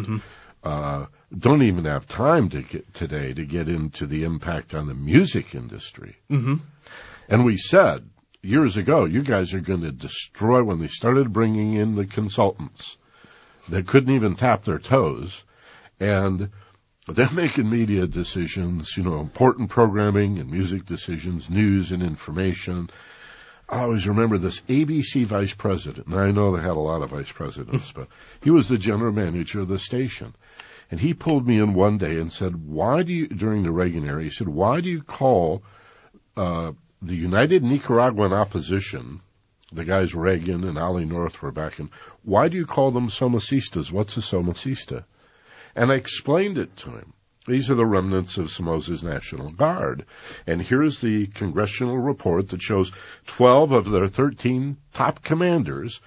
Uh, 0.63 1.07
don't 1.37 1.63
even 1.63 1.85
have 1.85 2.07
time 2.07 2.49
to 2.51 2.63
get 2.63 2.93
today 2.93 3.33
to 3.33 3.45
get 3.45 3.69
into 3.69 4.07
the 4.07 4.25
impact 4.25 4.75
on 4.75 4.87
the 4.87 4.95
music 4.95 5.55
industry. 5.55 6.17
Mm-hmm. 6.31 6.57
And 7.29 7.45
we 7.45 7.57
said 7.57 8.09
years 8.43 8.77
ago, 8.77 9.05
you 9.05 9.23
guys 9.23 9.55
are 9.55 9.61
going 9.61 9.83
to 9.83 9.93
destroy 9.93 10.63
when 10.63 10.81
they 10.81 10.87
started 10.87 11.33
bringing 11.33 11.75
in 11.75 11.95
the 11.95 12.07
consultants 12.07 12.97
that 13.69 13.87
couldn't 13.87 14.15
even 14.15 14.35
tap 14.35 14.63
their 14.63 14.79
toes. 14.79 15.45
And 15.99 16.51
they're 17.09 17.31
making 17.31 17.71
media 17.71 18.07
decisions, 18.07 18.97
you 18.97 19.03
know, 19.03 19.21
important 19.21 19.71
programming 19.71 20.39
and 20.39 20.51
music 20.51 20.85
decisions, 20.85 21.49
news 21.49 21.93
and 21.93 22.03
information. 22.03 22.91
I 23.69 23.83
always 23.83 24.07
remember 24.07 24.39
this 24.39 24.61
ABC 24.63 25.25
vice 25.25 25.55
president, 25.55 26.09
and 26.09 26.17
I 26.17 26.31
know 26.31 26.57
they 26.57 26.63
had 26.63 26.77
a 26.77 26.81
lot 26.81 27.03
of 27.03 27.11
vice 27.11 27.31
presidents, 27.33 27.93
but 27.93 28.09
he 28.43 28.51
was 28.51 28.69
the 28.69 28.79
general 28.79 29.13
manager 29.13 29.61
of 29.61 29.69
the 29.69 29.79
station. 29.79 30.35
And 30.91 31.01
he 31.01 31.15
pulled 31.15 31.47
me 31.47 31.59
in 31.59 31.75
one 31.75 31.99
day 31.99 32.19
and 32.19 32.33
said, 32.33 32.55
why 32.55 33.03
do 33.03 33.13
you, 33.13 33.27
during 33.27 33.65
the 33.65 33.73
Reagan 33.73 34.07
era, 34.07 34.23
he 34.23 34.31
said, 34.31 34.49
why 34.49 34.81
do 34.81 34.89
you 34.89 35.03
call, 35.03 35.65
uh, 36.37 36.73
the 37.03 37.17
United 37.17 37.65
Nicaraguan 37.65 38.33
Opposition, 38.33 39.21
the 39.77 39.85
guys 39.85 40.15
Reagan 40.15 40.65
and 40.65 40.79
Ollie 40.79 41.05
North 41.05 41.41
were 41.43 41.53
back 41.53 41.79
in, 41.79 41.91
why 42.23 42.49
do 42.49 42.57
you 42.57 42.67
call 42.67 42.91
them 42.91 43.09
somocistas? 43.09 43.93
What's 43.93 44.17
a 44.17 44.21
somocista? 44.21 45.05
And 45.75 45.93
I 45.93 45.97
explained 45.97 46.59
it 46.59 46.77
to 46.79 46.91
him. 46.91 47.13
These 47.47 47.71
are 47.71 47.77
the 47.77 47.87
remnants 47.87 48.39
of 48.39 48.51
Somoza's 48.51 49.05
National 49.05 49.51
Guard. 49.51 50.05
And 50.47 50.61
here's 50.61 51.01
the 51.01 51.29
congressional 51.29 51.97
report 51.97 52.49
that 52.49 52.61
shows 52.61 52.91
12 53.27 53.73
of 53.73 53.91
their 53.91 54.09
13 54.09 54.77
top 54.93 55.23
commanders 55.23 56.01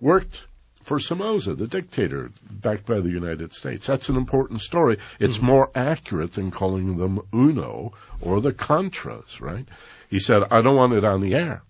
worked 0.00 0.46
for 0.82 0.98
Somoza, 0.98 1.54
the 1.54 1.66
dictator, 1.66 2.30
backed 2.48 2.86
by 2.86 3.00
the 3.00 3.10
United 3.10 3.52
States. 3.52 3.86
That's 3.86 4.08
an 4.08 4.16
important 4.16 4.60
story. 4.60 4.98
It's 5.18 5.42
more 5.42 5.70
accurate 5.74 6.32
than 6.32 6.50
calling 6.50 6.96
them 6.96 7.20
UNO 7.34 7.92
or 8.20 8.40
the 8.40 8.52
Contras, 8.52 9.40
right? 9.40 9.66
He 10.08 10.20
said, 10.20 10.44
I 10.50 10.60
don't 10.62 10.76
want 10.76 10.92
it 10.92 11.04
on 11.04 11.20
the 11.20 11.34
air. 11.34 11.62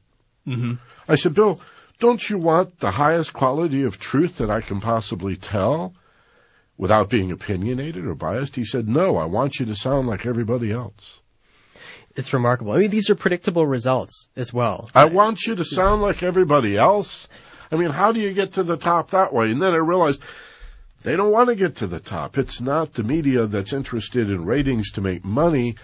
Mm-hmm. 0.46 0.74
I 1.08 1.14
said, 1.16 1.34
Bill, 1.34 1.60
don't 1.98 2.28
you 2.28 2.38
want 2.38 2.78
the 2.78 2.90
highest 2.90 3.32
quality 3.32 3.84
of 3.84 3.98
truth 3.98 4.38
that 4.38 4.50
I 4.50 4.60
can 4.60 4.80
possibly 4.80 5.36
tell 5.36 5.94
without 6.76 7.08
being 7.08 7.32
opinionated 7.32 8.04
or 8.04 8.14
biased? 8.14 8.56
He 8.56 8.64
said, 8.64 8.88
no, 8.88 9.16
I 9.16 9.24
want 9.24 9.58
you 9.58 9.66
to 9.66 9.76
sound 9.76 10.06
like 10.06 10.26
everybody 10.26 10.72
else. 10.72 11.20
It's 12.14 12.32
remarkable. 12.32 12.72
I 12.72 12.78
mean, 12.78 12.90
these 12.90 13.10
are 13.10 13.14
predictable 13.14 13.66
results 13.66 14.28
as 14.36 14.52
well. 14.52 14.90
I 14.94 15.06
want 15.06 15.46
you 15.46 15.54
to 15.56 15.64
sound 15.64 16.02
like 16.02 16.22
everybody 16.22 16.76
else. 16.76 17.28
I 17.70 17.76
mean, 17.76 17.90
how 17.90 18.12
do 18.12 18.20
you 18.20 18.32
get 18.32 18.54
to 18.54 18.62
the 18.62 18.76
top 18.76 19.10
that 19.10 19.32
way? 19.32 19.50
And 19.50 19.60
then 19.60 19.72
I 19.72 19.78
realized 19.78 20.22
they 21.02 21.14
don't 21.14 21.32
want 21.32 21.50
to 21.50 21.54
get 21.54 21.76
to 21.76 21.86
the 21.86 22.00
top. 22.00 22.38
It's 22.38 22.60
not 22.60 22.94
the 22.94 23.02
media 23.02 23.46
that's 23.46 23.72
interested 23.72 24.30
in 24.30 24.46
ratings 24.46 24.92
to 24.92 25.02
make 25.02 25.24
money. 25.24 25.76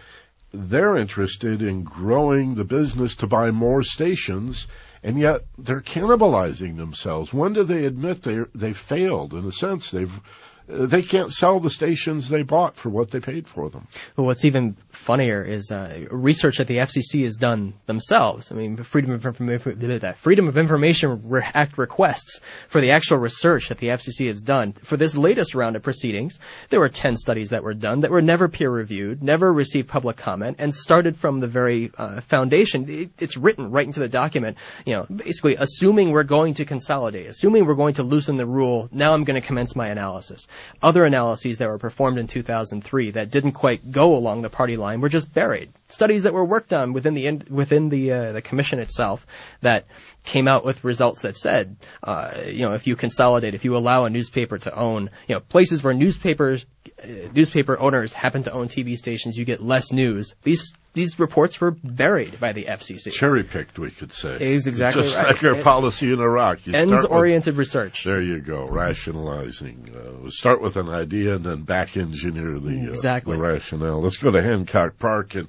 They're 0.53 0.97
interested 0.97 1.63
in 1.63 1.85
growing 1.85 2.55
the 2.55 2.65
business 2.65 3.17
to 3.17 3.27
buy 3.27 3.51
more 3.51 3.83
stations, 3.83 4.67
and 5.03 5.19
yet 5.19 5.43
they're 5.59 5.81
cannibalizing 5.81 6.77
themselves. 6.77 7.33
When 7.33 7.53
do 7.53 7.65
they 7.65 7.85
admit 7.85 8.23
they 8.23 8.39
they 8.55 8.73
failed? 8.73 9.35
In 9.35 9.45
a 9.45 9.53
sense, 9.53 9.91
they've 9.91 10.21
they 10.69 11.03
can't 11.03 11.33
sell 11.33 11.61
the 11.61 11.71
stations 11.71 12.29
they 12.29 12.43
bought 12.43 12.77
for 12.77 12.89
what 12.89 13.11
they 13.11 13.21
paid 13.21 13.49
for 13.49 13.69
them. 13.69 13.89
Well, 14.17 14.27
what's 14.27 14.45
even 14.45 14.75
funnier 14.91 15.43
is 15.43 15.71
uh, 15.71 16.07
research 16.11 16.59
that 16.59 16.67
the 16.67 16.79
FCC 16.79 17.25
has 17.25 17.37
done 17.37 17.75
themselves. 17.87 18.53
I 18.53 18.55
mean, 18.55 18.77
Freedom 18.77 19.11
of 19.11 19.27
Information, 19.27 20.15
Freedom 20.15 20.49
of 20.49 20.57
Information 20.57 21.43
Act 21.55 21.79
requests 21.79 22.41
for 22.69 22.81
the 22.81 22.93
actual 22.93 23.19
research 23.19 23.69
that 23.69 23.79
the 23.79 23.89
FCC 23.89 24.29
has 24.29 24.43
done 24.43 24.73
for 24.73 24.97
this 24.97 25.17
latest 25.17 25.55
round 25.55 25.77
of 25.77 25.83
proceedings. 25.83 26.39
There 26.71 26.81
were 26.81 26.89
10 26.89 27.17
studies 27.17 27.51
that 27.51 27.65
were 27.65 27.75
done 27.75 28.01
that 28.01 28.11
were 28.11 28.23
never 28.23 28.49
peer 28.49 28.71
reviewed, 28.71 29.23
never 29.23 29.53
received 29.53 29.89
public 29.89 30.17
comment, 30.17 30.57
and 30.61 30.73
started 30.73 31.17
from 31.17 31.41
the 31.41 31.49
very 31.49 31.91
uh, 31.99 32.21
foundation. 32.21 32.89
It, 32.89 33.11
it's 33.19 33.37
written 33.37 33.71
right 33.71 33.87
into 33.87 34.01
the 34.01 34.09
document. 34.09 34.59
You 34.87 34.95
know, 34.95 35.07
basically 35.11 35.57
assuming 35.57 36.13
we're 36.13 36.23
going 36.23 36.55
to 36.55 36.65
consolidate, 36.65 37.27
assuming 37.27 37.67
we're 37.67 37.75
going 37.75 37.95
to 37.95 38.03
loosen 38.03 38.37
the 38.37 38.47
rule. 38.47 38.89
Now 38.93 39.15
I'm 39.15 39.25
going 39.25 39.41
to 39.41 39.47
commence 39.47 39.75
my 39.75 39.89
analysis. 39.89 40.47
Other 40.83 41.05
analyses 41.05 41.59
that 41.59 41.69
were 41.69 41.79
performed 41.79 42.19
in 42.19 42.27
2003 42.27 43.13
that 43.13 43.31
didn't 43.31 43.53
quite 43.53 43.91
go 43.91 44.15
along 44.15 44.43
the 44.43 44.51
party 44.51 44.77
line 44.77 45.01
were 45.01 45.09
just 45.09 45.33
buried. 45.33 45.71
Studies 45.93 46.23
that 46.23 46.33
were 46.33 46.45
worked 46.45 46.73
on 46.73 46.95
within 46.95 47.13
the 47.13 47.31
within 47.51 47.91
the 47.91 48.13
uh, 48.13 48.33
the 48.33 48.41
commission 48.43 48.79
itself 48.79 49.27
that 49.61 49.85
came 50.25 50.49
out 50.49 50.65
with 50.65 50.85
results 50.85 51.23
that 51.23 51.37
said, 51.37 51.77
uh, 52.03 52.31
you 52.47 52.63
know, 52.63 52.73
if 52.73 52.87
you 52.87 52.97
consolidate, 52.97 53.55
if 53.55 53.65
you 53.67 53.77
allow 53.77 54.05
a 54.07 54.11
newspaper 54.11 54.57
to 54.57 54.75
own, 54.75 55.11
you 55.29 55.35
know, 55.35 55.41
places 55.41 55.83
where 55.83 55.93
newspapers, 55.93 56.65
uh, 57.03 57.07
newspaper 57.35 57.79
owners 57.79 58.13
happen 58.13 58.45
to 58.45 58.53
own 58.53 58.69
TV 58.69 58.97
stations, 58.97 59.37
you 59.37 59.45
get 59.45 59.61
less 59.63 59.93
news. 59.93 60.35
These 60.43 60.75
these 60.95 61.19
reports 61.19 61.61
were 61.61 61.73
buried 61.73 62.41
by 62.41 62.53
the 62.53 62.65
FCC. 62.65 63.13
Cherry 63.13 63.43
picked, 63.45 63.79
we 63.79 63.91
could 63.91 64.13
say. 64.13 64.37
Is 64.41 64.69
exactly 64.69 65.03
Just 65.03 65.17
right. 65.17 65.27
like 65.29 65.45
our 65.45 65.57
It- 65.57 65.65
policy 65.65 66.11
in 66.13 66.21
Iraq. 66.21 66.67
You 66.67 66.73
start 66.73 66.87
with- 66.87 66.95
Ends-oriented 66.95 67.57
research. 67.57 68.05
There 68.05 68.21
you 68.21 68.39
go, 68.41 68.67
rationalizing. 68.67 69.95
Uh, 69.95 70.31
start 70.31 70.61
with 70.63 70.77
an 70.77 70.89
idea 70.89 71.37
and 71.37 71.45
then 71.45 71.63
back 71.63 71.97
engineer 71.97 72.59
the, 72.59 72.87
uh, 72.89 72.91
Exactly. 72.91 73.37
the 73.37 73.43
rationale. 73.43 74.01
Let's 74.01 74.19
go 74.19 74.31
to 74.31 74.43
Hancock 74.43 74.99
Park 74.99 75.35
and 75.35 75.49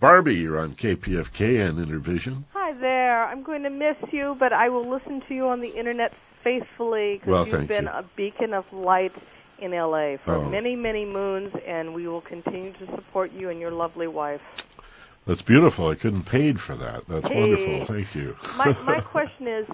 Barbie, 0.00 0.36
you're 0.36 0.60
on 0.60 0.74
KPFK 0.74 1.66
and 1.68 1.78
Innervision. 1.78 2.44
Hi 2.52 2.72
there. 2.74 3.24
I'm 3.24 3.42
going 3.42 3.64
to 3.64 3.70
miss 3.70 3.96
you, 4.12 4.36
but 4.38 4.52
I 4.52 4.68
will 4.68 4.88
listen 4.88 5.22
to 5.28 5.34
you 5.34 5.48
on 5.48 5.60
the 5.60 5.68
internet 5.68 6.12
faithfully 6.44 7.14
because 7.18 7.50
Well, 7.50 7.60
you've 7.60 7.68
been 7.68 7.84
you. 7.84 7.90
a 7.90 8.04
beacon 8.14 8.54
of 8.54 8.64
light 8.72 9.12
in 9.58 9.72
LA 9.72 10.16
for 10.18 10.36
Oh. 10.36 10.48
many, 10.48 10.76
many 10.76 11.04
moons, 11.04 11.52
and 11.66 11.94
we 11.94 12.06
will 12.06 12.20
continue 12.20 12.72
to 12.74 12.86
support 12.94 13.32
you 13.32 13.50
and 13.50 13.58
your 13.60 13.72
lovely 13.72 14.06
wife. 14.06 14.40
That's 15.26 15.42
beautiful. 15.42 15.88
I 15.88 15.96
couldn't 15.96 16.22
paid 16.22 16.60
for 16.60 16.76
that. 16.76 17.06
That's 17.08 17.26
Hey. 17.26 17.40
wonderful. 17.40 17.80
Thank 17.84 18.14
you. 18.14 18.36
My 18.56 18.76
my 18.84 19.00
question 19.16 19.48
is, 19.48 19.66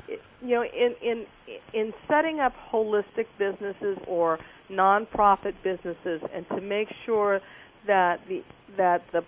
you 0.43 0.55
know, 0.55 0.65
in 0.65 0.95
in 1.03 1.27
in 1.75 1.93
setting 2.09 2.41
up 2.41 2.55
holistic 2.73 3.27
businesses 3.39 3.99
or 4.07 4.39
nonprofit 4.71 5.55
businesses, 5.63 6.23
and 6.33 6.49
to 6.49 6.61
make 6.63 6.89
sure 7.05 7.41
that 7.87 8.27
the 8.27 8.43
that 8.79 9.03
the 9.13 9.23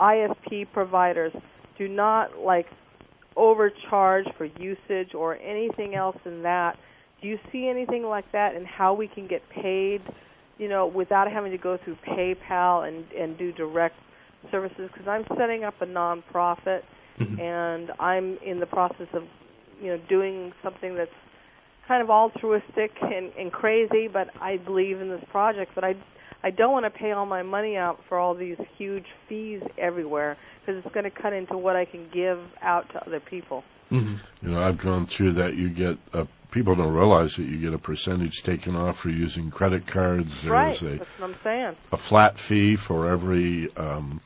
ISP 0.00 0.66
providers 0.72 1.32
do 1.78 1.88
not 1.88 2.38
like 2.38 2.66
overcharge 3.36 4.26
for 4.36 4.44
usage 4.44 5.14
or 5.14 5.36
anything 5.38 5.94
else 5.94 6.16
in 6.24 6.42
that. 6.42 6.78
Do 7.20 7.28
you 7.28 7.38
see 7.50 7.68
anything 7.68 8.04
like 8.04 8.30
that 8.32 8.54
and 8.54 8.66
how 8.66 8.94
we 8.94 9.08
can 9.08 9.26
get 9.26 9.48
paid, 9.48 10.02
you 10.58 10.68
know, 10.68 10.86
without 10.86 11.30
having 11.30 11.52
to 11.52 11.58
go 11.58 11.76
through 11.76 11.96
PayPal 12.06 12.86
and 12.86 13.10
and 13.12 13.38
do 13.38 13.52
direct 13.52 13.96
services? 14.50 14.90
Because 14.92 15.08
I'm 15.08 15.24
setting 15.36 15.64
up 15.64 15.80
a 15.80 15.86
nonprofit 15.86 16.82
mm-hmm. 17.18 17.40
and 17.40 17.92
I'm 17.98 18.38
in 18.38 18.60
the 18.60 18.66
process 18.66 19.08
of, 19.12 19.24
you 19.80 19.88
know, 19.88 20.00
doing 20.08 20.52
something 20.62 20.94
that's 20.94 21.10
kind 21.86 22.02
of 22.02 22.10
altruistic 22.10 22.92
and, 23.02 23.32
and 23.38 23.52
crazy, 23.52 24.08
but 24.08 24.30
I 24.40 24.56
believe 24.56 25.00
in 25.00 25.08
this 25.08 25.24
project. 25.30 25.72
But 25.74 25.84
I 25.84 25.94
I 26.44 26.50
don't 26.50 26.72
want 26.72 26.84
to 26.84 26.90
pay 26.90 27.12
all 27.12 27.26
my 27.26 27.42
money 27.42 27.76
out 27.76 28.00
for 28.08 28.18
all 28.18 28.34
these 28.34 28.58
huge 28.76 29.06
fees 29.28 29.62
everywhere 29.78 30.36
because 30.60 30.84
it's 30.84 30.94
going 30.94 31.04
to 31.04 31.10
cut 31.10 31.32
into 31.32 31.56
what 31.56 31.76
I 31.76 31.84
can 31.84 32.08
give 32.12 32.40
out 32.60 32.90
to 32.92 33.06
other 33.06 33.20
people. 33.20 33.64
Mm-hmm. 33.90 34.46
You 34.46 34.52
know, 34.52 34.62
I've 34.62 34.78
gone 34.78 35.06
through 35.06 35.34
that. 35.34 35.54
You 35.54 35.68
get 35.68 35.98
a, 36.12 36.26
people 36.50 36.74
don't 36.74 36.94
realize 36.94 37.36
that 37.36 37.44
you 37.44 37.58
get 37.58 37.74
a 37.74 37.78
percentage 37.78 38.42
taken 38.42 38.74
off 38.74 38.98
for 38.98 39.10
using 39.10 39.50
credit 39.50 39.86
cards. 39.86 40.42
There's 40.42 40.50
right, 40.50 40.82
a, 40.82 40.98
that's 40.98 41.10
what 41.18 41.30
I'm 41.30 41.36
saying. 41.44 41.76
A 41.92 41.96
flat 41.96 42.38
fee 42.38 42.76
for 42.76 43.10
every 43.10 43.74
um, 43.76 44.20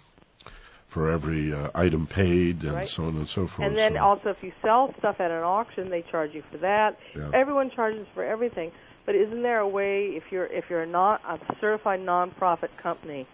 for 0.89 1.11
every 1.11 1.53
uh, 1.53 1.71
item 1.75 2.07
paid, 2.07 2.63
and 2.63 2.75
right. 2.75 2.89
so 2.89 3.05
on 3.05 3.17
and 3.17 3.29
so 3.29 3.47
forth. 3.47 3.67
And 3.67 3.77
then 3.77 3.95
so. 3.95 4.01
also, 4.01 4.31
if 4.31 4.43
you 4.43 4.53
sell 4.63 4.95
stuff 4.99 5.21
at 5.21 5.31
an 5.31 5.43
auction, 5.43 5.91
they 5.91 6.03
charge 6.03 6.33
you 6.35 6.43
for 6.51 6.59
that. 6.59 6.99
Yeah. 7.15 7.31
Everyone 7.35 7.71
charges 7.71 8.07
for 8.15 8.25
everything. 8.25 8.73
But 9.05 9.15
isn't 9.15 9.43
there 9.43 9.61
a 9.61 9.69
way 9.69 10.07
if 10.17 10.25
you're 10.31 10.47
if 10.47 10.65
you're 10.69 10.87
not 10.87 11.21
a 11.25 11.39
certified 11.61 12.01
nonprofit 12.01 12.77
company, 12.83 13.27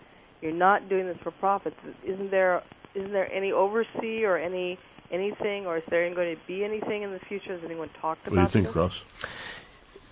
you're 0.42 0.52
not 0.52 0.88
doing 0.88 1.06
this 1.06 1.16
for 1.22 1.30
profits? 1.30 1.76
Isn't 2.04 2.30
there 2.30 2.62
isn't 2.94 3.12
there 3.12 3.32
any 3.32 3.52
oversee 3.52 4.24
or 4.24 4.36
any 4.36 4.78
anything, 5.10 5.66
or 5.66 5.78
is 5.78 5.82
there 5.88 6.12
going 6.14 6.34
to 6.34 6.40
be 6.46 6.64
anything 6.64 7.02
in 7.02 7.12
the 7.12 7.20
future? 7.20 7.54
Has 7.54 7.64
anyone 7.64 7.90
talked 8.00 8.26
about? 8.26 8.36
What 8.36 8.52
do 8.52 8.58
you 8.58 8.64
think, 8.64 8.74
this? 8.74 8.76
Russ? 8.76 9.04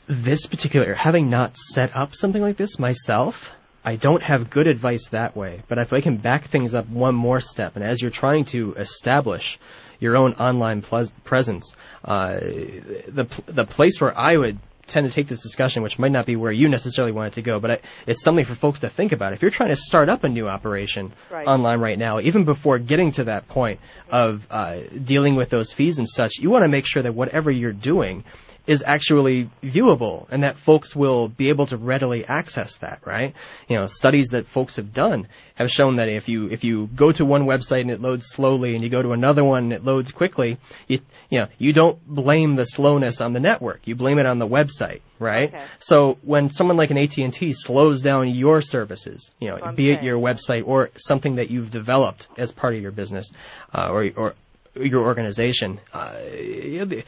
This 0.06 0.46
particular, 0.46 0.94
having 0.94 1.30
not 1.30 1.56
set 1.56 1.94
up 1.94 2.14
something 2.14 2.42
like 2.42 2.56
this 2.56 2.78
myself, 2.78 3.56
I 3.84 3.96
don't 3.96 4.22
have 4.22 4.50
good 4.50 4.66
advice 4.66 5.08
that 5.08 5.34
way. 5.34 5.62
But 5.68 5.78
if 5.78 5.92
I 5.92 6.00
can 6.00 6.18
back 6.18 6.44
things 6.44 6.74
up 6.74 6.88
one 6.88 7.14
more 7.14 7.40
step, 7.40 7.76
and 7.76 7.84
as 7.84 8.02
you're 8.02 8.10
trying 8.10 8.44
to 8.46 8.74
establish 8.74 9.58
your 9.98 10.16
own 10.16 10.34
online 10.34 10.82
presence, 10.82 11.74
uh, 12.04 12.34
the 12.34 13.42
the 13.46 13.64
place 13.64 14.00
where 14.00 14.16
I 14.16 14.36
would 14.36 14.58
tend 14.90 15.08
to 15.08 15.14
take 15.14 15.28
this 15.28 15.42
discussion, 15.42 15.82
which 15.82 15.98
might 15.98 16.12
not 16.12 16.26
be 16.26 16.36
where 16.36 16.52
you 16.52 16.68
necessarily 16.68 17.12
want 17.12 17.28
it 17.28 17.34
to 17.34 17.42
go, 17.42 17.60
but 17.60 17.70
I, 17.70 17.78
it's 18.06 18.22
something 18.22 18.44
for 18.44 18.54
folks 18.54 18.80
to 18.80 18.88
think 18.88 19.12
about. 19.12 19.32
If 19.32 19.40
you're 19.40 19.50
trying 19.50 19.70
to 19.70 19.76
start 19.76 20.08
up 20.08 20.24
a 20.24 20.28
new 20.28 20.48
operation 20.48 21.12
right. 21.30 21.46
online 21.46 21.80
right 21.80 21.98
now, 21.98 22.20
even 22.20 22.44
before 22.44 22.78
getting 22.78 23.12
to 23.12 23.24
that 23.24 23.48
point 23.48 23.80
of 24.10 24.46
uh, 24.50 24.78
dealing 25.02 25.36
with 25.36 25.48
those 25.48 25.72
fees 25.72 25.98
and 25.98 26.08
such, 26.08 26.38
you 26.40 26.50
want 26.50 26.64
to 26.64 26.68
make 26.68 26.86
sure 26.86 27.02
that 27.02 27.14
whatever 27.14 27.50
you're 27.50 27.72
doing 27.72 28.24
is 28.66 28.82
actually 28.86 29.50
viewable 29.62 30.26
and 30.30 30.42
that 30.44 30.56
folks 30.56 30.94
will 30.94 31.28
be 31.28 31.48
able 31.48 31.66
to 31.66 31.76
readily 31.76 32.24
access 32.24 32.76
that, 32.78 33.00
right? 33.04 33.34
You 33.68 33.76
know, 33.76 33.86
studies 33.86 34.28
that 34.30 34.46
folks 34.46 34.76
have 34.76 34.92
done 34.92 35.26
have 35.54 35.70
shown 35.70 35.96
that 35.96 36.08
if 36.08 36.28
you 36.28 36.48
if 36.48 36.64
you 36.64 36.88
go 36.94 37.12
to 37.12 37.24
one 37.24 37.44
website 37.44 37.82
and 37.82 37.90
it 37.90 38.00
loads 38.00 38.26
slowly 38.26 38.74
and 38.74 38.84
you 38.84 38.90
go 38.90 39.02
to 39.02 39.12
another 39.12 39.44
one 39.44 39.64
and 39.64 39.72
it 39.72 39.84
loads 39.84 40.12
quickly, 40.12 40.58
you 40.88 41.00
you 41.30 41.40
know, 41.40 41.48
you 41.58 41.72
don't 41.72 41.98
blame 42.06 42.56
the 42.56 42.64
slowness 42.64 43.20
on 43.20 43.32
the 43.32 43.40
network. 43.40 43.80
You 43.86 43.94
blame 43.96 44.18
it 44.18 44.26
on 44.26 44.38
the 44.38 44.48
website, 44.48 45.00
right? 45.18 45.52
Okay. 45.52 45.64
So 45.78 46.18
when 46.22 46.50
someone 46.50 46.76
like 46.76 46.90
an 46.90 46.98
AT&T 46.98 47.52
slows 47.52 48.02
down 48.02 48.28
your 48.28 48.62
services, 48.62 49.30
you 49.40 49.48
know, 49.48 49.56
okay. 49.56 49.74
be 49.74 49.90
it 49.90 50.02
your 50.02 50.18
website 50.18 50.66
or 50.66 50.90
something 50.96 51.36
that 51.36 51.50
you've 51.50 51.70
developed 51.70 52.28
as 52.36 52.52
part 52.52 52.74
of 52.74 52.82
your 52.82 52.92
business, 52.92 53.30
uh, 53.72 53.88
or 53.90 54.10
or 54.16 54.34
your 54.74 55.04
organization, 55.04 55.80
uh, 55.92 56.14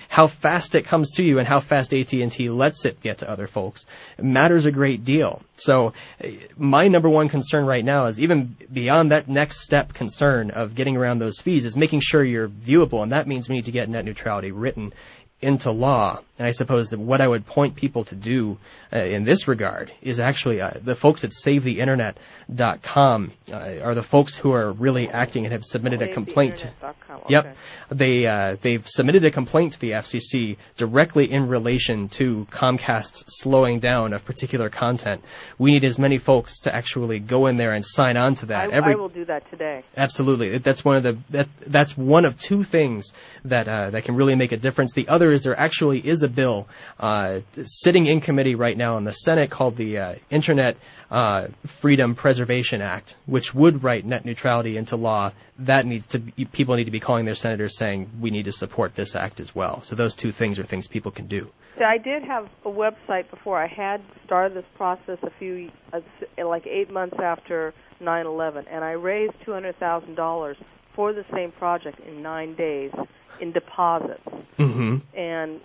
how 0.09 0.27
fast 0.27 0.75
it 0.75 0.85
comes 0.85 1.13
to 1.13 1.25
you 1.25 1.39
and 1.39 1.47
how 1.47 1.61
fast 1.61 1.95
AT&T 1.95 2.51
lets 2.51 2.85
it 2.85 3.01
get 3.01 3.19
to 3.19 3.29
other 3.29 3.47
folks 3.47 3.87
matters 4.19 4.67
a 4.67 4.73
great 4.73 5.05
deal. 5.05 5.43
So 5.57 5.93
uh, 6.23 6.29
my 6.57 6.89
number 6.89 7.09
one 7.09 7.29
concern 7.29 7.65
right 7.65 7.85
now 7.85 8.07
is 8.07 8.19
even 8.19 8.57
beyond 8.73 9.13
that 9.13 9.29
next 9.29 9.61
step 9.61 9.93
concern 9.95 10.51
of 10.51 10.75
getting 10.75 10.97
around 10.97 11.19
those 11.19 11.41
fees 11.41 11.65
is 11.65 11.77
making 11.77 12.01
sure 12.01 12.25
you're 12.25 12.49
viewable. 12.49 13.03
And 13.03 13.13
that 13.13 13.29
means 13.29 13.49
we 13.49 13.57
need 13.57 13.67
to 13.67 13.73
get 13.73 13.89
net 13.89 14.05
neutrality 14.05 14.51
written 14.51 14.93
into 15.41 15.71
law. 15.71 16.21
And 16.39 16.47
I 16.47 16.53
suppose 16.53 16.91
that 16.91 16.99
what 16.99 17.21
I 17.21 17.29
would 17.29 17.45
point 17.45 17.77
people 17.77 18.05
to 18.05 18.15
do 18.15 18.57
uh, 18.91 18.99
in 18.99 19.25
this 19.25 19.49
regard 19.49 19.93
is 20.01 20.19
actually 20.19 20.63
uh, 20.63 20.71
the 20.83 20.95
folks 20.95 21.25
at 21.25 21.31
SaveTheInternet.com 21.31 23.33
uh, 23.53 23.79
are 23.83 23.95
the 23.95 24.03
folks 24.03 24.35
who 24.35 24.53
are 24.53 24.73
really 24.73 25.11
acting 25.11 25.45
and 25.45 25.53
have 25.53 25.63
submitted 25.63 26.01
a 26.01 26.09
complaint. 26.09 26.67
Okay. 26.83 26.93
Yep, 27.29 27.57
they 27.91 28.27
uh, 28.27 28.57
they've 28.61 28.89
submitted 28.89 29.25
a 29.25 29.31
complaint 29.31 29.75
to 29.75 29.81
the 29.81 29.91
FCC 29.91 30.57
directly 30.79 31.31
in 31.31 31.49
relation 31.49 32.09
to 32.11 32.47
Comcast's 32.51 33.25
slowing 33.29 33.81
down 33.81 34.15
of 34.15 34.25
particular 34.25 34.71
content. 34.71 35.23
We 35.59 35.73
need 35.73 35.85
as 35.85 35.99
many 35.99 36.17
folks 36.17 36.61
to 36.61 36.75
actually 36.75 37.21
go 37.21 37.47
in 37.47 37.59
there 37.59 37.75
and 37.75 37.85
sign 37.85 38.17
on 38.17 38.37
to 38.37 38.47
that. 38.47 38.71
I, 38.71 38.73
Every, 38.73 38.95
I 38.95 38.97
will 38.97 39.11
do 39.11 39.27
that 39.27 39.51
today. 39.51 39.85
Absolutely, 39.97 40.57
that's 40.59 40.83
one 40.83 40.97
of 40.97 41.03
the 41.03 41.19
that, 41.31 41.49
that's 41.59 41.95
one 41.97 42.25
of 42.25 42.39
two 42.39 42.65
things 42.65 43.13
that 43.45 43.69
uh, 43.69 43.91
that 43.91 44.05
can 44.05 44.17
really 44.17 44.35
make 44.35 44.53
a 44.53 44.57
difference. 44.57 44.95
The 44.95 45.09
other 45.09 45.31
is 45.31 45.45
there 45.45 45.59
actually 45.59 46.01
is 46.01 46.22
a 46.23 46.29
bill 46.29 46.69
uh, 46.99 47.41
sitting 47.65 48.07
in 48.07 48.21
committee 48.21 48.55
right 48.55 48.77
now 48.77 48.97
in 48.97 49.05
the 49.05 49.13
Senate 49.13 49.51
called 49.51 49.77
the 49.77 49.99
uh, 49.99 50.15
Internet 50.31 50.77
uh, 51.11 51.49
Freedom 51.67 52.15
Preservation 52.15 52.81
Act, 52.81 53.17
which 53.27 53.55
would 53.55 53.83
write 53.83 54.05
net 54.05 54.25
neutrality 54.25 54.77
into 54.77 54.97
law. 54.97 55.33
That 55.59 55.87
needs 55.87 56.07
to 56.07 56.21
be, 56.21 56.45
people 56.47 56.77
need 56.77 56.85
to 56.85 56.91
be 56.91 57.01
calling 57.01 57.25
their 57.25 57.35
senators 57.35 57.77
saying 57.77 58.11
we 58.21 58.31
need 58.31 58.47
to 58.47 58.53
support 58.53 58.95
this 58.95 59.15
act 59.15 59.41
as 59.41 59.55
well. 59.55 59.83
So 59.83 59.95
those 59.95 60.15
two 60.15 60.33
things 60.33 60.59
are 60.59 60.65
things 60.65 60.89
people 60.89 61.11
can 61.11 61.27
do. 61.27 61.51
So 61.79 61.85
I 61.85 61.99
did 61.99 62.23
have 62.25 62.49
a 62.65 62.71
website 62.71 63.31
before. 63.31 63.63
I 63.63 63.67
had 63.67 64.03
started 64.25 64.57
this 64.57 64.65
process 64.77 65.19
a 65.23 65.31
few, 65.39 65.71
uh, 65.93 66.01
like 66.45 66.67
eight 66.67 66.91
months 66.91 67.17
after 67.23 67.75
9/11, 68.01 68.67
and 68.71 68.85
I 68.85 68.93
raised 68.93 69.35
two 69.45 69.53
hundred 69.53 69.79
thousand 69.79 70.15
dollars 70.15 70.57
for 70.95 71.13
the 71.13 71.25
same 71.33 71.53
project 71.53 72.01
in 72.01 72.23
nine 72.23 72.55
days 72.55 72.93
in 73.41 73.53
deposits. 73.53 74.23
Mm-hmm. 74.59 74.99
And 75.17 75.61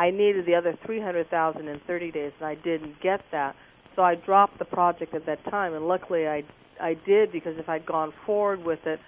I 0.00 0.10
needed 0.10 0.46
the 0.46 0.54
other 0.54 0.74
300,000 0.86 1.68
in 1.68 1.80
30 1.86 2.10
days 2.10 2.32
and 2.40 2.48
I 2.48 2.54
didn't 2.54 3.00
get 3.02 3.20
that. 3.32 3.54
So 3.96 4.02
I 4.02 4.14
dropped 4.14 4.58
the 4.58 4.64
project 4.64 5.14
at 5.14 5.26
that 5.26 5.44
time 5.50 5.74
and 5.74 5.86
luckily 5.86 6.26
I 6.26 6.42
I 6.80 6.94
did 7.06 7.30
because 7.30 7.58
if 7.58 7.68
I'd 7.68 7.84
gone 7.84 8.10
forward 8.24 8.64
with 8.64 8.78
it 8.86 8.98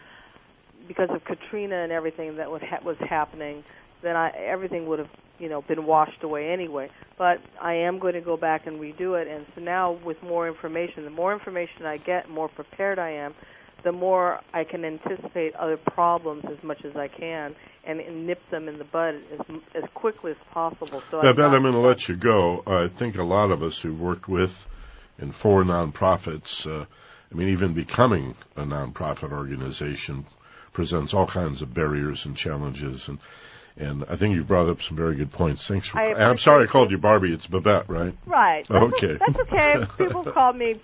because 0.87 1.09
of 1.11 1.25
Katrina 1.25 1.77
and 1.77 1.91
everything 1.91 2.37
that 2.37 2.51
was 2.51 2.61
ha- 2.63 2.85
was 2.85 2.99
happening, 3.09 3.65
then 4.03 4.17
I 4.17 4.33
everything 4.37 4.87
would 4.89 4.99
have, 4.99 5.09
you 5.39 5.49
know, 5.49 5.63
been 5.63 5.87
washed 5.87 6.23
away 6.25 6.53
anyway. 6.53 6.91
But 7.17 7.39
I 7.63 7.73
am 7.73 7.99
going 7.99 8.13
to 8.13 8.21
go 8.21 8.37
back 8.37 8.67
and 8.67 8.79
redo 8.79 9.19
it 9.19 9.29
and 9.29 9.47
so 9.55 9.63
now 9.63 9.99
with 10.05 10.19
more 10.23 10.47
information, 10.47 11.05
the 11.05 11.11
more 11.11 11.33
information 11.33 11.87
I 11.87 11.97
get, 11.97 12.27
the 12.27 12.35
more 12.35 12.51
prepared 12.51 12.99
I 12.99 13.13
am 13.13 13.35
the 13.83 13.93
more 13.93 14.41
I 14.53 14.65
can 14.65 14.85
anticipate 14.85 15.55
other 15.55 15.77
problems 15.77 16.45
as 16.45 16.63
much 16.63 16.85
as 16.85 16.97
I 16.97 17.09
can 17.09 17.55
and, 17.85 18.01
and 18.01 18.27
nip 18.27 18.41
them 18.51 18.69
in 18.69 18.79
the 18.79 18.85
bud 18.85 19.17
as 19.33 19.57
as 19.75 19.85
quickly 19.95 20.33
as 20.33 20.37
possible. 20.53 21.03
So 21.11 21.23
yeah, 21.23 21.33
Ben, 21.33 21.55
I'm 21.55 21.63
going 21.63 21.75
to 21.75 21.81
let 21.81 22.09
you 22.09 22.17
go. 22.17 22.63
I 22.67 22.89
think 22.89 23.17
a 23.17 23.23
lot 23.23 23.51
of 23.51 23.63
us 23.63 23.81
who've 23.81 24.01
worked 24.01 24.29
with 24.29 24.67
and 25.19 25.35
for 25.35 25.63
nonprofits, 25.65 26.67
uh, 26.67 26.85
I 26.85 27.35
mean, 27.35 27.49
even 27.49 27.75
becoming 27.75 28.35
a 28.57 28.63
nonprofit 28.63 29.33
organization 29.33 30.27
presents 30.73 31.15
all 31.15 31.27
kinds 31.27 31.63
of 31.63 31.75
barriers 31.75 32.27
and 32.27 32.37
challenges 32.37 33.09
and 33.09 33.19
and 33.77 34.05
I 34.09 34.17
think 34.17 34.35
you 34.35 34.45
brought 34.45 34.69
up 34.69 34.83
some 34.83 34.97
very 34.97 35.17
good 35.17 35.33
points. 35.33 35.67
Thanks 35.67 35.89
for. 35.89 35.99
I 35.99 36.31
am 36.31 36.39
sorry 36.39 36.65
I 36.65 36.67
called 36.67 36.91
you 36.91 36.99
Barbie. 36.99 37.33
It's 37.33 37.47
Babette, 37.47 37.89
right? 37.89 38.15
Right. 38.27 38.67
That's 38.69 38.85
okay. 38.95 39.15
A, 39.15 39.19
that's 39.19 39.39
okay. 39.41 39.85
People 39.99 40.25
call 40.25 40.53
me 40.53 40.81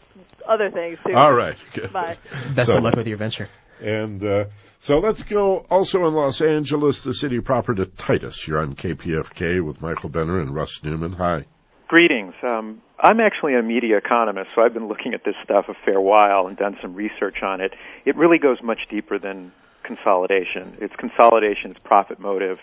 other 0.48 0.70
things 0.70 0.98
too. 1.06 1.14
All 1.14 1.34
right. 1.34 1.56
Okay. 1.76 1.86
Bye. 1.92 2.16
Best 2.54 2.72
So- 2.72 2.78
of 2.78 2.84
luck 2.84 2.96
with 2.96 3.06
your 3.08 3.18
venture. 3.18 3.48
And 3.80 4.24
uh, 4.24 4.46
so 4.80 4.98
let's 4.98 5.22
go 5.22 5.58
also 5.70 6.04
in 6.08 6.12
Los 6.14 6.40
Angeles, 6.40 7.04
the 7.04 7.14
city 7.14 7.38
proper 7.40 7.74
to 7.76 7.86
Titus. 7.86 8.48
You're 8.48 8.60
on 8.60 8.74
KPFK 8.74 9.64
with 9.64 9.80
Michael 9.80 10.08
Benner 10.08 10.40
and 10.40 10.52
Russ 10.52 10.82
Newman. 10.82 11.12
Hi. 11.12 11.44
Greetings. 11.86 12.34
Um, 12.42 12.82
I'm 12.98 13.20
actually 13.20 13.54
a 13.54 13.62
media 13.62 13.96
economist, 13.98 14.54
so 14.54 14.62
I've 14.62 14.74
been 14.74 14.88
looking 14.88 15.14
at 15.14 15.22
this 15.24 15.36
stuff 15.44 15.66
a 15.68 15.74
fair 15.84 16.00
while 16.00 16.48
and 16.48 16.56
done 16.56 16.76
some 16.82 16.94
research 16.94 17.36
on 17.42 17.60
it. 17.60 17.72
It 18.04 18.16
really 18.16 18.38
goes 18.38 18.58
much 18.62 18.80
deeper 18.90 19.18
than 19.20 19.52
consolidation. 19.88 20.76
It's 20.80 20.94
consolidation, 20.94 21.72
it's 21.72 21.80
profit 21.80 22.20
motive. 22.20 22.60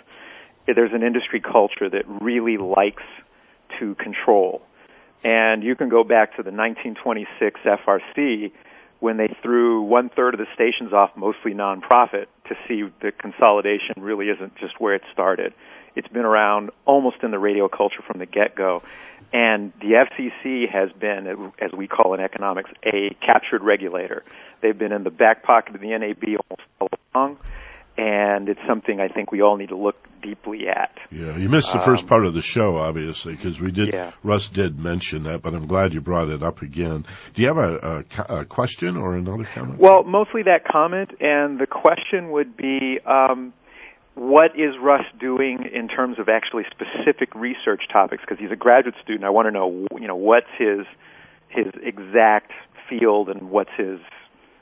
There's 0.65 0.93
an 0.93 1.03
industry 1.03 1.41
culture 1.41 1.89
that 1.89 2.03
really 2.07 2.57
likes 2.57 3.03
to 3.79 3.95
control. 3.95 4.61
And 5.23 5.63
you 5.63 5.75
can 5.75 5.89
go 5.89 6.03
back 6.03 6.37
to 6.37 6.43
the 6.43 6.51
1926 6.51 7.59
FRC 7.65 8.51
when 8.99 9.17
they 9.17 9.27
threw 9.41 9.81
one 9.81 10.09
third 10.09 10.35
of 10.35 10.39
the 10.39 10.45
stations 10.53 10.93
off, 10.93 11.11
mostly 11.15 11.53
nonprofit, 11.53 12.27
to 12.47 12.55
see 12.67 12.83
that 13.01 13.17
consolidation 13.17 13.95
really 13.97 14.29
isn't 14.29 14.55
just 14.55 14.79
where 14.79 14.95
it 14.95 15.01
started. 15.11 15.53
It's 15.95 16.07
been 16.07 16.25
around 16.25 16.69
almost 16.85 17.17
in 17.23 17.31
the 17.31 17.39
radio 17.39 17.67
culture 17.67 18.01
from 18.05 18.19
the 18.19 18.25
get 18.25 18.55
go. 18.55 18.83
And 19.33 19.73
the 19.81 20.05
FCC 20.05 20.71
has 20.71 20.91
been, 20.97 21.27
as 21.59 21.71
we 21.77 21.87
call 21.87 22.13
in 22.13 22.21
economics, 22.21 22.69
a 22.85 23.15
captured 23.25 23.63
regulator. 23.63 24.23
They've 24.61 24.77
been 24.77 24.93
in 24.93 25.03
the 25.03 25.09
back 25.09 25.43
pocket 25.43 25.75
of 25.75 25.81
the 25.81 25.89
NAB 25.89 26.23
almost 26.49 26.67
all 26.79 26.89
along, 27.13 27.37
and 27.97 28.47
it's 28.47 28.59
something 28.67 28.99
I 28.99 29.09
think 29.09 29.31
we 29.31 29.41
all 29.41 29.57
need 29.57 29.69
to 29.69 29.77
look 29.77 29.95
deeply 30.21 30.67
at. 30.67 30.91
Yeah, 31.11 31.37
you 31.37 31.49
missed 31.49 31.73
the 31.73 31.79
first 31.79 32.03
Um, 32.03 32.09
part 32.09 32.25
of 32.25 32.33
the 32.33 32.41
show, 32.41 32.77
obviously, 32.77 33.35
because 33.35 33.59
we 33.59 33.71
did. 33.71 33.89
Yeah. 33.93 34.11
Russ 34.23 34.47
did 34.47 34.79
mention 34.79 35.23
that, 35.23 35.41
but 35.41 35.53
I'm 35.53 35.67
glad 35.67 35.93
you 35.93 36.01
brought 36.01 36.29
it 36.29 36.41
up 36.41 36.61
again. 36.61 37.05
Do 37.33 37.41
you 37.41 37.47
have 37.49 37.57
a, 37.57 38.05
a, 38.29 38.39
a 38.39 38.45
question 38.45 38.97
or 38.97 39.15
another 39.15 39.43
comment? 39.43 39.79
Well, 39.79 40.03
mostly 40.03 40.43
that 40.43 40.65
comment, 40.65 41.11
and 41.19 41.59
the 41.59 41.67
question 41.67 42.31
would 42.31 42.55
be 42.55 42.99
um, 43.05 43.53
what 44.15 44.51
is 44.55 44.73
Russ 44.81 45.05
doing 45.19 45.69
in 45.73 45.87
terms 45.87 46.19
of 46.19 46.29
actually 46.29 46.63
specific 46.71 47.35
research 47.35 47.83
topics? 47.91 48.23
Because 48.25 48.39
he's 48.39 48.51
a 48.51 48.55
graduate 48.55 48.95
student, 49.03 49.25
I 49.25 49.29
want 49.29 49.47
to 49.47 49.51
know, 49.51 49.87
you 49.99 50.07
know, 50.07 50.15
what's 50.15 50.47
his 50.57 50.85
his 51.49 51.67
exact 51.81 52.51
field 52.89 53.29
and 53.29 53.49
what's 53.49 53.69
his 53.77 53.99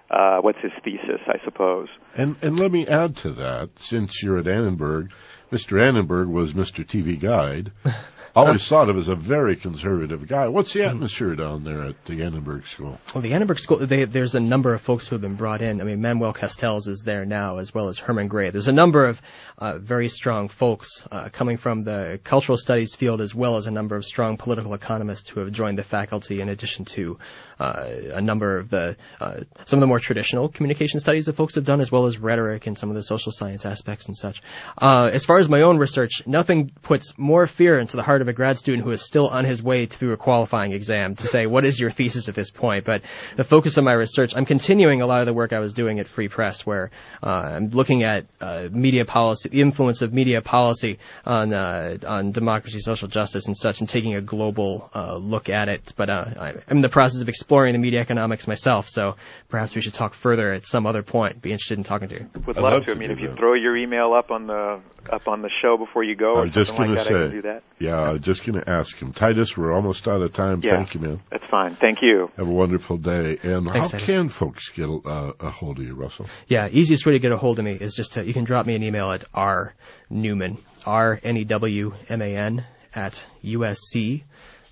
uh, 0.10 0.40
what's 0.42 0.60
his 0.62 0.72
thesis, 0.84 1.22
I 1.28 1.44
suppose. 1.44 1.88
And 2.16 2.36
and 2.42 2.60
let 2.60 2.72
me 2.72 2.88
add 2.88 3.16
to 3.18 3.32
that, 3.34 3.80
since 3.80 4.22
you're 4.22 4.40
at 4.40 4.48
Annenberg, 4.48 5.12
Mr. 5.52 5.82
Annenberg 5.82 6.28
was 6.28 6.54
Mr. 6.54 6.86
TV 6.86 7.20
Guide. 7.20 7.72
always 8.36 8.68
thought 8.68 8.90
of 8.90 8.98
as 8.98 9.10
a 9.10 9.16
very 9.16 9.56
conservative 9.56 10.28
guy. 10.28 10.48
What's 10.48 10.74
the 10.74 10.84
atmosphere 10.84 11.36
down 11.36 11.64
there 11.64 11.84
at 11.84 12.06
the 12.06 12.24
Annenberg 12.24 12.66
School? 12.68 13.00
Well, 13.14 13.22
the 13.22 13.34
Annenberg 13.34 13.60
School, 13.60 13.78
they, 13.78 14.06
there's 14.06 14.36
a 14.36 14.40
number 14.40 14.74
of 14.74 14.82
folks 14.82 15.08
who 15.08 15.16
have 15.16 15.22
been 15.22 15.36
brought 15.36 15.62
in. 15.62 15.82
I 15.82 15.84
mean, 15.84 16.02
Manuel 16.02 16.34
Castells 16.34 16.88
is 16.88 17.04
there 17.06 17.26
now, 17.26 17.58
as 17.58 17.74
well 17.74 17.90
as 17.90 18.00
Herman 18.00 18.28
Gray. 18.28 18.50
There's 18.50 18.68
a 18.68 18.74
number 18.74 19.06
of 19.06 19.22
uh, 19.58 19.78
very 19.78 20.10
strong 20.10 20.48
folks 20.48 21.06
uh, 21.12 21.30
coming 21.32 21.58
from 21.58 21.84
the 21.84 22.20
cultural 22.24 22.58
studies 22.58 22.96
field, 22.96 23.22
as 23.22 23.36
well 23.36 23.58
as 23.58 23.68
a 23.68 23.72
number 23.72 23.96
of 23.96 24.06
strong 24.06 24.38
political 24.38 24.74
economists 24.74 25.30
who 25.30 25.40
have 25.42 25.52
joined 25.52 25.78
the 25.78 25.84
faculty, 25.84 26.42
in 26.42 26.50
addition 26.50 26.86
to 26.86 27.20
uh, 27.60 27.86
a 28.14 28.22
number 28.22 28.58
of 28.58 28.70
the 28.70 28.98
uh, 29.20 29.42
some 29.66 29.78
of 29.78 29.82
the 29.82 29.88
more 29.88 30.00
traditional 30.00 30.50
communication 30.50 31.00
studies 31.00 31.28
that 31.28 31.34
folks 31.34 31.56
have 31.56 31.66
done, 31.66 31.82
as 31.82 31.92
well 31.92 32.06
as 32.06 32.18
rhetoric 32.18 32.68
and 32.68 32.78
some 32.78 32.90
of 32.90 32.96
the 32.96 33.04
social 33.04 33.32
science 33.32 33.66
aspects 33.66 34.08
and 34.08 34.18
such. 34.18 34.42
Uh, 34.78 35.10
as 35.14 35.24
far 35.24 35.38
as 35.38 35.48
my 35.50 35.62
own 35.62 35.78
research, 35.78 36.26
nothing 36.26 36.72
puts 36.82 37.18
more 37.18 37.46
fear 37.46 37.80
into 37.80 37.96
the 37.96 38.04
heart 38.04 38.23
of 38.24 38.28
a 38.30 38.34
grad 38.34 38.58
student 38.58 38.84
who 38.84 38.92
is 38.92 39.02
still 39.04 39.28
on 39.28 39.46
his 39.46 39.62
way 39.62 39.86
through 39.86 40.14
a 40.14 40.18
qualifying 40.18 40.72
exam 40.72 41.16
to 41.18 41.28
say, 41.28 41.46
what 41.46 41.64
is 41.66 41.80
your 41.80 41.92
thesis 41.92 42.28
at 42.28 42.36
this 42.36 42.50
point? 42.50 42.86
But 42.86 43.04
the 43.36 43.44
focus 43.44 43.78
of 43.78 43.84
my 43.84 43.94
research, 43.94 44.36
I'm 44.36 44.46
continuing 44.46 45.02
a 45.02 45.06
lot 45.06 45.20
of 45.20 45.28
the 45.28 45.34
work 45.34 45.54
I 45.54 45.60
was 45.60 45.74
doing 45.74 46.00
at 46.00 46.08
Free 46.08 46.28
Press, 46.28 46.66
where 46.66 46.90
uh, 47.22 47.30
I'm 47.30 47.70
looking 47.70 48.04
at 48.04 48.26
uh, 48.42 48.70
media 48.72 49.06
policy, 49.06 49.50
the 49.50 49.62
influence 49.62 50.02
of 50.02 50.14
media 50.14 50.42
policy 50.42 51.00
on 51.26 51.54
uh, 51.54 51.98
on 52.08 52.32
democracy, 52.32 52.80
social 52.80 53.08
justice, 53.08 53.48
and 53.48 53.56
such, 53.58 53.80
and 53.82 53.90
taking 53.90 54.16
a 54.16 54.22
global 54.22 54.90
uh, 54.96 55.16
look 55.16 55.50
at 55.50 55.70
it. 55.70 55.94
But 55.96 56.10
uh, 56.10 56.26
I'm 56.40 56.62
in 56.70 56.82
the 56.82 56.90
process 56.90 57.22
of 57.22 57.30
exploring 57.30 57.74
the 57.74 57.80
media 57.80 58.02
economics 58.02 58.48
myself, 58.48 58.90
so 58.90 59.16
perhaps 59.50 59.76
we 59.76 59.82
should 59.82 59.94
talk 59.94 60.14
further 60.14 60.52
at 60.54 60.66
some 60.66 60.88
other 60.88 61.04
point. 61.04 61.42
Be 61.42 61.52
interested 61.52 61.78
in 61.78 61.84
talking 61.84 62.08
to 62.10 62.16
you. 62.16 62.30
Would 62.48 62.58
I'd 62.58 62.64
love, 62.64 62.74
love 62.74 62.86
to. 62.86 62.88
to 62.88 62.96
I 62.96 63.00
mean, 63.00 63.12
if 63.12 63.20
you 63.20 63.28
that. 63.28 63.38
throw 63.38 63.54
your 63.54 63.76
email 63.78 64.14
up 64.14 64.32
on 64.32 64.48
the 64.48 64.80
up 65.12 65.28
on 65.28 65.42
the 65.42 65.50
show 65.62 65.78
before 65.78 66.04
you 66.04 66.16
go, 66.16 66.36
I 66.36 66.40
or 66.40 66.44
was 66.46 66.54
just 66.54 66.70
something 66.70 66.86
going 66.86 66.98
like 66.98 67.08
to 67.08 67.14
that, 67.14 67.20
I 67.20 67.24
can 67.24 67.30
say. 67.30 67.36
do 67.36 67.42
that. 67.44 67.64
Yeah, 67.80 68.13
I 68.14 68.18
was 68.18 68.26
just 68.26 68.46
going 68.46 68.62
to 68.62 68.70
ask 68.70 68.96
him. 69.00 69.12
Titus, 69.12 69.58
we're 69.58 69.74
almost 69.74 70.08
out 70.08 70.22
of 70.22 70.32
time. 70.34 70.62
Yeah. 70.64 70.76
Thank 70.76 70.94
you, 70.94 71.00
man. 71.00 71.22
That's 71.32 71.44
fine. 71.50 71.76
Thank 71.82 72.04
you. 72.04 72.30
Have 72.38 72.48
a 72.48 72.52
wonderful 72.52 72.98
day. 72.98 73.40
And 73.42 73.66
Thanks, 73.66 73.78
how 73.80 73.88
Titus. 73.88 74.06
can 74.06 74.30
folks 74.30 74.70
get 74.70 74.88
uh, 74.88 75.34
a 75.40 75.50
hold 75.50 75.80
of 75.80 75.86
you, 75.86 75.96
Russell? 75.96 76.28
Yeah, 76.48 76.70
easiest 76.72 77.08
way 77.08 77.14
to 77.14 77.20
get 77.20 77.32
a 77.32 77.38
hold 77.38 77.58
of 77.58 77.66
me 77.66 77.72
is 77.72 77.96
just 77.96 78.14
to, 78.14 78.24
you 78.24 78.32
can 78.32 78.44
drop 78.44 78.68
me 78.68 78.76
an 78.76 78.84
email 78.84 79.12
at 79.12 79.26
r 79.34 79.74
newman 80.12 80.60
r 80.86 81.20
n 81.24 81.38
e 81.38 81.44
w 81.44 81.96
m 82.08 82.22
a 82.22 82.36
n 82.36 82.66
at 82.94 83.26
usc 83.44 84.24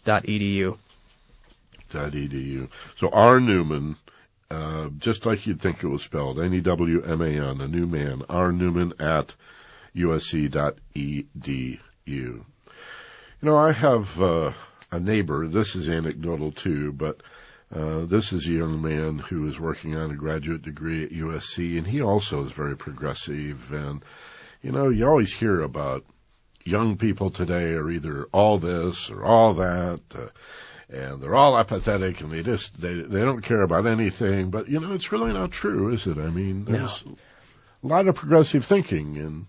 dot 0.06 0.24
edu. 0.26 0.78
Dot 1.90 2.12
edu. 2.12 2.70
So 2.96 3.10
R 3.10 3.40
Newman, 3.40 3.96
uh, 4.52 4.90
just 5.00 5.26
like 5.26 5.48
you'd 5.48 5.60
think 5.62 5.84
it 5.84 5.88
was 5.88 6.04
spelled, 6.04 6.40
N 6.40 6.54
E 6.54 6.62
W 6.62 7.02
M 7.02 7.22
A 7.22 7.26
N, 7.26 7.60
a 7.60 7.68
new 7.68 7.88
man. 7.88 8.22
R 8.30 8.52
Newman 8.52 8.94
at 9.00 9.36
USC 9.96 10.52
dot 10.52 10.78
edu. 10.96 11.80
You 13.42 13.50
know, 13.50 13.58
I 13.58 13.72
have 13.72 14.22
uh, 14.22 14.52
a 14.92 15.00
neighbor. 15.00 15.48
This 15.48 15.76
is 15.76 15.90
anecdotal 15.90 16.52
too, 16.52 16.92
but 16.92 17.22
uh, 17.76 18.06
this 18.06 18.34
is 18.34 18.48
a 18.48 18.52
young 18.52 18.84
man 18.84 19.18
who 19.18 19.48
is 19.48 19.60
working 19.60 19.96
on 19.96 20.12
a 20.12 20.16
graduate 20.16 20.62
degree 20.62 21.04
at 21.06 21.12
USC, 21.12 21.80
and 21.80 21.88
he 21.88 22.04
also 22.04 22.46
is 22.46 22.52
very 22.52 22.78
progressive. 22.78 23.74
And 23.74 24.04
you 24.62 24.72
know, 24.72 24.90
you 24.90 25.08
always 25.08 25.34
hear 25.34 25.62
about 25.62 26.06
young 26.64 26.98
people 26.98 27.32
today 27.32 27.74
are 27.74 27.90
either 27.90 28.26
all 28.26 28.60
this 28.60 29.10
or 29.10 29.26
all 29.26 29.56
that. 29.56 30.02
Uh, 30.14 30.28
and 30.90 31.20
they're 31.24 31.36
all 31.36 31.58
apathetic 31.58 32.20
and 32.20 32.30
they 32.30 32.44
just 32.44 32.80
they 32.80 32.96
they 32.96 33.22
don't 33.22 33.42
care 33.42 33.62
about 33.62 33.88
anything 33.88 34.50
but 34.50 34.68
you 34.68 34.78
know 34.78 34.92
it's 34.92 35.14
really 35.14 35.32
not 35.32 35.50
true 35.50 35.88
is 35.94 36.06
it 36.06 36.18
i 36.18 36.30
mean 36.30 36.66
there's 36.66 37.06
a 37.82 37.88
lot 37.88 38.06
of 38.10 38.16
progressive 38.16 38.66
thinking 38.66 39.16
in 39.16 39.48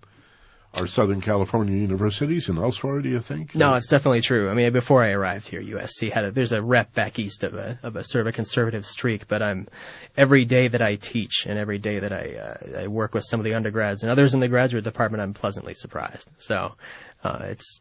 our 0.81 0.87
southern 0.87 1.21
california 1.21 1.77
universities 1.77 2.49
and 2.49 2.59
elsewhere 2.59 3.03
do 3.03 3.09
you 3.09 3.21
think 3.21 3.55
No, 3.55 3.75
it's 3.75 3.89
definitely 3.89 4.23
true. 4.23 4.49
I 4.49 4.55
mean, 4.55 4.73
before 4.73 5.03
I 5.05 5.11
arrived 5.11 5.49
here, 5.49 5.63
USC 5.63 6.11
had 6.11 6.25
a, 6.25 6.31
there's 6.31 6.53
a 6.53 6.63
rep 6.63 6.95
back 6.95 7.19
east 7.19 7.45
of 7.45 7.55
a 7.55 7.79
of 7.83 7.97
a 7.97 8.05
sort 8.05 8.23
of 8.23 8.27
a 8.29 8.33
conservative 8.33 8.87
streak. 8.87 9.29
But 9.29 9.43
I'm 9.43 9.69
every 10.17 10.45
day 10.45 10.69
that 10.69 10.81
I 10.81 10.97
teach 10.97 11.47
and 11.47 11.59
every 11.59 11.79
day 11.79 11.99
that 11.99 12.13
I 12.13 12.37
uh, 12.37 12.81
I 12.83 12.87
work 12.87 13.15
with 13.15 13.25
some 13.25 13.41
of 13.41 13.45
the 13.45 13.55
undergrads 13.55 14.03
and 14.03 14.11
others 14.11 14.35
in 14.35 14.41
the 14.41 14.49
graduate 14.49 14.85
department, 14.85 15.23
I'm 15.23 15.35
pleasantly 15.35 15.75
surprised. 15.75 16.31
So 16.39 16.75
uh, 17.23 17.47
it's 17.49 17.81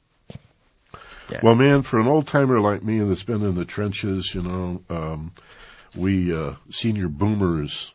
Well, 1.41 1.55
man, 1.55 1.81
for 1.81 1.99
an 1.99 2.07
old 2.07 2.27
timer 2.27 2.59
like 2.59 2.83
me 2.83 2.99
that's 2.99 3.23
been 3.23 3.43
in 3.43 3.55
the 3.55 3.65
trenches, 3.65 4.35
you 4.35 4.41
know, 4.41 4.83
um, 4.89 5.31
we 5.95 6.35
uh, 6.35 6.55
senior 6.69 7.07
boomers 7.07 7.93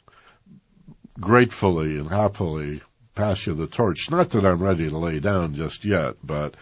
gratefully 1.20 1.99
and 1.99 2.09
happily 2.09 2.80
pass 3.16 3.44
you 3.46 3.54
the 3.54 3.66
torch. 3.66 4.10
Not 4.10 4.30
that 4.30 4.44
I'm 4.44 4.62
ready 4.62 4.88
to 4.88 4.98
lay 4.98 5.18
down 5.18 5.54
just 5.54 5.84
yet, 5.84 6.14
but 6.22 6.54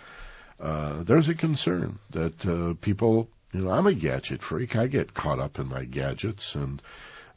uh, 0.58 1.02
there's 1.02 1.28
a 1.28 1.34
concern 1.34 1.98
that 2.10 2.46
uh, 2.46 2.72
people, 2.80 3.28
you 3.52 3.60
know, 3.60 3.70
I'm 3.70 3.86
a 3.86 3.92
gadget 3.92 4.42
freak. 4.42 4.76
I 4.76 4.86
get 4.86 5.12
caught 5.12 5.40
up 5.40 5.58
in 5.58 5.68
my 5.68 5.84
gadgets, 5.84 6.54
and 6.54 6.80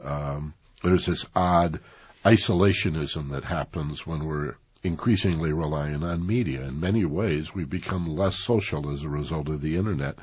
um, 0.02 0.54
there's 0.82 1.06
this 1.06 1.26
odd 1.36 1.82
isolationism 2.24 3.32
that 3.32 3.44
happens 3.44 4.08
when 4.08 4.26
we're 4.26 4.56
increasingly 4.84 5.52
relying 5.52 6.04
on 6.04 6.26
media. 6.26 6.62
In 6.62 6.80
many 6.80 7.04
ways, 7.04 7.54
we've 7.54 7.70
become 7.70 8.16
less 8.16 8.36
social 8.36 8.92
as 8.92 9.04
a 9.04 9.10
result 9.10 9.50
of 9.50 9.62
the 9.62 9.76
internet, 9.76 10.16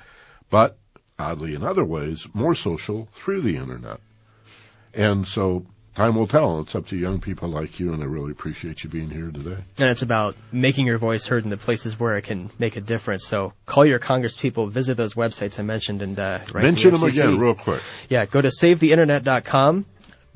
but 0.49 0.78
oddly, 1.18 1.55
in 1.55 1.64
other 1.64 1.84
ways, 1.84 2.26
more 2.32 2.55
social 2.55 3.09
through 3.12 3.42
the 3.42 3.57
internet. 3.57 4.01
And 4.92 5.26
so, 5.26 5.66
time 5.95 6.16
will 6.16 6.26
tell. 6.26 6.61
It's 6.61 6.74
up 6.74 6.86
to 6.88 6.97
young 6.97 7.20
people 7.20 7.49
like 7.49 7.78
you, 7.80 7.92
and 7.95 8.03
I 8.03 8.07
really 8.07 8.32
appreciate 8.32 8.82
you 8.84 8.90
being 8.90 9.11
here 9.11 9.30
today. 9.30 9.57
and 9.78 9.88
it's 9.90 10.03
about 10.03 10.36
making 10.53 10.86
your 10.86 10.99
voice 10.99 11.26
heard 11.26 11.45
in 11.45 11.51
the 11.51 11.57
places 11.57 11.99
where 11.99 12.16
it 12.16 12.22
can 12.22 12.51
make 12.59 12.76
a 12.76 12.80
difference. 12.80 13.24
So 13.24 13.53
call 13.66 13.86
your 13.86 13.99
Congress 13.99 14.36
people, 14.36 14.66
visit 14.66 14.97
those 14.97 15.14
websites 15.14 15.59
I 15.59 15.62
mentioned, 15.62 16.03
and 16.03 16.18
uh, 16.18 16.40
write 16.53 16.64
Mention 16.64 16.92
the 16.92 16.99
them 16.99 17.09
again, 17.09 17.38
real 17.38 17.55
quick. 17.55 17.80
Yeah, 18.09 18.26
go 18.26 18.40
to 18.40 18.49
savetheinternet.com. 18.49 19.86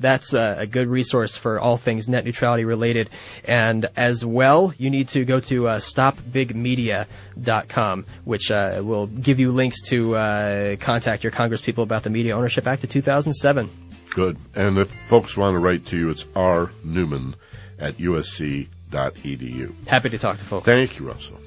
That's 0.01 0.31
a, 0.31 0.59
a 0.59 0.65
good 0.65 0.87
resource 0.87 1.35
for 1.35 1.59
all 1.59 1.75
things 1.75 2.07
net 2.07 2.23
neutrality 2.23 2.63
related. 2.63 3.09
And 3.43 3.85
as 3.97 4.25
well, 4.25 4.73
you 4.77 4.89
need 4.89 5.09
to 5.09 5.25
go 5.25 5.41
to 5.41 5.67
uh, 5.67 5.79
stopbigmedia.com, 5.79 8.05
which 8.23 8.49
uh, 8.49 8.81
will 8.81 9.07
give 9.07 9.41
you 9.41 9.51
links 9.51 9.81
to 9.89 10.15
uh, 10.15 10.77
contact 10.77 11.25
your 11.25 11.33
congresspeople 11.33 11.83
about 11.83 12.03
the 12.03 12.09
Media 12.09 12.37
Ownership 12.37 12.65
Act 12.65 12.85
of 12.85 12.89
2007. 12.89 13.69
Good. 14.11 14.37
And 14.55 14.77
if 14.77 14.89
folks 14.89 15.37
want 15.37 15.55
to 15.55 15.59
write 15.59 15.85
to 15.87 15.97
you, 15.97 16.09
it's 16.09 16.25
R. 16.35 16.71
Newman 16.83 17.35
at 17.77 17.97
usc.edu. 17.97 18.67
Happy 19.87 20.09
to 20.09 20.17
talk 20.17 20.37
to 20.37 20.43
folks. 20.43 20.65
Thank 20.65 20.99
you, 20.99 21.07
Russell. 21.07 21.37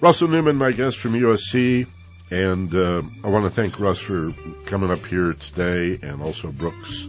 Russell 0.00 0.28
Newman, 0.28 0.56
my 0.56 0.72
guest 0.72 0.98
from 0.98 1.12
USC. 1.12 1.86
And 2.30 2.74
uh, 2.74 3.02
I 3.24 3.28
want 3.28 3.44
to 3.44 3.50
thank 3.50 3.80
Russ 3.80 3.98
for 3.98 4.32
coming 4.66 4.90
up 4.90 5.04
here 5.06 5.32
today, 5.32 5.98
and 6.02 6.20
also 6.20 6.52
Brooks, 6.52 7.08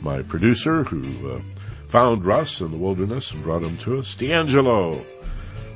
my 0.00 0.22
producer, 0.22 0.84
who 0.84 1.32
uh, 1.32 1.40
found 1.88 2.24
Russ 2.24 2.60
in 2.60 2.70
the 2.70 2.76
wilderness 2.76 3.32
and 3.32 3.42
brought 3.42 3.62
him 3.62 3.76
to 3.78 3.98
us. 3.98 4.14
D'Angelo, 4.14 5.04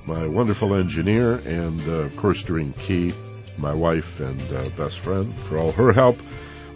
my 0.07 0.28
wonderful 0.28 0.76
engineer, 0.76 1.34
and 1.34 1.80
uh, 1.88 1.92
of 1.92 2.16
course, 2.16 2.44
Doreen 2.44 2.72
Key, 2.72 3.12
my 3.59 3.74
wife 3.74 4.20
and 4.20 4.40
uh, 4.53 4.68
best 4.76 5.01
friend, 5.01 5.36
for 5.36 5.59
all 5.59 5.72
her 5.72 5.92
help. 5.92 6.18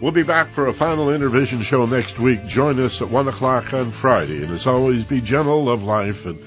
We'll 0.01 0.11
be 0.11 0.23
back 0.23 0.51
for 0.51 0.67
a 0.67 0.73
final 0.73 1.07
Innervision 1.07 1.61
show 1.61 1.85
next 1.85 2.19
week. 2.19 2.45
Join 2.45 2.79
us 2.79 3.01
at 3.01 3.09
1 3.09 3.27
o'clock 3.27 3.73
on 3.73 3.91
Friday. 3.91 4.43
And 4.43 4.51
as 4.51 4.67
always, 4.67 5.05
be 5.05 5.21
gentle, 5.21 5.65
love 5.65 5.83
life, 5.83 6.25
and 6.25 6.39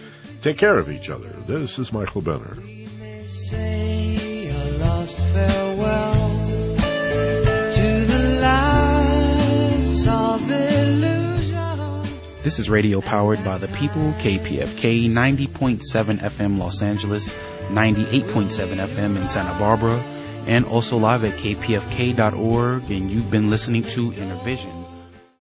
take 0.42 0.59
care 0.59 0.78
of 0.78 0.90
each 0.90 1.11
other. 1.11 1.28
This 1.28 1.78
is 1.78 1.92
Michael 1.92 2.20
Benner. 2.20 2.57
say 3.26 4.49
a 4.49 4.78
last 4.78 5.18
farewell 5.18 6.46
to 7.72 8.05
the. 8.07 8.18
This 12.49 12.61
is 12.61 12.70
radio 12.70 13.03
powered 13.03 13.44
by 13.44 13.59
the 13.59 13.68
people, 13.68 14.12
KPFK 14.12 15.11
90.7 15.11 16.18
FM 16.18 16.59
Los 16.59 16.80
Angeles, 16.80 17.34
98.7 17.68 18.86
FM 18.86 19.18
in 19.18 19.28
Santa 19.28 19.59
Barbara, 19.59 20.03
and 20.49 20.64
also 20.64 20.96
live 20.96 21.24
at 21.24 21.34
kpfk.org. 21.34 22.90
And 22.90 23.11
you've 23.11 23.30
been 23.30 23.51
listening 23.51 23.82
to 23.84 24.12
Innervision. 24.12 24.77